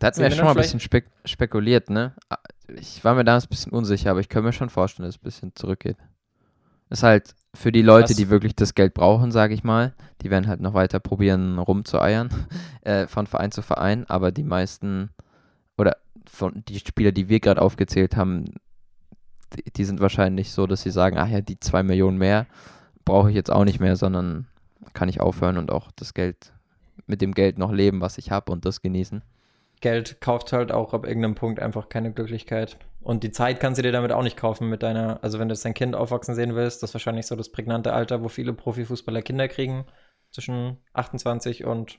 Da 0.03 0.09
hatten 0.09 0.19
wir 0.19 0.31
ja 0.31 0.35
schon 0.35 0.47
mal 0.47 0.51
ein 0.51 0.57
bisschen 0.57 0.81
spek 0.81 1.07
spekuliert, 1.25 1.89
ne? 1.89 2.13
Ich 2.75 3.05
war 3.05 3.15
mir 3.15 3.23
damals 3.23 3.47
ein 3.47 3.51
bisschen 3.51 3.71
unsicher, 3.71 4.11
aber 4.11 4.19
ich 4.19 4.29
kann 4.29 4.43
mir 4.43 4.53
schon 4.53 4.69
vorstellen, 4.69 5.07
dass 5.07 5.15
es 5.15 5.21
ein 5.21 5.25
bisschen 5.25 5.53
zurückgeht. 5.55 5.97
Ist 6.91 7.05
halt 7.05 7.37
für 7.55 7.71
die 7.71 7.83
Leute, 7.83 8.11
Was? 8.11 8.17
die 8.17 8.29
wirklich 8.29 8.57
das 8.57 8.75
Geld 8.75 8.95
brauchen, 8.95 9.31
sage 9.31 9.55
ich 9.55 9.63
mal, 9.63 9.95
die 10.23 10.31
werden 10.31 10.49
halt 10.49 10.61
noch 10.61 10.75
weiter 10.75 10.99
probieren, 10.99 11.57
rumzueiern, 11.57 12.31
äh, 12.81 13.07
von 13.07 13.29
Verein 13.29 13.53
zu 13.53 13.63
Verein, 13.63 14.05
aber 14.09 14.33
die 14.33 14.43
meisten 14.43 15.11
oder 15.77 15.97
von 16.29 16.65
die 16.67 16.81
Spieler, 16.81 17.13
die 17.13 17.29
wir 17.29 17.39
gerade 17.39 17.63
aufgezählt 17.63 18.17
haben, 18.17 18.47
die, 19.55 19.71
die, 19.71 19.85
sind 19.85 20.01
wahrscheinlich 20.01 20.51
so, 20.51 20.67
dass 20.67 20.83
sie 20.83 20.91
sagen, 20.91 21.17
ach 21.17 21.29
ja, 21.29 21.43
die 21.43 21.61
zwei 21.61 21.85
Millionen 21.85 22.19
mehr 22.19 22.47
brauche 23.05 23.31
ich 23.31 23.37
jetzt 23.37 23.53
auch 23.53 23.65
nicht 23.65 23.79
mehr, 23.79 23.95
sondern 23.95 24.49
kann 24.95 25.09
ich 25.09 25.21
aufhören 25.21 25.59
und 25.59 25.71
auch 25.71 25.93
das 25.93 26.13
Geld, 26.13 26.53
mit 27.07 27.21
dem 27.21 27.35
Geld 27.35 27.57
noch 27.57 27.71
leben, 27.71 28.01
was 28.01 28.19
ich 28.19 28.33
habe 28.33 28.51
und 28.51 28.65
das 28.65 28.83
genießen. 28.83 29.23
Geld 29.83 30.21
kauft 30.21 30.53
halt 30.53 30.73
auch 30.73 30.95
ab 30.95 31.05
irgendeinem 31.05 31.35
Punkt 31.35 31.61
einfach 31.61 31.91
keine 31.91 32.13
Glücklichkeit. 32.13 32.79
Und 33.01 33.25
die 33.25 33.33
Zeit 33.33 33.61
kannst 33.61 33.79
du 33.79 33.83
dir 33.83 33.93
damit 33.93 34.13
auch 34.13 34.23
nicht 34.23 34.37
kaufen 34.37 34.71
mit 34.71 34.83
deiner, 34.83 35.23
also 35.23 35.39
wenn 35.39 35.49
du 35.49 35.55
jetzt 35.55 35.65
dein 35.65 35.75
Kind 35.75 35.95
aufwachsen 35.95 36.35
sehen 36.35 36.55
willst, 36.55 36.83
das 36.83 36.91
ist 36.91 36.95
wahrscheinlich 36.95 37.27
so 37.27 37.37
das 37.37 37.51
prägnante 37.51 37.93
Alter, 37.93 38.23
wo 38.23 38.29
viele 38.29 38.53
Profifußballer 38.53 39.23
Kinder 39.23 39.49
kriegen, 39.49 39.85
zwischen 40.31 40.79
28 40.95 41.65
und 41.65 41.99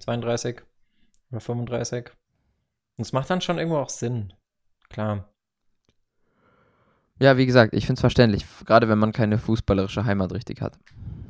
32 0.00 0.62
oder 1.30 1.40
35. 1.40 2.10
Und 2.96 3.02
es 3.02 3.12
macht 3.12 3.30
dann 3.30 3.40
schon 3.40 3.58
irgendwo 3.58 3.78
auch 3.78 3.90
Sinn. 3.90 4.32
Klar. 4.88 5.32
Ja, 7.18 7.36
wie 7.36 7.46
gesagt, 7.46 7.74
ich 7.74 7.84
finde 7.84 7.98
es 7.98 8.00
verständlich, 8.00 8.46
gerade 8.64 8.88
wenn 8.88 8.98
man 8.98 9.12
keine 9.12 9.38
fußballerische 9.38 10.06
Heimat 10.06 10.32
richtig 10.32 10.62
hat. 10.62 10.78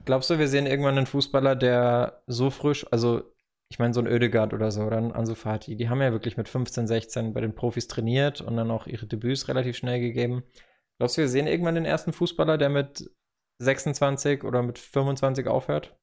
Glaubst 0.05 0.31
du, 0.31 0.39
wir 0.39 0.47
sehen 0.47 0.67
irgendwann 0.67 0.97
einen 0.97 1.07
Fußballer, 1.07 1.57
der 1.57 2.23
so 2.29 2.51
frisch, 2.51 2.87
also 2.93 3.25
ich 3.71 3.79
meine, 3.79 3.95
so 3.95 4.01
ein 4.01 4.07
Ödegard 4.09 4.53
oder 4.53 4.73
so, 4.73 4.83
oder 4.83 4.99
ein 4.99 5.13
Ansu 5.13 5.37
Fati, 5.37 5.77
die 5.77 5.89
haben 5.89 6.03
ja 6.03 6.11
wirklich 6.11 6.37
mit 6.37 6.49
15, 6.49 6.89
16 6.89 7.33
bei 7.33 7.41
den 7.41 7.55
Profis 7.55 7.87
trainiert 7.87 8.41
und 8.41 8.57
dann 8.57 8.71
auch 8.71 8.87
ihre 8.87 9.07
Debüts 9.07 9.47
relativ 9.47 9.77
schnell 9.77 10.01
gegeben. 10.01 10.43
Glaubst 10.99 11.17
du, 11.17 11.23
wir 11.23 11.29
sehen 11.29 11.47
irgendwann 11.47 11.77
den 11.77 11.85
ersten 11.85 12.13
Fußballer, 12.13 12.59
der 12.59 12.69
mit 12.69 13.09
26 13.61 14.43
oder 14.43 14.63
mit 14.63 14.79
25 14.79 15.47
aufhört? 15.47 15.97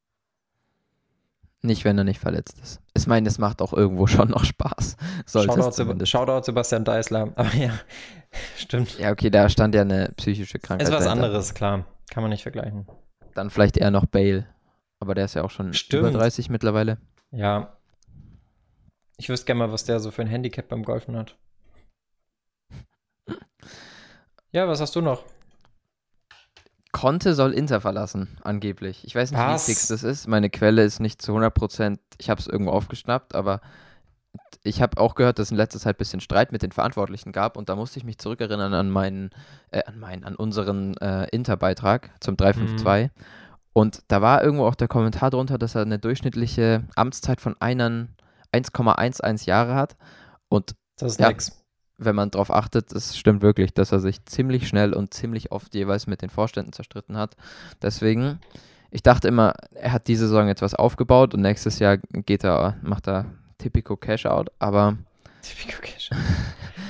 Nicht, 1.61 1.83
wenn 1.83 1.97
er 1.97 2.05
nicht 2.05 2.21
verletzt 2.21 2.57
ist. 2.61 2.81
Ich 2.95 3.05
meine, 3.05 3.27
es 3.27 3.37
macht 3.37 3.61
auch 3.61 3.73
irgendwo 3.73 4.07
schon 4.07 4.29
noch 4.29 4.45
Spaß. 4.45 4.95
Shoutout, 5.27 5.71
Seb 5.71 6.07
Shoutout 6.07 6.43
Sebastian 6.43 6.85
Deisler. 6.85 7.33
Aber 7.35 7.53
ja, 7.53 7.77
stimmt. 8.55 8.97
Ja, 8.97 9.11
okay, 9.11 9.29
da 9.29 9.49
stand 9.49 9.75
ja 9.75 9.81
eine 9.81 10.13
psychische 10.15 10.59
Krankheit. 10.59 10.87
Ist 10.87 10.93
was 10.93 11.03
dahinter. 11.03 11.25
anderes, 11.25 11.53
klar. 11.53 11.85
Kann 12.09 12.23
man 12.23 12.29
nicht 12.29 12.43
vergleichen. 12.43 12.87
Dann 13.33 13.49
vielleicht 13.49 13.75
eher 13.75 13.91
noch 13.91 14.05
Bale. 14.05 14.47
Aber 14.99 15.15
der 15.15 15.25
ist 15.25 15.33
ja 15.33 15.43
auch 15.43 15.51
schon 15.51 15.73
Stimmt. 15.73 16.07
über 16.07 16.11
30 16.17 16.49
mittlerweile. 16.49 16.97
Ja. 17.31 17.77
Ich 19.17 19.29
wüsste 19.29 19.45
gerne 19.45 19.59
mal, 19.59 19.71
was 19.71 19.85
der 19.85 19.99
so 19.99 20.11
für 20.11 20.21
ein 20.21 20.27
Handicap 20.27 20.67
beim 20.67 20.83
Golfen 20.83 21.15
hat. 21.15 21.37
Ja, 24.53 24.65
was 24.67 24.79
hast 24.79 24.95
du 24.95 25.01
noch? 25.01 25.23
Conte 26.93 27.35
soll 27.35 27.53
Inter 27.53 27.81
verlassen, 27.81 28.39
angeblich. 28.43 29.03
Ich 29.05 29.13
weiß 29.13 29.31
nicht, 29.31 29.39
Was? 29.39 29.67
wie 29.67 29.73
fix 29.73 29.87
das 29.87 30.03
ist. 30.03 30.25
Meine 30.27 30.49
Quelle 30.49 30.83
ist 30.83 30.99
nicht 30.99 31.21
zu 31.21 31.33
100%, 31.33 31.99
ich 32.17 32.29
habe 32.29 32.39
es 32.39 32.47
irgendwo 32.47 32.71
aufgeschnappt, 32.71 33.35
aber 33.35 33.61
ich 34.63 34.81
habe 34.81 34.99
auch 34.99 35.15
gehört, 35.15 35.37
dass 35.37 35.47
es 35.47 35.51
in 35.51 35.57
letzter 35.57 35.79
Zeit 35.79 35.95
ein 35.95 35.99
bisschen 35.99 36.21
Streit 36.21 36.51
mit 36.51 36.61
den 36.63 36.71
Verantwortlichen 36.71 37.31
gab 37.33 37.57
und 37.57 37.69
da 37.69 37.75
musste 37.75 37.99
ich 37.99 38.05
mich 38.05 38.17
zurückerinnern 38.17 38.73
an 38.73 38.89
meinen, 38.89 39.29
äh, 39.69 39.83
an 39.83 39.99
meinen, 39.99 40.23
an 40.23 40.35
unseren 40.35 40.95
äh, 40.97 41.27
Inter-Beitrag 41.29 42.09
zum 42.19 42.37
352. 42.37 43.11
Mhm. 43.15 43.23
Und 43.77 44.01
da 44.07 44.23
war 44.23 44.43
irgendwo 44.43 44.65
auch 44.65 44.73
der 44.73 44.87
Kommentar 44.87 45.29
drunter, 45.29 45.59
dass 45.59 45.75
er 45.75 45.83
eine 45.83 45.99
durchschnittliche 45.99 46.85
Amtszeit 46.95 47.39
von 47.39 47.53
1,11 47.57 49.45
Jahre 49.45 49.75
hat. 49.75 49.95
Und 50.49 50.73
das 50.95 51.11
ist 51.11 51.19
ja, 51.19 51.27
nix 51.27 51.63
wenn 51.99 52.15
man 52.15 52.31
darauf 52.31 52.49
achtet, 52.49 52.91
es 52.91 53.15
stimmt 53.15 53.43
wirklich, 53.43 53.75
dass 53.75 53.91
er 53.91 53.99
sich 53.99 54.25
ziemlich 54.25 54.67
schnell 54.67 54.95
und 54.95 55.13
ziemlich 55.13 55.51
oft 55.51 55.75
jeweils 55.75 56.07
mit 56.07 56.23
den 56.23 56.31
Vorständen 56.31 56.73
zerstritten 56.73 57.17
hat. 57.17 57.35
Deswegen, 57.79 58.39
ich 58.89 59.03
dachte 59.03 59.27
immer, 59.27 59.53
er 59.75 59.91
hat 59.91 60.07
diese 60.07 60.27
Saison 60.27 60.47
jetzt 60.47 60.63
was 60.63 60.73
aufgebaut 60.73 61.35
und 61.35 61.41
nächstes 61.41 61.77
Jahr 61.77 61.97
geht 61.97 62.43
er, 62.43 62.77
macht 62.81 63.07
er 63.07 63.25
typico 63.59 63.95
Cash 63.95 64.25
Out, 64.25 64.49
aber. 64.57 64.97
Typico 65.43 65.79
Cash 65.83 66.11
Out. 66.13 66.17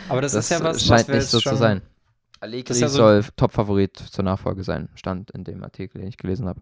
Aber 0.08 0.21
das, 0.21 0.32
das 0.36 0.45
ist 0.45 0.58
ja 0.58 0.63
was, 0.63 0.86
scheint 0.86 1.10
was 1.10 1.15
nicht 1.17 1.28
so 1.28 1.41
zu 1.41 1.58
sein. 1.58 1.82
Allegri 2.39 2.80
ja 2.80 2.88
so 2.88 2.95
soll 2.95 3.26
Top-Favorit 3.36 3.97
zur 3.97 4.23
Nachfolge 4.23 4.63
sein, 4.63 4.88
stand 4.95 5.32
in 5.32 5.43
dem 5.43 5.65
Artikel, 5.65 6.00
den 6.00 6.08
ich 6.08 6.17
gelesen 6.17 6.47
habe. 6.47 6.62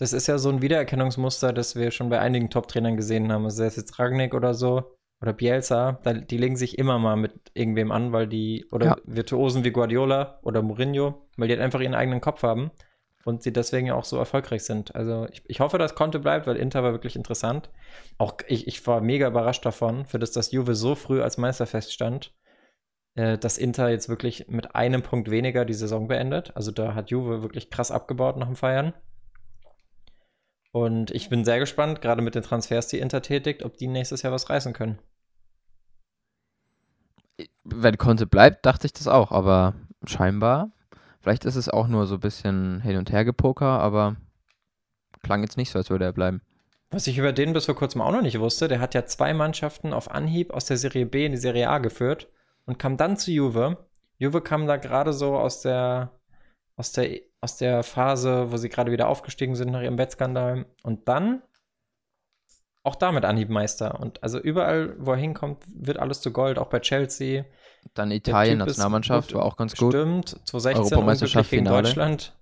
Das 0.00 0.12
ist 0.12 0.26
ja 0.26 0.38
so 0.38 0.48
ein 0.48 0.62
Wiedererkennungsmuster, 0.62 1.52
das 1.52 1.76
wir 1.76 1.90
schon 1.90 2.08
bei 2.08 2.18
einigen 2.18 2.48
Top-Trainern 2.48 2.96
gesehen 2.96 3.30
haben. 3.30 3.44
Also 3.44 3.58
sei 3.58 3.66
es 3.66 3.76
jetzt 3.76 3.98
Ragnick 3.98 4.34
oder 4.34 4.54
so, 4.54 4.96
oder 5.20 5.32
Bielsa, 5.34 5.98
da, 6.02 6.14
die 6.14 6.38
legen 6.38 6.56
sich 6.56 6.78
immer 6.78 6.98
mal 6.98 7.16
mit 7.16 7.34
irgendwem 7.52 7.92
an, 7.92 8.12
weil 8.12 8.26
die, 8.26 8.66
oder 8.72 8.86
ja. 8.86 8.96
Virtuosen 9.04 9.64
wie 9.64 9.70
Guardiola 9.70 10.40
oder 10.42 10.62
Mourinho, 10.62 11.26
weil 11.36 11.48
die 11.48 11.54
halt 11.54 11.62
einfach 11.62 11.80
ihren 11.80 11.94
eigenen 11.94 12.22
Kopf 12.22 12.42
haben 12.42 12.70
und 13.26 13.42
sie 13.42 13.52
deswegen 13.52 13.88
ja 13.88 13.94
auch 13.94 14.06
so 14.06 14.16
erfolgreich 14.16 14.64
sind. 14.64 14.94
Also 14.94 15.28
ich, 15.30 15.42
ich 15.46 15.60
hoffe, 15.60 15.76
dass 15.76 15.94
Conte 15.94 16.18
bleibt, 16.18 16.46
weil 16.46 16.56
Inter 16.56 16.82
war 16.82 16.92
wirklich 16.92 17.16
interessant. 17.16 17.68
Auch 18.16 18.36
ich, 18.48 18.66
ich 18.66 18.86
war 18.86 19.02
mega 19.02 19.28
überrascht 19.28 19.66
davon, 19.66 20.06
für 20.06 20.18
das, 20.18 20.32
dass 20.32 20.52
Juve 20.52 20.74
so 20.74 20.94
früh 20.94 21.20
als 21.20 21.36
Meister 21.36 21.66
feststand, 21.66 22.32
äh, 23.14 23.36
dass 23.36 23.58
Inter 23.58 23.90
jetzt 23.90 24.08
wirklich 24.08 24.48
mit 24.48 24.74
einem 24.74 25.02
Punkt 25.02 25.30
weniger 25.30 25.66
die 25.66 25.74
Saison 25.74 26.08
beendet. 26.08 26.56
Also 26.56 26.72
da 26.72 26.94
hat 26.94 27.10
Juve 27.10 27.42
wirklich 27.42 27.68
krass 27.68 27.90
abgebaut 27.90 28.38
nach 28.38 28.46
dem 28.46 28.56
Feiern. 28.56 28.94
Und 30.72 31.10
ich 31.10 31.28
bin 31.28 31.44
sehr 31.44 31.58
gespannt, 31.58 32.00
gerade 32.00 32.22
mit 32.22 32.34
den 32.34 32.42
Transfers, 32.42 32.88
die 32.88 33.00
Inter 33.00 33.22
tätigt, 33.22 33.64
ob 33.64 33.76
die 33.76 33.88
nächstes 33.88 34.22
Jahr 34.22 34.32
was 34.32 34.50
reißen 34.50 34.72
können. 34.72 34.98
Wenn 37.64 37.98
Conte 37.98 38.26
bleibt, 38.26 38.66
dachte 38.66 38.86
ich 38.86 38.92
das 38.92 39.08
auch, 39.08 39.32
aber 39.32 39.74
scheinbar. 40.04 40.70
Vielleicht 41.20 41.44
ist 41.44 41.56
es 41.56 41.68
auch 41.68 41.88
nur 41.88 42.06
so 42.06 42.14
ein 42.14 42.20
bisschen 42.20 42.80
hin 42.80 42.96
und 42.96 43.10
her 43.12 43.24
gepoker, 43.24 43.66
aber 43.80 44.16
klang 45.22 45.42
jetzt 45.42 45.56
nicht 45.56 45.70
so, 45.70 45.78
als 45.78 45.90
würde 45.90 46.04
er 46.04 46.12
bleiben. 46.12 46.40
Was 46.90 47.06
ich 47.06 47.18
über 47.18 47.32
den 47.32 47.52
bis 47.52 47.66
vor 47.66 47.76
kurzem 47.76 48.00
auch 48.00 48.10
noch 48.10 48.22
nicht 48.22 48.40
wusste, 48.40 48.66
der 48.66 48.80
hat 48.80 48.94
ja 48.94 49.06
zwei 49.06 49.32
Mannschaften 49.32 49.92
auf 49.92 50.10
Anhieb 50.10 50.52
aus 50.52 50.64
der 50.64 50.76
Serie 50.76 51.06
B 51.06 51.24
in 51.24 51.32
die 51.32 51.38
Serie 51.38 51.68
A 51.68 51.78
geführt 51.78 52.28
und 52.64 52.78
kam 52.78 52.96
dann 52.96 53.16
zu 53.16 53.30
Juve. 53.30 53.76
Juve 54.18 54.40
kam 54.40 54.66
da 54.66 54.76
gerade 54.76 55.12
so 55.12 55.36
aus 55.36 55.60
der, 55.62 56.10
aus 56.80 56.92
der, 56.92 57.20
aus 57.42 57.58
der 57.58 57.82
Phase, 57.82 58.50
wo 58.50 58.56
sie 58.56 58.70
gerade 58.70 58.90
wieder 58.90 59.08
aufgestiegen 59.08 59.54
sind 59.54 59.70
nach 59.70 59.82
ihrem 59.82 59.98
Wettskandal. 59.98 60.64
Und 60.82 61.08
dann 61.08 61.42
auch 62.82 62.96
damit 62.96 63.26
Anhiebmeister. 63.26 64.00
Und 64.00 64.22
also 64.22 64.38
überall, 64.38 64.96
wo 64.98 65.12
er 65.12 65.18
hinkommt, 65.18 65.62
wird 65.68 65.98
alles 65.98 66.22
zu 66.22 66.32
Gold, 66.32 66.58
auch 66.58 66.68
bei 66.68 66.80
Chelsea. 66.80 67.44
Dann 67.92 68.10
Italien, 68.10 68.58
Nationalmannschaft, 68.58 69.34
war 69.34 69.44
auch 69.44 69.58
ganz 69.58 69.76
gut. 69.76 69.92
Stimmt, 69.92 70.30
2016 70.30 70.78
Europameisterschaft 70.78 71.50
gegen 71.50 71.66
Finale. 71.66 71.82
Deutschland. 71.82 72.34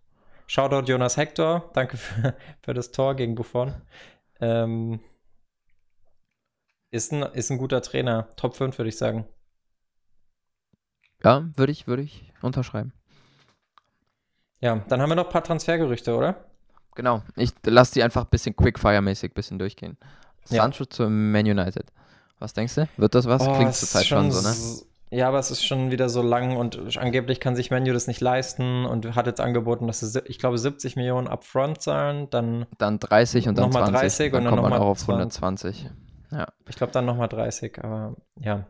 Shoutout 0.46 0.86
Jonas 0.86 1.16
Hector, 1.16 1.68
danke 1.74 1.96
für, 1.96 2.36
für 2.62 2.74
das 2.74 2.92
Tor 2.92 3.16
gegen 3.16 3.34
Buffon. 3.34 3.74
Ähm, 4.40 5.00
ist, 6.90 7.12
ein, 7.12 7.22
ist 7.22 7.50
ein 7.50 7.58
guter 7.58 7.82
Trainer, 7.82 8.28
Top 8.36 8.54
5 8.54 8.78
würde 8.78 8.88
ich 8.88 8.96
sagen. 8.96 9.26
Ja, 11.24 11.48
würde 11.56 11.72
ich, 11.72 11.88
würde 11.88 12.04
ich 12.04 12.32
unterschreiben. 12.40 12.92
Ja, 14.60 14.82
dann 14.88 15.00
haben 15.00 15.10
wir 15.10 15.16
noch 15.16 15.26
ein 15.26 15.32
paar 15.32 15.44
Transfergerüchte, 15.44 16.16
oder? 16.16 16.36
Genau. 16.94 17.22
Ich 17.36 17.52
lasse 17.64 17.94
die 17.94 18.02
einfach 18.02 18.24
ein 18.24 18.30
bisschen 18.30 18.56
Quickfire-mäßig 18.56 19.30
ein 19.30 19.34
bisschen 19.34 19.58
durchgehen. 19.58 19.96
Sancho 20.44 20.84
ja. 20.84 20.90
zu 20.90 21.08
Man 21.08 21.46
United. 21.46 21.92
Was 22.38 22.52
denkst 22.54 22.74
du? 22.74 22.88
Wird 22.96 23.14
das 23.14 23.26
was? 23.26 23.46
Oh, 23.46 23.54
Klingt 23.54 23.74
zurzeit 23.74 24.06
schon 24.06 24.30
so, 24.30 24.40
ne? 24.40 24.54
Ja, 25.10 25.28
aber 25.28 25.38
es 25.38 25.50
ist 25.50 25.64
schon 25.64 25.90
wieder 25.90 26.08
so 26.08 26.20
lang 26.20 26.56
und 26.56 26.98
angeblich 26.98 27.40
kann 27.40 27.56
sich 27.56 27.70
Menu 27.70 27.92
das 27.92 28.08
nicht 28.08 28.20
leisten 28.20 28.84
und 28.84 29.14
hat 29.14 29.26
jetzt 29.26 29.40
angeboten, 29.40 29.86
dass 29.86 30.00
sie, 30.00 30.20
ich 30.26 30.38
glaube, 30.38 30.58
70 30.58 30.96
Millionen 30.96 31.28
upfront 31.28 31.80
zahlen, 31.80 32.28
dann. 32.30 32.66
Dann 32.76 32.98
30 32.98 33.48
und 33.48 33.56
dann 33.56 33.70
nochmal 33.70 33.90
30 33.90 34.32
dann 34.32 34.40
und 34.40 34.44
dann 34.44 34.54
kommt 34.56 34.70
man 34.70 34.80
auch 34.80 34.86
auf 34.86 35.08
120. 35.08 35.88
Ja. 36.30 36.48
Ich 36.68 36.76
glaube, 36.76 36.92
dann 36.92 37.06
nochmal 37.06 37.28
30, 37.28 37.82
aber 37.82 38.16
ja. 38.38 38.66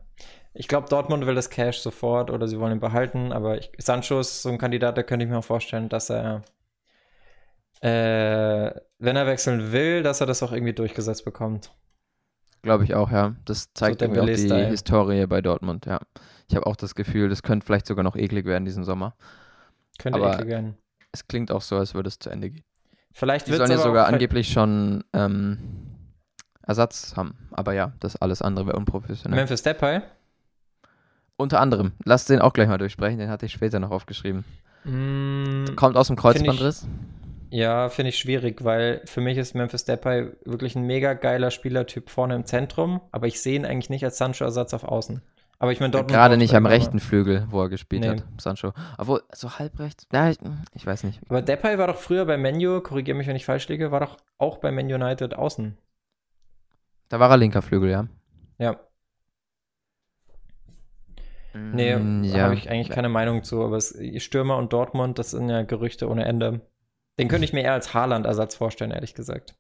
Ich 0.55 0.68
glaube, 0.68 0.88
Dortmund 0.88 1.26
will 1.26 1.34
das 1.34 1.51
Cash 1.51 1.78
sofort 1.78 2.30
oder 2.30 2.49
sie 2.49 2.59
wollen 2.59 2.72
ihn 2.72 2.80
behalten, 2.80 3.32
aber 3.32 3.59
ich, 3.59 3.70
Sancho 3.78 4.20
ist 4.20 4.42
so 4.42 4.49
ein 4.49 4.59
Kandidat, 4.59 4.96
da 4.96 5.03
könnte 5.03 5.24
ich 5.24 5.30
mir 5.30 5.38
auch 5.38 5.44
vorstellen, 5.44 5.88
dass 5.88 6.11
er, 6.11 6.42
äh, 7.80 8.72
wenn 8.99 9.16
er 9.16 9.26
wechseln 9.26 9.72
will, 9.72 10.03
dass 10.03 10.20
er 10.20 10.26
das 10.26 10.42
auch 10.42 10.53
irgendwie 10.53 10.72
durchgesetzt 10.72 11.24
bekommt. 11.24 11.72
Glaube 12.62 12.84
ich 12.84 12.94
auch, 12.94 13.11
ja. 13.11 13.36
Das 13.44 13.72
zeigt 13.72 14.01
so 14.01 14.07
irgendwie 14.07 14.20
auch 14.20 14.61
die 14.61 14.66
Historie 14.66 15.26
bei 15.26 15.40
Dortmund, 15.40 15.86
ja. 15.86 16.01
Ich 16.49 16.57
habe 16.57 16.66
auch 16.66 16.76
das 16.76 16.94
Gefühl, 16.94 17.28
das 17.28 17.42
könnte 17.42 17.64
vielleicht 17.64 17.86
sogar 17.86 18.03
noch 18.03 18.16
eklig 18.16 18.46
werden 18.46 18.64
diesen 18.64 18.84
Sommer. 18.84 19.14
Könnte 19.99 20.18
aber 20.18 20.34
eklig 20.34 20.49
werden. 20.49 20.78
Es 21.12 21.26
klingt 21.26 21.53
auch 21.53 21.62
so, 21.62 21.76
als 21.76 21.94
würde 21.94 22.09
es 22.09 22.18
zu 22.18 22.30
Ende 22.30 22.51
gehen. 22.51 22.64
Vielleicht 23.12 23.46
die 23.46 23.55
sollen 23.55 23.70
ja 23.70 23.78
sogar 23.78 24.07
angeblich 24.07 24.53
schon 24.53 25.05
ähm, 25.12 25.59
Ersatz 26.62 27.16
haben. 27.16 27.49
Aber 27.53 27.72
ja, 27.72 27.92
das 28.01 28.16
alles 28.16 28.42
andere 28.42 28.66
wäre 28.66 28.76
unprofessionell. 28.76 29.38
Memphis 29.38 29.62
Depay? 29.62 30.03
Unter 31.39 31.61
anderem. 31.61 31.93
Lass 32.05 32.26
den 32.26 32.41
auch 32.41 32.53
gleich 32.53 32.68
mal 32.68 32.78
durchsprechen, 32.78 33.18
den 33.18 33.30
hatte 33.30 33.47
ich 33.47 33.53
später 33.53 33.78
noch 33.78 33.93
aufgeschrieben. 33.93 34.45
Mm, 34.84 35.76
Kommt 35.76 35.97
aus 35.97 36.09
dem 36.09 36.16
Kreuzbandriss. 36.16 36.86
Ja, 37.51 37.89
finde 37.89 38.11
ich 38.11 38.18
schwierig, 38.18 38.64
weil 38.64 39.01
für 39.07 39.20
mich 39.20 39.39
ist 39.39 39.55
Memphis 39.55 39.84
Depay 39.84 40.32
wirklich 40.45 40.76
ein 40.76 40.82
mega 40.82 41.14
geiler 41.14 41.51
Spielertyp 41.51 42.11
vorne 42.11 42.34
im 42.34 42.45
Zentrum, 42.45 43.01
aber 43.12 43.26
ich 43.26 43.41
sehe 43.41 43.57
ihn 43.57 43.64
eigentlich 43.64 43.89
nicht 43.89 44.05
als 44.05 44.18
Sancho-Ersatz 44.18 44.74
auf 44.74 44.84
Außen. 44.84 45.22
Aber 45.61 45.72
ich 45.72 45.80
meine, 45.80 45.93
dort 45.93 46.09
Gerade 46.09 46.36
nicht 46.36 46.55
am 46.55 46.66
rechten 46.66 47.01
Flügel, 47.01 47.47
wo 47.51 47.62
er 47.62 47.68
gespielt 47.68 48.03
nee. 48.03 48.11
hat, 48.11 48.24
Sancho. 48.41 48.72
Obwohl, 48.97 49.22
so 49.32 49.59
halb 49.59 49.78
rechts. 49.78 50.07
Ja, 50.12 50.30
ich, 50.30 50.39
ich, 50.74 50.86
weiß 50.86 51.05
nicht. 51.05 51.20
Aber 51.28 51.43
Depay 51.43 51.78
war 51.78 51.86
doch 51.89 51.97
früher 51.97 52.24
bei 52.26 52.36
Menu, 52.36 52.80
korrigiere 52.80 53.16
mich, 53.16 53.26
wenn 53.26 53.36
ich 53.36 53.45
falsch 53.45 53.68
liege, 53.68 53.91
war 53.91 54.01
doch 54.01 54.18
auch 54.39 54.59
bei 54.59 54.70
Man 54.70 54.86
United 54.86 55.34
außen. 55.34 55.76
Da 57.09 57.18
war 57.18 57.30
er 57.30 57.39
linker 57.39 57.62
Flügel, 57.62 57.91
ja. 57.91 58.07
Ja. 58.59 58.78
Nee, 61.55 61.96
mm, 61.96 62.24
ja. 62.24 62.44
habe 62.44 62.55
ich 62.55 62.70
eigentlich 62.70 62.90
keine 62.90 63.09
Meinung 63.09 63.42
zu, 63.42 63.62
aber 63.62 63.76
es, 63.76 63.96
Stürmer 64.18 64.57
und 64.57 64.72
Dortmund, 64.72 65.18
das 65.18 65.30
sind 65.30 65.49
ja 65.49 65.62
Gerüchte 65.62 66.09
ohne 66.09 66.24
Ende. 66.24 66.61
Den 67.18 67.28
könnte 67.28 67.44
ich 67.44 67.53
mir 67.53 67.62
eher 67.62 67.72
als 67.72 67.94
Haaland-Ersatz 67.94 68.55
vorstellen, 68.55 68.90
ehrlich 68.90 69.14
gesagt. 69.14 69.55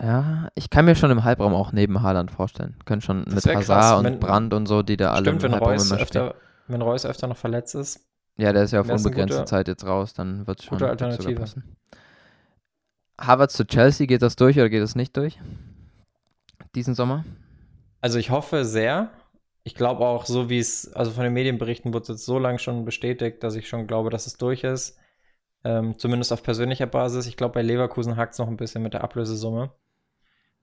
Ja, 0.00 0.48
ich 0.54 0.70
kann 0.70 0.84
mir 0.84 0.94
schon 0.94 1.10
im 1.10 1.24
Halbraum 1.24 1.54
auch 1.54 1.72
neben 1.72 2.02
Haaland 2.02 2.30
vorstellen. 2.30 2.76
Können 2.84 3.00
schon 3.00 3.24
das 3.24 3.46
mit 3.46 3.56
Hazard 3.56 3.80
krass, 3.80 3.98
und 3.98 4.04
wenn, 4.04 4.20
Brand 4.20 4.54
und 4.54 4.66
so, 4.66 4.82
die 4.82 4.96
da 4.96 5.12
alle 5.12 5.26
stimmt, 5.26 5.44
im 5.44 5.52
Halbraum 5.52 5.72
Reus 5.72 5.90
immer 5.90 6.00
öfter, 6.00 6.34
Wenn 6.68 6.82
Reus 6.82 7.04
öfter 7.04 7.26
noch 7.26 7.36
verletzt 7.36 7.74
ist. 7.74 8.04
Ja, 8.36 8.52
der 8.52 8.62
ist 8.62 8.72
ja 8.72 8.80
auf 8.80 8.88
unbegrenzte 8.88 9.44
Zeit 9.44 9.66
jetzt 9.66 9.84
raus, 9.84 10.14
dann 10.14 10.46
wird 10.46 10.60
es 10.60 10.66
schon 10.66 10.78
gute 10.78 10.90
Alternative. 10.90 11.34
passen. 11.34 11.76
Harvard 13.20 13.50
zu 13.50 13.66
Chelsea, 13.66 14.06
geht 14.06 14.22
das 14.22 14.36
durch 14.36 14.56
oder 14.56 14.68
geht 14.68 14.82
das 14.82 14.94
nicht 14.94 15.16
durch? 15.16 15.38
Diesen 16.76 16.94
Sommer? 16.94 17.24
Also 18.00 18.20
ich 18.20 18.30
hoffe 18.30 18.64
sehr. 18.64 19.10
Ich 19.68 19.74
glaube 19.74 20.06
auch, 20.06 20.24
so 20.24 20.48
wie 20.48 20.58
es, 20.58 20.90
also 20.94 21.10
von 21.10 21.24
den 21.24 21.34
Medienberichten 21.34 21.92
wurde 21.92 22.04
es 22.04 22.08
jetzt 22.08 22.24
so 22.24 22.38
lange 22.38 22.58
schon 22.58 22.86
bestätigt, 22.86 23.42
dass 23.42 23.54
ich 23.54 23.68
schon 23.68 23.86
glaube, 23.86 24.08
dass 24.08 24.26
es 24.26 24.38
durch 24.38 24.64
ist. 24.64 24.96
Ähm, 25.62 25.98
zumindest 25.98 26.32
auf 26.32 26.42
persönlicher 26.42 26.86
Basis. 26.86 27.26
Ich 27.26 27.36
glaube, 27.36 27.52
bei 27.52 27.60
Leverkusen 27.60 28.16
hakt 28.16 28.32
es 28.32 28.38
noch 28.38 28.48
ein 28.48 28.56
bisschen 28.56 28.82
mit 28.82 28.94
der 28.94 29.04
Ablösesumme. 29.04 29.70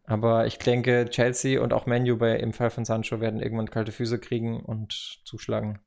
Aber 0.05 0.47
ich 0.47 0.57
denke, 0.57 1.05
Chelsea 1.11 1.61
und 1.61 1.71
auch 1.71 1.85
Menu 1.85 2.17
bei 2.17 2.35
im 2.37 2.51
Fall 2.51 2.71
von 2.71 2.83
Sancho 2.83 3.21
werden 3.21 3.41
irgendwann 3.41 3.69
kalte 3.69 3.91
Füße 3.91 4.17
kriegen 4.17 4.59
und 4.59 5.19
zuschlagen. 5.23 5.77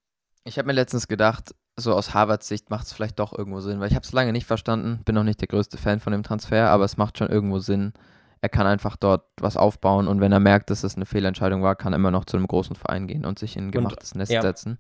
Ich 0.45 0.57
habe 0.57 0.69
mir 0.69 0.75
letztens 0.75 1.09
gedacht, 1.09 1.57
so 1.75 1.95
aus 1.95 2.15
Harvards 2.15 2.47
Sicht 2.47 2.71
macht 2.71 2.87
es 2.87 2.93
vielleicht 2.93 3.19
doch 3.19 3.37
irgendwo 3.37 3.59
Sinn, 3.59 3.81
weil 3.81 3.89
ich 3.89 3.97
habe 3.97 4.05
es 4.05 4.13
lange 4.13 4.33
nicht 4.33 4.47
verstanden, 4.47 5.03
bin 5.05 5.17
noch 5.17 5.25
nicht 5.25 5.41
der 5.41 5.49
größte 5.49 5.77
Fan 5.77 5.99
von 5.99 6.13
dem 6.13 6.23
Transfer, 6.23 6.71
aber 6.71 6.85
es 6.85 6.97
macht 6.97 7.19
schon 7.19 7.31
irgendwo 7.31 7.59
Sinn. 7.59 7.95
Er 8.41 8.49
kann 8.49 8.67
einfach 8.67 8.97
dort 8.97 9.25
was 9.41 9.57
aufbauen 9.57 10.07
und 10.07 10.21
wenn 10.21 10.33
er 10.33 10.41
merkt, 10.41 10.71
dass 10.71 10.85
es 10.85 10.97
eine 10.97 11.07
Fehlentscheidung 11.07 11.63
war, 11.63 11.75
kann 11.75 11.93
er 11.93 11.97
immer 11.97 12.11
noch 12.11 12.25
zu 12.25 12.37
einem 12.37 12.47
großen 12.47 12.77
Verein 12.77 13.07
gehen 13.07 13.25
und 13.25 13.39
sich 13.39 13.57
in 13.57 13.69
ein 13.69 13.71
gemachtes 13.71 14.13
und, 14.13 14.19
Nest 14.19 14.33
ja. 14.33 14.43
setzen. 14.43 14.79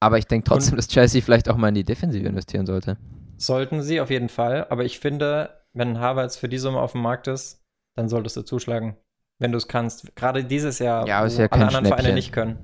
Aber 0.00 0.18
ich 0.18 0.26
denke 0.26 0.48
trotzdem, 0.48 0.72
und, 0.72 0.78
dass 0.78 0.88
Chelsea 0.88 1.22
vielleicht 1.22 1.48
auch 1.48 1.56
mal 1.56 1.68
in 1.68 1.74
die 1.74 1.84
Defensive 1.84 2.26
investieren 2.26 2.66
sollte. 2.66 2.96
Sollten 3.36 3.82
sie 3.82 4.00
auf 4.00 4.10
jeden 4.10 4.28
Fall, 4.28 4.66
aber 4.70 4.84
ich 4.84 4.98
finde, 4.98 5.50
wenn 5.72 6.00
Harvards 6.00 6.36
für 6.36 6.48
die 6.48 6.58
Summe 6.58 6.80
auf 6.80 6.92
dem 6.92 7.02
Markt 7.02 7.28
ist, 7.28 7.64
dann 7.94 8.08
solltest 8.08 8.36
du 8.36 8.42
zuschlagen, 8.42 8.96
wenn 9.38 9.52
du 9.52 9.58
es 9.58 9.68
kannst. 9.68 10.14
Gerade 10.16 10.44
dieses 10.44 10.78
Jahr, 10.78 11.06
ja, 11.06 11.24
wo 11.24 11.28
ja 11.28 11.46
alle 11.50 11.66
anderen. 11.66 11.86
Vereine 11.86 12.14
nicht 12.14 12.32
können. 12.32 12.58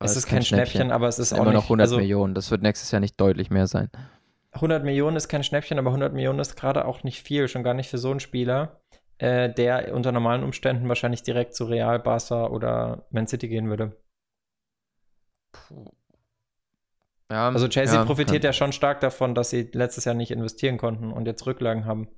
es 0.00 0.16
ist 0.16 0.26
kein 0.26 0.42
Schnäppchen, 0.42 0.70
Schnäppchen, 0.70 0.92
aber 0.92 1.08
es 1.08 1.18
ist, 1.18 1.32
ist 1.32 1.38
auch 1.38 1.42
immer 1.42 1.52
noch 1.52 1.64
100 1.64 1.84
also, 1.84 1.96
Millionen. 1.98 2.34
Das 2.34 2.50
wird 2.50 2.62
nächstes 2.62 2.90
Jahr 2.90 3.00
nicht 3.00 3.20
deutlich 3.20 3.50
mehr 3.50 3.66
sein. 3.66 3.90
100 4.52 4.84
Millionen 4.84 5.16
ist 5.16 5.28
kein 5.28 5.44
Schnäppchen, 5.44 5.78
aber 5.78 5.88
100 5.88 6.12
Millionen 6.12 6.38
ist 6.38 6.56
gerade 6.56 6.84
auch 6.84 7.04
nicht 7.04 7.22
viel, 7.22 7.48
schon 7.48 7.62
gar 7.62 7.74
nicht 7.74 7.88
für 7.88 7.98
so 7.98 8.10
einen 8.10 8.20
Spieler, 8.20 8.81
äh, 9.22 9.54
der 9.54 9.94
unter 9.94 10.10
normalen 10.10 10.42
Umständen 10.42 10.88
wahrscheinlich 10.88 11.22
direkt 11.22 11.54
zu 11.54 11.66
Real, 11.66 12.00
Barca 12.00 12.48
oder 12.48 13.06
Man 13.10 13.28
City 13.28 13.46
gehen 13.46 13.68
würde. 13.68 13.96
Ja, 17.30 17.48
also 17.48 17.68
Chelsea 17.68 17.94
ja, 17.94 18.04
profitiert 18.04 18.42
ja 18.42 18.52
schon 18.52 18.72
stark 18.72 19.00
davon, 19.00 19.36
dass 19.36 19.50
sie 19.50 19.70
letztes 19.72 20.06
Jahr 20.06 20.16
nicht 20.16 20.32
investieren 20.32 20.76
konnten 20.76 21.12
und 21.12 21.26
jetzt 21.26 21.46
Rücklagen 21.46 21.84
haben. 21.84 22.08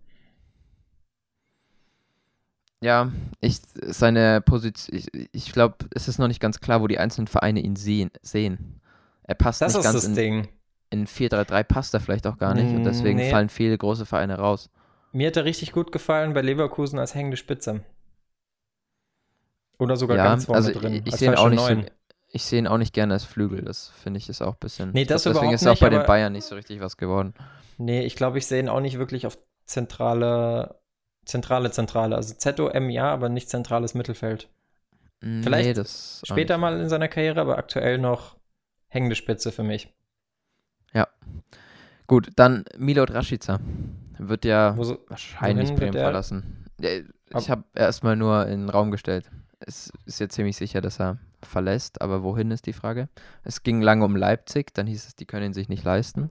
Ja, 2.83 3.13
ich, 3.41 3.61
seine 3.83 4.41
Position, 4.41 4.99
ich, 4.99 5.09
ich 5.33 5.53
glaube, 5.53 5.77
es 5.95 6.09
ist 6.09 6.19
noch 6.19 6.29
nicht 6.29 6.41
ganz 6.41 6.61
klar, 6.61 6.81
wo 6.81 6.87
die 6.87 6.99
einzelnen 6.99 7.29
Vereine 7.29 7.61
ihn 7.61 7.77
sehen. 7.77 8.13
sehen. 8.23 8.81
Er 9.25 9.35
passt 9.35 9.61
das 9.61 9.75
nicht 9.75 9.85
ganz 9.85 10.05
in, 10.05 10.15
Ding. 10.15 10.49
in 10.89 11.07
4-3-3 11.07 11.65
passt 11.65 11.93
er 11.93 12.01
vielleicht 12.01 12.27
auch 12.27 12.39
gar 12.39 12.55
nicht 12.55 12.75
und 12.75 12.85
deswegen 12.85 13.19
nee. 13.19 13.31
fallen 13.31 13.51
viele 13.51 13.77
große 13.77 14.07
Vereine 14.07 14.39
raus. 14.39 14.71
Mir 15.15 15.29
hat 15.29 15.37
er 15.37 15.45
richtig 15.45 15.71
gut 15.71 15.93
gefallen 15.93 16.33
bei 16.33 16.41
Leverkusen 16.43 16.99
als 16.99 17.15
hängende 17.15 17.37
Spitze. 17.37 17.85
Oder 19.79 19.97
sogar 19.97 20.17
ja, 20.17 20.25
ganz 20.25 20.47
vorne 20.47 20.57
also 20.57 20.79
drin. 20.79 20.95
Ich, 20.95 21.07
ich 21.07 21.15
sehe 21.15 21.31
ihn 21.31 21.37
auch 21.37 21.49
nicht 21.49 21.61
so, 21.61 21.85
ich 22.31 22.45
sehe 22.45 22.59
ihn 22.59 22.67
auch 22.67 22.79
nicht 22.79 22.93
gerne 22.93 23.15
als 23.15 23.23
Flügel. 23.23 23.63
Das 23.63 23.91
finde 23.91 24.19
ich 24.19 24.29
ist 24.29 24.43
auch 24.43 24.55
ein 24.55 24.59
bisschen. 24.59 24.91
Nee, 24.91 25.05
das 25.05 25.23
glaub, 25.23 25.35
deswegen 25.35 25.53
ist 25.53 25.65
auch 25.69 25.79
bei 25.79 25.89
den 25.89 26.05
Bayern 26.05 26.33
nicht 26.33 26.47
so 26.47 26.57
richtig 26.57 26.81
was 26.81 26.97
geworden. 26.97 27.33
Nee, 27.79 28.03
ich 28.05 28.17
glaube, 28.17 28.39
ich 28.39 28.47
sehe 28.47 28.59
ihn 28.59 28.69
auch 28.69 28.81
nicht 28.81 28.99
wirklich 28.99 29.25
auf 29.25 29.39
zentrale 29.67 30.81
zentrale 31.25 31.71
Zentrale. 31.71 32.17
Also 32.17 32.35
ZOM 32.35 32.91
ja, 32.91 33.13
aber 33.13 33.29
nicht 33.29 33.49
zentrales 33.49 33.95
Mittelfeld. 33.95 34.49
Nee, 35.21 35.45
Vielleicht 35.45 36.27
später 36.27 36.59
mal 36.59 36.81
in 36.81 36.89
seiner 36.89 37.09
Karriere, 37.09 37.41
aber 37.41 37.57
aktuell 37.57 37.99
noch 37.99 38.37
hängende 38.89 39.15
Spitze 39.15 39.53
für 39.53 39.63
mich. 39.63 39.95
Ja. 40.93 41.07
Gut, 42.09 42.33
dann 42.35 42.65
Milot 42.77 43.13
Rashica 43.13 43.61
wird 44.19 44.45
ja 44.45 44.77
so, 44.81 44.99
wahrscheinlich 45.09 45.75
Bremen 45.75 45.93
verlassen. 45.93 46.67
Ich 47.37 47.51
habe 47.51 47.65
erstmal 47.75 48.17
nur 48.17 48.47
in 48.47 48.63
den 48.63 48.71
Raum 48.71 48.91
gestellt. 48.91 49.31
Es 49.61 49.93
ist 50.05 50.21
ja 50.21 50.29
ziemlich 50.29 50.57
sicher, 50.57 50.81
dass 50.81 51.01
er 51.01 51.19
verlässt, 51.43 52.01
aber 52.03 52.23
wohin 52.23 52.51
ist 52.51 52.67
die 52.67 52.73
Frage? 52.73 53.09
Es 53.43 53.63
ging 53.63 53.81
lange 53.81 54.05
um 54.05 54.17
Leipzig, 54.17 54.75
dann 54.75 54.87
hieß 54.87 55.07
es, 55.07 55.17
die 55.17 55.27
können 55.27 55.47
ihn 55.47 55.53
sich 55.55 55.69
nicht 55.69 55.85
leisten. 55.85 56.31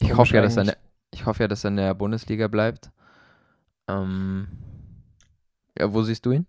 Ich 0.00 0.16
hoffe 0.16 0.34
ja, 0.34 0.42
dass 0.42 0.56
er, 0.56 0.64
ne, 0.64 0.76
ich 1.10 1.26
hoffe 1.26 1.44
ja, 1.44 1.48
dass 1.48 1.64
er 1.64 1.68
in 1.68 1.76
der 1.76 1.94
Bundesliga 1.94 2.48
bleibt. 2.48 2.90
Ähm, 3.88 4.48
ja, 5.78 5.92
wo 5.92 6.02
siehst 6.02 6.26
du 6.26 6.32
ihn? 6.32 6.46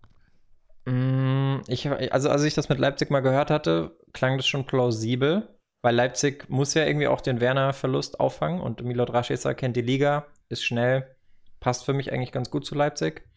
Mm, 0.85 1.61
ich, 1.67 1.89
also 2.11 2.29
als 2.29 2.43
ich 2.43 2.53
das 2.53 2.69
mit 2.69 2.79
Leipzig 2.79 3.09
mal 3.09 3.21
gehört 3.21 3.51
hatte, 3.51 3.95
klang 4.13 4.37
das 4.37 4.47
schon 4.47 4.65
plausibel, 4.65 5.47
weil 5.81 5.95
Leipzig 5.95 6.49
muss 6.49 6.73
ja 6.73 6.85
irgendwie 6.85 7.07
auch 7.07 7.21
den 7.21 7.39
Werner-Verlust 7.39 8.19
auffangen 8.19 8.61
und 8.61 8.83
Milot 8.83 9.13
Rashica 9.13 9.53
kennt 9.53 9.75
die 9.75 9.81
Liga, 9.81 10.25
ist 10.49 10.63
schnell, 10.63 11.15
passt 11.59 11.85
für 11.85 11.93
mich 11.93 12.11
eigentlich 12.11 12.31
ganz 12.31 12.49
gut 12.49 12.65
zu 12.65 12.75
Leipzig. 12.75 13.27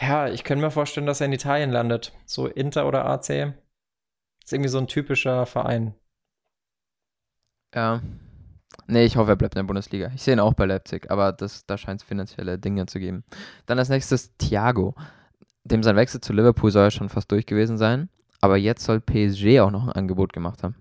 Ja, 0.00 0.28
ich 0.28 0.44
könnte 0.44 0.64
mir 0.64 0.70
vorstellen, 0.70 1.06
dass 1.06 1.20
er 1.20 1.26
in 1.26 1.32
Italien 1.32 1.70
landet. 1.70 2.12
So 2.24 2.46
Inter 2.46 2.86
oder 2.86 3.04
AC. 3.04 3.54
Ist 4.44 4.52
irgendwie 4.52 4.68
so 4.68 4.78
ein 4.78 4.86
typischer 4.86 5.44
Verein. 5.46 5.94
Ja, 7.74 8.02
Nee, 8.86 9.04
ich 9.04 9.16
hoffe, 9.16 9.32
er 9.32 9.36
bleibt 9.36 9.54
in 9.54 9.60
der 9.60 9.66
Bundesliga. 9.66 10.10
Ich 10.14 10.22
sehe 10.22 10.34
ihn 10.34 10.40
auch 10.40 10.54
bei 10.54 10.64
Leipzig, 10.64 11.10
aber 11.10 11.32
das, 11.32 11.66
da 11.66 11.76
scheint 11.76 12.00
es 12.00 12.06
finanzielle 12.06 12.58
Dinge 12.58 12.86
zu 12.86 12.98
geben. 12.98 13.24
Dann 13.66 13.78
als 13.78 13.90
nächstes 13.90 14.34
Thiago. 14.38 14.94
Dem 15.64 15.82
sein 15.82 15.96
Wechsel 15.96 16.22
zu 16.22 16.32
Liverpool 16.32 16.70
soll 16.70 16.84
ja 16.84 16.90
schon 16.90 17.10
fast 17.10 17.30
durch 17.30 17.44
gewesen 17.44 17.76
sein, 17.76 18.08
aber 18.40 18.56
jetzt 18.56 18.84
soll 18.84 19.00
PSG 19.00 19.60
auch 19.60 19.70
noch 19.70 19.86
ein 19.86 19.92
Angebot 19.92 20.32
gemacht 20.32 20.62
haben. 20.62 20.76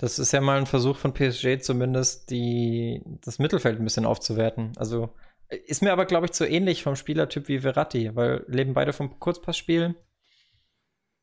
Das 0.00 0.18
ist 0.18 0.32
ja 0.32 0.40
mal 0.40 0.58
ein 0.58 0.64
Versuch 0.64 0.96
von 0.96 1.12
PSG, 1.12 1.60
zumindest 1.60 2.30
die, 2.30 3.02
das 3.20 3.38
Mittelfeld 3.38 3.78
ein 3.78 3.84
bisschen 3.84 4.06
aufzuwerten. 4.06 4.72
Also 4.76 5.14
ist 5.48 5.82
mir 5.82 5.92
aber, 5.92 6.06
glaube 6.06 6.24
ich, 6.24 6.32
zu 6.32 6.48
ähnlich 6.48 6.82
vom 6.82 6.96
Spielertyp 6.96 7.48
wie 7.48 7.58
Verratti, 7.58 8.16
weil 8.16 8.42
leben 8.46 8.72
beide 8.72 8.94
vom 8.94 9.20
Kurzpassspiel. 9.20 9.94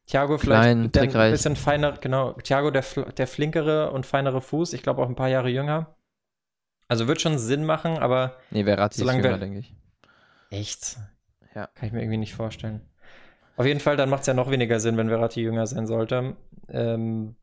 Thiago 0.06 0.38
vielleicht 0.38 0.92
Klein, 0.94 1.16
ein 1.26 1.32
bisschen 1.32 1.56
feiner, 1.56 1.94
genau. 1.94 2.34
Thiago 2.34 2.70
der, 2.70 2.84
der 3.18 3.26
flinkere 3.26 3.92
und 3.92 4.06
feinere 4.06 4.42
Fuß. 4.42 4.74
Ich 4.74 4.84
glaube 4.84 5.02
auch 5.02 5.10
ein 5.10 5.16
paar 5.16 5.30
Jahre 5.30 5.50
jünger. 5.50 5.96
Also 6.88 7.08
wird 7.08 7.20
schon 7.20 7.40
Sinn 7.40 7.66
machen, 7.66 7.98
aber. 7.98 8.38
Nee, 8.52 8.64
Verratti 8.64 9.02
ist 9.02 9.12
jünger, 9.12 9.40
denke 9.40 9.60
ich. 9.60 9.76
Echt? 10.52 10.98
Ja. 11.56 11.66
Kann 11.74 11.88
ich 11.88 11.94
mir 11.94 12.02
irgendwie 12.02 12.18
nicht 12.18 12.36
vorstellen. 12.36 12.82
Auf 13.56 13.66
jeden 13.66 13.80
Fall, 13.80 13.98
dann 13.98 14.12
macht 14.12 14.22
es 14.22 14.28
ja 14.28 14.36
noch 14.36 14.52
weniger 14.52 14.80
Sinn, 14.80 14.98
wenn 14.98 15.10
Verratti 15.10 15.42
jünger 15.42 15.66
sein 15.66 15.88
sollte. 15.88 16.38
Ähm, 16.70 17.36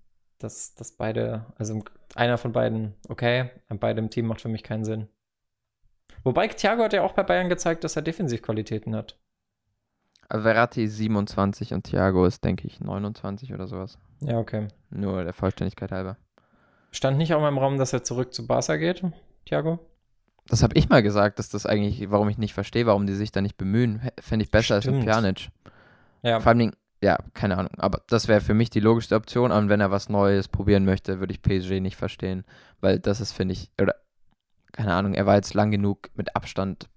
dass, 0.44 0.74
dass 0.74 0.92
beide, 0.92 1.46
also 1.56 1.82
einer 2.14 2.38
von 2.38 2.52
beiden, 2.52 2.94
okay, 3.08 3.50
an 3.68 3.78
beidem 3.78 4.10
Team 4.10 4.26
macht 4.26 4.40
für 4.40 4.48
mich 4.48 4.62
keinen 4.62 4.84
Sinn. 4.84 5.08
Wobei 6.22 6.48
Thiago 6.48 6.84
hat 6.84 6.92
ja 6.92 7.02
auch 7.02 7.12
bei 7.12 7.22
Bayern 7.22 7.48
gezeigt, 7.48 7.82
dass 7.82 7.96
er 7.96 8.02
Defensivqualitäten 8.02 8.94
hat. 8.94 9.18
Verratti 10.30 10.84
ist 10.84 10.96
27 10.96 11.74
und 11.74 11.84
Thiago 11.84 12.24
ist, 12.24 12.44
denke 12.44 12.66
ich, 12.66 12.80
29 12.80 13.52
oder 13.52 13.66
sowas. 13.66 13.98
Ja, 14.20 14.38
okay. 14.38 14.68
Nur 14.90 15.24
der 15.24 15.34
Vollständigkeit 15.34 15.92
halber. 15.92 16.16
Stand 16.92 17.18
nicht 17.18 17.34
auch 17.34 17.40
mal 17.40 17.48
im 17.48 17.58
Raum, 17.58 17.76
dass 17.76 17.92
er 17.92 18.04
zurück 18.04 18.32
zu 18.32 18.46
Barca 18.46 18.76
geht, 18.76 19.02
Thiago? 19.46 19.80
Das 20.46 20.62
habe 20.62 20.76
ich 20.76 20.88
mal 20.88 21.02
gesagt, 21.02 21.38
dass 21.38 21.48
das 21.48 21.66
eigentlich, 21.66 22.10
warum 22.10 22.28
ich 22.28 22.38
nicht 22.38 22.54
verstehe, 22.54 22.86
warum 22.86 23.06
die 23.06 23.14
sich 23.14 23.32
da 23.32 23.40
nicht 23.40 23.56
bemühen. 23.56 24.00
Fände 24.20 24.44
ich 24.44 24.50
besser 24.50 24.80
Stimmt. 24.80 24.96
als 24.96 25.04
ein 25.04 25.10
Pjanic. 25.10 25.48
Ja. 26.22 26.40
Vor 26.40 26.52
allem, 26.52 26.72
ja, 27.04 27.18
keine 27.34 27.58
Ahnung. 27.58 27.72
Aber 27.76 28.00
das 28.08 28.28
wäre 28.28 28.40
für 28.40 28.54
mich 28.54 28.70
die 28.70 28.80
logischste 28.80 29.14
Option. 29.14 29.52
Und 29.52 29.68
wenn 29.68 29.80
er 29.80 29.90
was 29.90 30.08
Neues 30.08 30.48
probieren 30.48 30.86
möchte, 30.86 31.20
würde 31.20 31.34
ich 31.34 31.42
PSG 31.42 31.80
nicht 31.80 31.96
verstehen. 31.96 32.44
Weil 32.80 32.98
das 32.98 33.20
ist, 33.20 33.32
finde 33.32 33.52
ich, 33.52 33.70
oder 33.80 33.94
keine 34.72 34.94
Ahnung, 34.94 35.12
er 35.12 35.26
war 35.26 35.34
jetzt 35.36 35.52
lang 35.52 35.70
genug 35.70 36.08
mit 36.14 36.34
Abstand 36.34 36.88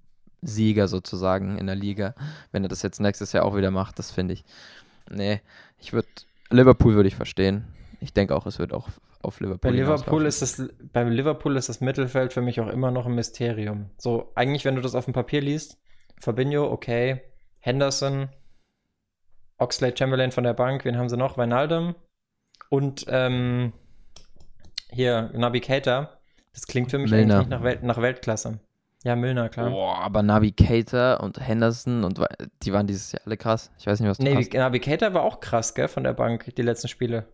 Sieger 0.42 0.88
sozusagen 0.88 1.58
in 1.58 1.68
der 1.68 1.76
Liga. 1.76 2.16
Wenn 2.54 2.64
er 2.64 2.70
das 2.70 2.84
jetzt 2.84 3.02
nächstes 3.02 3.34
Jahr 3.34 3.44
auch 3.44 3.58
wieder 3.58 3.70
macht, 3.70 4.00
das 4.00 4.12
finde 4.12 4.36
ich. 4.36 4.46
Nee, 5.12 5.42
ich 5.78 5.92
würde, 5.92 6.08
Liverpool 6.52 6.96
würde 6.96 7.10
ich 7.10 7.16
verstehen. 7.16 7.66
Ich 8.00 8.14
denke 8.14 8.34
auch, 8.34 8.46
es 8.46 8.60
wird 8.60 8.74
auch 8.74 8.88
auf 9.22 9.42
Liverpool. 9.42 9.72
Bei 9.72 9.76
Liverpool 9.76 10.26
ist 10.26 10.42
das, 10.42 10.70
beim 10.94 11.10
Liverpool 11.10 11.58
ist 11.58 11.68
das 11.68 11.82
Mittelfeld 11.82 12.32
für 12.32 12.42
mich 12.42 12.62
auch 12.62 12.70
immer 12.70 12.92
noch 12.92 13.08
ein 13.08 13.16
Mysterium. 13.16 13.90
So, 13.98 14.32
eigentlich, 14.36 14.64
wenn 14.64 14.76
du 14.76 14.82
das 14.82 14.96
auf 14.96 15.04
dem 15.04 15.14
Papier 15.14 15.42
liest, 15.42 15.78
Fabinho, 16.18 16.72
okay, 16.72 17.22
Henderson, 17.60 18.30
Oxlade 19.58 19.96
Chamberlain 19.98 20.32
von 20.32 20.44
der 20.44 20.54
Bank, 20.54 20.86
wen 20.86 20.98
haben 20.98 21.10
sie 21.10 21.18
noch? 21.18 21.38
Wijnaldum 21.38 21.96
und 22.70 23.06
ähm, 23.10 23.74
hier 24.90 25.32
Nabi 25.34 25.62
Keita. 25.62 26.20
Das 26.54 26.66
klingt 26.68 26.92
für 26.92 26.98
mich 26.98 27.12
Milner. 27.12 27.36
eigentlich 27.36 27.50
nach, 27.50 27.64
Welt, 27.64 27.84
nach 27.84 28.02
Weltklasse. 28.02 28.60
Ja, 29.04 29.16
Milner, 29.16 29.50
klar. 29.50 29.70
Boah, 29.70 30.00
aber 30.00 30.24
Navigator 30.24 31.20
und 31.22 31.40
Henderson 31.40 32.04
und 32.04 32.20
die 32.64 32.74
waren 32.74 32.88
dieses 32.88 33.12
Jahr 33.12 33.22
alle 33.26 33.38
krass. 33.38 33.72
Ich 33.78 33.86
weiß 33.86 34.00
nicht, 34.00 34.10
was 34.10 34.18
du 34.18 34.24
Nee, 34.24 34.36
hast. 34.36 34.54
Navigator 34.54 35.14
war 35.14 35.22
auch 35.24 35.40
krass, 35.40 35.76
gell, 35.76 35.88
von 35.88 36.04
der 36.04 36.14
Bank, 36.14 36.54
die 36.56 36.62
letzten 36.64 36.88
Spiele. 36.88 37.28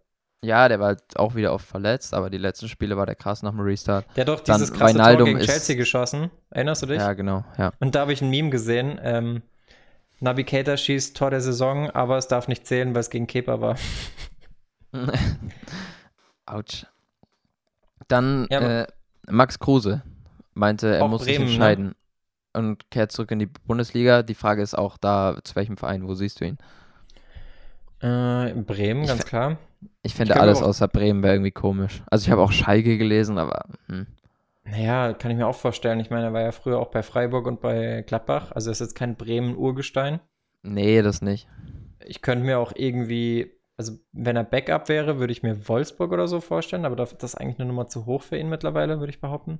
Ja, 0.44 0.68
der 0.68 0.82
war 0.82 0.88
halt 0.88 1.02
auch 1.16 1.36
wieder 1.36 1.54
oft 1.54 1.66
verletzt, 1.66 2.14
aber 2.14 2.30
die 2.30 2.38
letzten 2.38 2.68
Spiele 2.68 2.98
war 2.98 3.06
der 3.06 3.16
krass 3.16 3.44
nach 3.44 3.52
dem 3.52 3.62
Restart. 3.62 4.06
Der 4.18 4.24
hat 4.24 4.28
doch 4.28 4.42
dieses 4.42 4.72
Dann 4.72 4.78
krasse 4.78 4.98
Tor 4.98 5.26
gegen 5.26 5.40
Chelsea 5.40 5.78
geschossen. 5.78 6.32
Erinnerst 6.50 6.82
du 6.82 6.88
dich? 6.88 6.98
Ja, 6.98 7.14
genau, 7.14 7.46
ja. 7.58 7.72
Und 7.80 7.96
da 7.96 8.02
habe 8.02 8.12
ich 8.12 8.22
ein 8.22 8.30
Meme 8.30 8.50
gesehen. 8.50 9.00
Ähm, 9.02 9.42
Navigator 10.20 10.78
schießt 10.78 11.18
Tor 11.18 11.30
der 11.30 11.42
Saison, 11.42 11.90
aber 11.90 12.18
es 12.18 12.28
darf 12.28 12.48
nicht 12.48 12.66
zählen, 12.66 12.94
weil 12.94 13.02
es 13.02 13.10
gegen 13.10 13.28
Kepa 13.28 13.62
war. 13.62 13.78
Autsch. 16.46 16.86
Dann 18.08 18.48
ja, 18.50 18.82
äh, 18.82 18.88
Max 19.30 19.60
Kruse 19.60 20.04
meinte, 20.54 20.96
er 20.96 21.08
muss 21.08 21.24
Bremen, 21.24 21.30
sich 21.30 21.40
ne? 21.40 21.46
entscheiden 21.46 21.86
ne? 21.86 21.96
und 22.54 22.92
kehrt 22.92 23.12
zurück 23.12 23.32
in 23.32 23.40
die 23.40 23.48
Bundesliga. 23.48 24.24
Die 24.24 24.36
Frage 24.36 24.62
ist 24.62 24.78
auch 24.78 24.98
da, 24.98 25.38
zu 25.44 25.56
welchem 25.56 25.78
Verein, 25.78 26.08
wo 26.08 26.14
siehst 26.14 26.42
du 26.42 26.46
ihn? 26.46 26.58
Äh, 28.02 28.52
in 28.52 28.66
Bremen, 28.66 29.04
ich 29.04 29.08
ganz 29.08 29.26
klar. 29.26 29.58
Ich 30.02 30.14
finde 30.14 30.40
alles 30.40 30.62
außer 30.62 30.88
Bremen 30.88 31.24
wäre 31.24 31.34
irgendwie 31.34 31.52
komisch. 31.52 32.04
Also 32.10 32.26
ich 32.26 32.32
habe 32.32 32.42
auch 32.42 32.52
Schalke 32.52 32.98
gelesen, 32.98 33.38
aber 33.38 33.66
hm. 33.88 34.08
Naja, 34.66 35.14
kann 35.14 35.32
ich 35.32 35.38
mir 35.38 35.48
auch 35.48 35.56
vorstellen. 35.56 36.00
Ich 36.00 36.10
meine, 36.10 36.26
er 36.26 36.34
war 36.34 36.42
ja 36.42 36.52
früher 36.52 36.80
auch 36.80 36.90
bei 36.90 37.04
Freiburg 37.04 37.48
und 37.48 37.62
bei 37.62 38.04
Gladbach. 38.08 38.52
Also 38.52 38.72
ist 38.72 38.80
jetzt 38.80 38.96
kein 38.96 39.16
Bremen-Urgestein. 39.16 40.22
Nee, 40.62 41.02
das 41.02 41.22
nicht. 41.22 41.48
Ich 42.06 42.22
könnte 42.22 42.46
mir 42.46 42.60
auch 42.60 42.72
irgendwie, 42.76 43.52
also 43.78 43.94
wenn 44.14 44.36
er 44.36 44.44
Backup 44.44 44.88
wäre, 44.88 45.20
würde 45.20 45.34
ich 45.34 45.44
mir 45.44 45.68
Wolfsburg 45.68 46.12
oder 46.12 46.28
so 46.28 46.40
vorstellen, 46.40 46.86
aber 46.86 46.96
das 46.96 47.12
ist 47.14 47.36
eigentlich 47.36 47.60
eine 47.60 47.68
Nummer 47.68 47.88
zu 47.88 48.06
hoch 48.06 48.24
für 48.24 48.38
ihn 48.38 48.50
mittlerweile, 48.50 49.00
würde 49.00 49.12
ich 49.12 49.22
behaupten. 49.22 49.60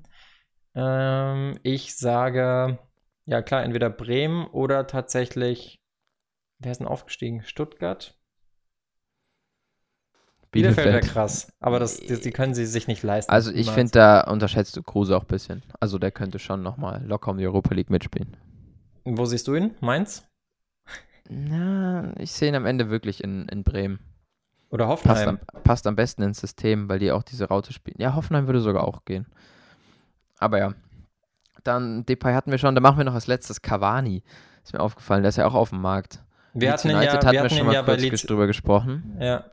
Ähm, 0.76 1.60
ich 1.64 1.96
sage, 1.96 2.80
ja 3.26 3.42
klar, 3.42 3.64
entweder 3.64 3.90
Bremen 3.90 4.48
oder 4.48 4.88
tatsächlich, 4.88 5.82
wer 6.60 6.72
ist 6.72 6.80
denn 6.80 6.88
aufgestiegen? 6.88 7.44
Stuttgart? 7.44 8.18
Bielefeld 10.54 10.88
wäre 10.88 11.02
krass, 11.02 11.52
aber 11.60 11.80
das, 11.80 12.00
das, 12.00 12.22
die 12.22 12.32
können 12.32 12.54
sie 12.54 12.66
sich 12.66 12.88
nicht 12.88 13.04
leisten. 13.04 13.32
Also 13.32 13.52
ich 13.52 13.70
finde, 13.72 13.92
da 13.92 14.22
unterschätzt 14.22 14.78
du 14.78 14.84
Kruse 14.84 15.18
auch 15.18 15.24
ein 15.24 15.28
bisschen. 15.28 15.64
Also 15.80 15.98
der 15.98 16.12
könnte 16.12 16.40
schon 16.40 16.62
nochmal 16.64 17.04
locker 17.06 17.32
um 17.32 17.38
die 17.38 17.46
Europa 17.46 17.74
League 17.74 17.90
mitspielen. 17.90 18.38
Wo 19.04 19.26
siehst 19.26 19.48
du 19.48 19.56
ihn? 19.56 19.76
Mainz? 19.82 20.24
Na, 21.28 22.14
ich 22.18 22.32
sehe 22.32 22.50
ihn 22.50 22.56
am 22.56 22.66
Ende 22.66 22.90
wirklich 22.90 23.24
in, 23.24 23.48
in 23.50 23.64
Bremen. 23.64 24.00
Oder 24.70 24.88
Hoffenheim. 24.88 25.38
Passt 25.38 25.56
am, 25.56 25.64
passt 25.64 25.88
am 25.88 25.96
besten 25.96 26.24
ins 26.24 26.40
System, 26.40 26.90
weil 26.90 27.00
die 27.00 27.12
auch 27.12 27.24
diese 27.24 27.46
Raute 27.46 27.74
spielen. 27.74 27.98
Ja, 28.00 28.16
Hoffenheim 28.16 28.48
würde 28.48 28.60
sogar 28.60 28.88
auch 28.88 29.06
gehen. 29.06 29.26
Aber 30.40 30.60
ja. 30.60 30.74
Dann 31.64 32.06
Depay 32.06 32.34
hatten 32.34 32.52
wir 32.52 32.58
schon, 32.58 32.76
da 32.76 32.82
machen 32.82 32.98
wir 32.98 33.06
noch 33.06 33.14
als 33.14 33.28
letztes 33.28 33.62
Cavani. 33.62 34.24
Ist 34.64 34.74
mir 34.74 34.80
aufgefallen, 34.80 35.24
der 35.24 35.30
ist 35.30 35.38
ja 35.38 35.46
auch 35.46 35.54
auf 35.54 35.70
dem 35.70 35.82
Markt. 35.82 36.24
Wir 36.54 36.70
Leeds 36.70 36.84
hatten 36.84 36.96
United 36.96 37.24
ja, 37.24 37.26
hatten 37.26 37.44
wir 37.44 37.50
schon 37.50 37.66
mal 37.66 37.74
ja 37.74 37.84
kurz 37.84 38.22
drüber 38.24 38.48
gesprochen. 38.48 39.18
Ja. 39.20 39.46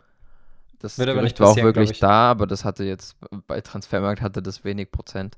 Das 0.80 0.98
Wird 0.98 1.14
Gerücht 1.14 1.38
war 1.40 1.50
auch 1.50 1.56
wirklich 1.56 1.98
da, 2.00 2.30
aber 2.30 2.46
das 2.46 2.64
hatte 2.64 2.84
jetzt, 2.84 3.16
bei 3.46 3.60
Transfermarkt 3.60 4.22
hatte 4.22 4.42
das 4.42 4.64
wenig 4.64 4.90
Prozent. 4.90 5.36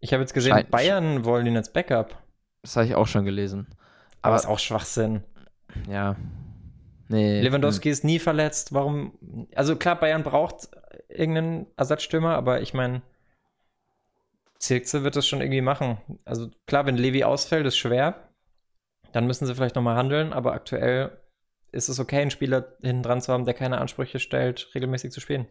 Ich 0.00 0.12
habe 0.12 0.22
jetzt 0.22 0.32
gesehen, 0.32 0.52
Schein 0.52 0.70
Bayern 0.70 1.24
wollen 1.24 1.46
ihn 1.46 1.56
als 1.56 1.72
Backup. 1.72 2.16
Das 2.62 2.76
habe 2.76 2.86
ich 2.86 2.94
auch 2.94 3.06
schon 3.06 3.26
gelesen. 3.26 3.66
Aber, 4.22 4.34
aber 4.34 4.36
ist 4.36 4.46
auch 4.46 4.58
Schwachsinn. 4.58 5.22
Ja. 5.88 6.16
Nee. 7.08 7.42
Lewandowski 7.42 7.88
hm. 7.88 7.92
ist 7.92 8.04
nie 8.04 8.18
verletzt. 8.18 8.72
Warum? 8.72 9.12
Also 9.54 9.76
klar, 9.76 10.00
Bayern 10.00 10.22
braucht 10.22 10.70
irgendeinen 11.08 11.66
Ersatzstürmer, 11.76 12.34
aber 12.34 12.62
ich 12.62 12.72
meine, 12.72 13.02
Zirkze 14.58 15.04
wird 15.04 15.16
das 15.16 15.26
schon 15.26 15.42
irgendwie 15.42 15.60
machen. 15.60 15.98
Also 16.24 16.48
klar, 16.66 16.86
wenn 16.86 16.96
Levi 16.96 17.24
ausfällt, 17.24 17.66
ist 17.66 17.76
schwer. 17.76 18.30
Dann 19.12 19.26
müssen 19.26 19.46
sie 19.46 19.54
vielleicht 19.54 19.76
nochmal 19.76 19.96
handeln, 19.96 20.32
aber 20.32 20.54
aktuell 20.54 21.10
ist 21.72 21.88
es 21.88 22.00
okay, 22.00 22.20
einen 22.20 22.30
Spieler 22.30 22.76
hinten 22.82 23.02
dran 23.02 23.20
zu 23.20 23.32
haben, 23.32 23.44
der 23.44 23.54
keine 23.54 23.78
Ansprüche 23.78 24.18
stellt, 24.18 24.68
regelmäßig 24.74 25.12
zu 25.12 25.20
spielen. 25.20 25.46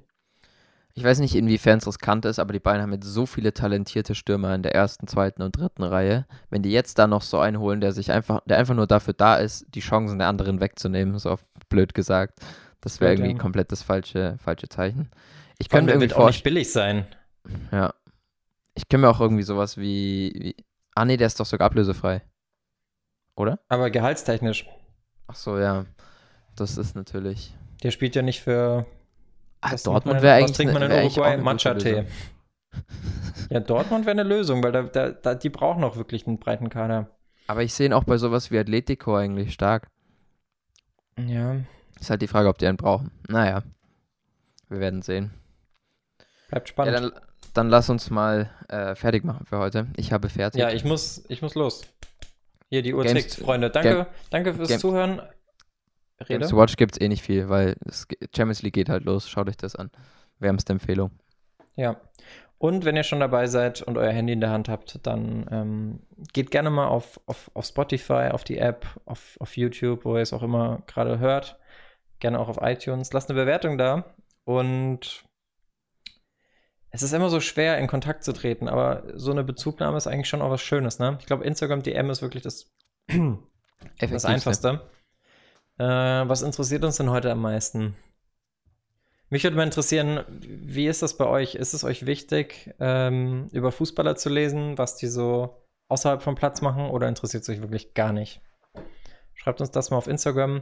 Ich 0.97 1.03
weiß 1.03 1.20
nicht, 1.20 1.36
inwiefern 1.36 1.80
es 1.80 1.88
riskant 1.88 2.24
ist, 2.24 2.39
aber 2.39 2.53
die 2.53 2.61
Bayern 2.61 2.82
haben 2.82 2.93
jetzt 2.93 3.07
so 3.07 3.26
viele 3.26 3.53
talentierte 3.53 4.16
Stürmer 4.16 4.55
in 4.55 4.63
der 4.63 4.74
ersten, 4.74 5.07
zweiten 5.07 5.41
und 5.41 5.57
dritten 5.57 5.84
Reihe. 5.84 6.26
Wenn 6.49 6.61
die 6.61 6.72
jetzt 6.72 6.97
da 6.97 7.05
noch 7.05 7.22
so 7.22 7.38
einen 7.38 7.59
holen, 7.59 7.82
der 7.82 7.91
sich 7.91 8.13
einfach, 8.13 8.41
der 8.45 8.57
einfach 8.57 8.76
nur 8.76 8.88
dafür 8.88 9.13
da 9.13 9.36
ist, 9.36 9.66
die 9.76 9.82
Chancen 9.82 10.20
der 10.20 10.30
anderen 10.30 10.61
wegzunehmen, 10.61 11.20
so 11.20 11.38
blöd 11.68 11.93
gesagt, 11.93 12.39
das 12.80 13.01
wäre 13.01 13.13
irgendwie 13.13 13.36
komplett 13.36 13.74
das 13.74 13.84
falsche, 13.84 14.38
falsche 14.41 14.70
Zeichen. 14.70 15.11
Ich 15.57 15.68
könnte 15.68 15.88
mir 15.88 16.01
irgendwie 16.01 16.13
auch 16.16 16.28
nicht 16.28 16.43
billig 16.43 16.72
sein. 16.72 17.05
Ja. 17.74 17.93
Ich 18.74 18.88
könnte 18.88 19.05
mir 19.05 19.09
auch 19.09 19.20
irgendwie 19.20 19.43
sowas 19.43 19.78
wie, 19.78 20.32
wie. 20.36 20.55
Ah 20.95 21.03
nee, 21.03 21.18
der 21.18 21.28
ist 21.28 21.39
doch 21.39 21.45
sogar 21.45 21.66
ablösefrei. 21.66 22.22
Oder? 23.36 23.59
Aber 23.68 23.89
gehaltstechnisch. 23.89 24.66
Ach 25.28 25.36
so, 25.36 25.58
ja. 25.60 25.86
Das 26.56 26.78
ist 26.78 26.96
natürlich. 26.96 27.54
Der 27.84 27.92
spielt 27.92 28.16
ja 28.16 28.22
nicht 28.22 28.42
für. 28.42 28.86
Ah, 29.62 29.76
Dortmund 29.84 30.22
wäre 30.22 30.36
eigentlich. 30.36 30.52
Was 30.52 30.58
trinkt 30.58 30.74
man 30.74 30.84
in 30.84 30.92
Uruguay? 30.92 31.38
Matcha-Tee. 31.38 32.06
ja, 33.50 33.60
Dortmund 33.60 34.06
wäre 34.06 34.20
eine 34.20 34.24
Lösung, 34.24 34.64
weil 34.64 34.72
da, 34.72 34.84
da, 34.84 35.10
da, 35.10 35.36
die 35.36 35.50
brauchen 35.50 35.84
auch 35.84 35.96
wirklich 35.96 36.28
einen 36.28 36.40
breiten 36.40 36.70
Kader. 36.70 37.10
Aber 37.48 37.64
ich 37.64 37.74
sehe 37.74 37.88
ihn 37.88 37.94
auch 37.94 38.04
bei 38.04 38.18
sowas 38.18 38.52
wie 38.52 38.60
Atletico 38.60 39.16
eigentlich 39.16 39.54
stark. 39.54 39.88
Ja. 41.18 41.58
Ist 42.00 42.10
halt 42.10 42.22
die 42.22 42.28
Frage, 42.28 42.50
ob 42.50 42.58
die 42.58 42.68
einen 42.68 42.78
brauchen. 42.78 43.12
Naja. 43.28 43.64
Wir 44.70 44.80
werden 44.80 45.02
sehen. 45.02 45.32
Bleibt 46.50 46.70
spannend. 46.70 46.94
Ja, 46.94 47.02
dann, 47.02 47.12
dann 47.54 47.70
lass 47.70 47.90
uns 47.90 48.10
mal 48.10 48.50
äh, 48.68 48.96
fertig 48.96 49.24
machen 49.24 49.46
für 49.46 49.58
heute. 49.58 49.88
Ich 49.96 50.12
habe 50.12 50.30
fertig. 50.30 50.60
Ja, 50.60 50.72
ich 50.72 50.84
muss, 50.84 51.24
ich 51.30 51.42
muss 51.42 51.56
los. 51.56 51.84
Hier, 52.76 52.82
die 52.82 52.94
Uhr 52.94 53.04
Games, 53.04 53.28
tickt, 53.28 53.36
Freunde. 53.36 53.70
Danke, 53.70 53.90
Game, 53.90 54.06
danke 54.32 54.54
fürs 54.54 54.68
Game, 54.68 54.80
Zuhören. 54.80 55.22
Rede. 56.20 56.40
Games 56.40 56.50
to 56.50 56.58
Watch 56.58 56.76
gibt 56.76 56.96
es 56.96 57.02
eh 57.02 57.08
nicht 57.08 57.22
viel, 57.22 57.48
weil 57.48 57.78
das 57.80 58.06
Champions 58.36 58.64
League 58.64 58.74
geht 58.74 58.90
halt 58.90 59.06
los. 59.06 59.30
Schaut 59.30 59.48
euch 59.48 59.56
das 59.56 59.78
an. 59.78 59.92
Wärmste 60.40 60.74
Empfehlung. 60.74 61.12
Ja. 61.78 62.02
Und 62.58 62.84
wenn 62.84 62.98
ihr 62.98 63.04
schon 63.04 63.22
dabei 63.22 63.48
seid 63.48 63.82
und 63.82 63.98
euer 63.98 64.12
Handy 64.12 64.34
in 64.34 64.42
der 64.42 64.50
Hand 64.50 64.68
habt, 64.68 65.00
dann 65.04 65.46
ähm, 65.52 66.00
geht 66.34 66.52
gerne 66.52 66.70
mal 66.70 66.88
auf, 66.88 67.18
auf, 67.28 67.50
auf 67.54 67.66
Spotify, 67.66 68.30
auf 68.32 68.44
die 68.44 68.58
App, 68.58 68.86
auf, 69.06 69.38
auf 69.40 69.56
YouTube, 69.56 70.04
wo 70.04 70.18
ihr 70.18 70.22
es 70.22 70.34
auch 70.34 70.44
immer 70.44 70.84
gerade 70.86 71.20
hört. 71.20 71.58
Gerne 72.20 72.40
auch 72.40 72.50
auf 72.50 72.58
iTunes. 72.62 73.14
Lasst 73.14 73.30
eine 73.30 73.40
Bewertung 73.40 73.78
da. 73.78 74.04
Und 74.44 75.25
es 76.96 77.04
ist 77.04 77.14
immer 77.14 77.30
so 77.30 77.41
schwer, 77.41 77.78
in 77.78 77.88
Kontakt 77.88 78.24
zu 78.24 78.32
treten, 78.32 78.70
aber 78.70 79.04
so 79.16 79.32
eine 79.32 79.43
Bezugnahme 79.43 79.98
ist 79.98 80.08
eigentlich 80.08 80.30
schon 80.30 80.41
auch 80.41 80.50
was 80.50 80.62
Schönes, 80.62 80.98
ne? 80.98 81.18
Ich 81.20 81.26
glaube, 81.26 81.43
Instagram 81.43 81.84
DM 81.84 82.10
ist 82.10 82.22
wirklich 82.22 82.41
das, 82.41 82.72
das 84.00 84.26
Einfachste. 84.26 84.82
Äh, 85.78 85.84
was 85.84 86.41
interessiert 86.41 86.86
uns 86.86 86.98
denn 86.98 87.10
heute 87.10 87.32
am 87.32 87.41
meisten? 87.41 87.96
Mich 89.30 89.43
würde 89.43 89.58
mal 89.58 89.64
interessieren, 89.64 90.24
wie 90.30 90.88
ist 90.88 91.02
das 91.02 91.18
bei 91.18 91.26
euch? 91.26 91.56
Ist 91.56 91.74
es 91.74 91.84
euch 91.84 92.06
wichtig, 92.06 92.74
ähm, 92.80 93.50
über 93.52 93.74
Fußballer 93.74 94.16
zu 94.16 94.30
lesen, 94.30 94.78
was 94.78 94.96
die 94.96 95.08
so 95.08 95.66
außerhalb 95.89 96.22
vom 96.22 96.36
Platz 96.36 96.62
machen, 96.62 96.89
oder 96.89 97.10
interessiert 97.10 97.43
es 97.43 97.50
euch 97.50 97.62
wirklich 97.62 97.93
gar 97.93 98.14
nicht? 98.14 98.41
Schreibt 99.34 99.60
uns 99.60 99.72
das 99.72 99.89
mal 99.91 99.98
auf 99.98 100.08
Instagram. 100.08 100.62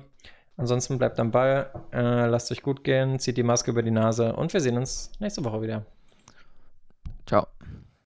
Ansonsten 0.57 0.97
bleibt 0.97 1.19
am 1.19 1.29
Ball, 1.29 1.71
äh, 1.91 2.25
lasst 2.25 2.51
euch 2.51 2.63
gut 2.63 2.83
gehen, 2.83 3.19
zieht 3.19 3.37
die 3.37 3.43
Maske 3.43 3.71
über 3.71 3.83
die 3.83 3.91
Nase 3.91 4.35
und 4.35 4.53
wir 4.53 4.61
sehen 4.61 4.77
uns 4.77 5.11
nächste 5.19 5.43
Woche 5.43 5.61
wieder. 5.61 5.85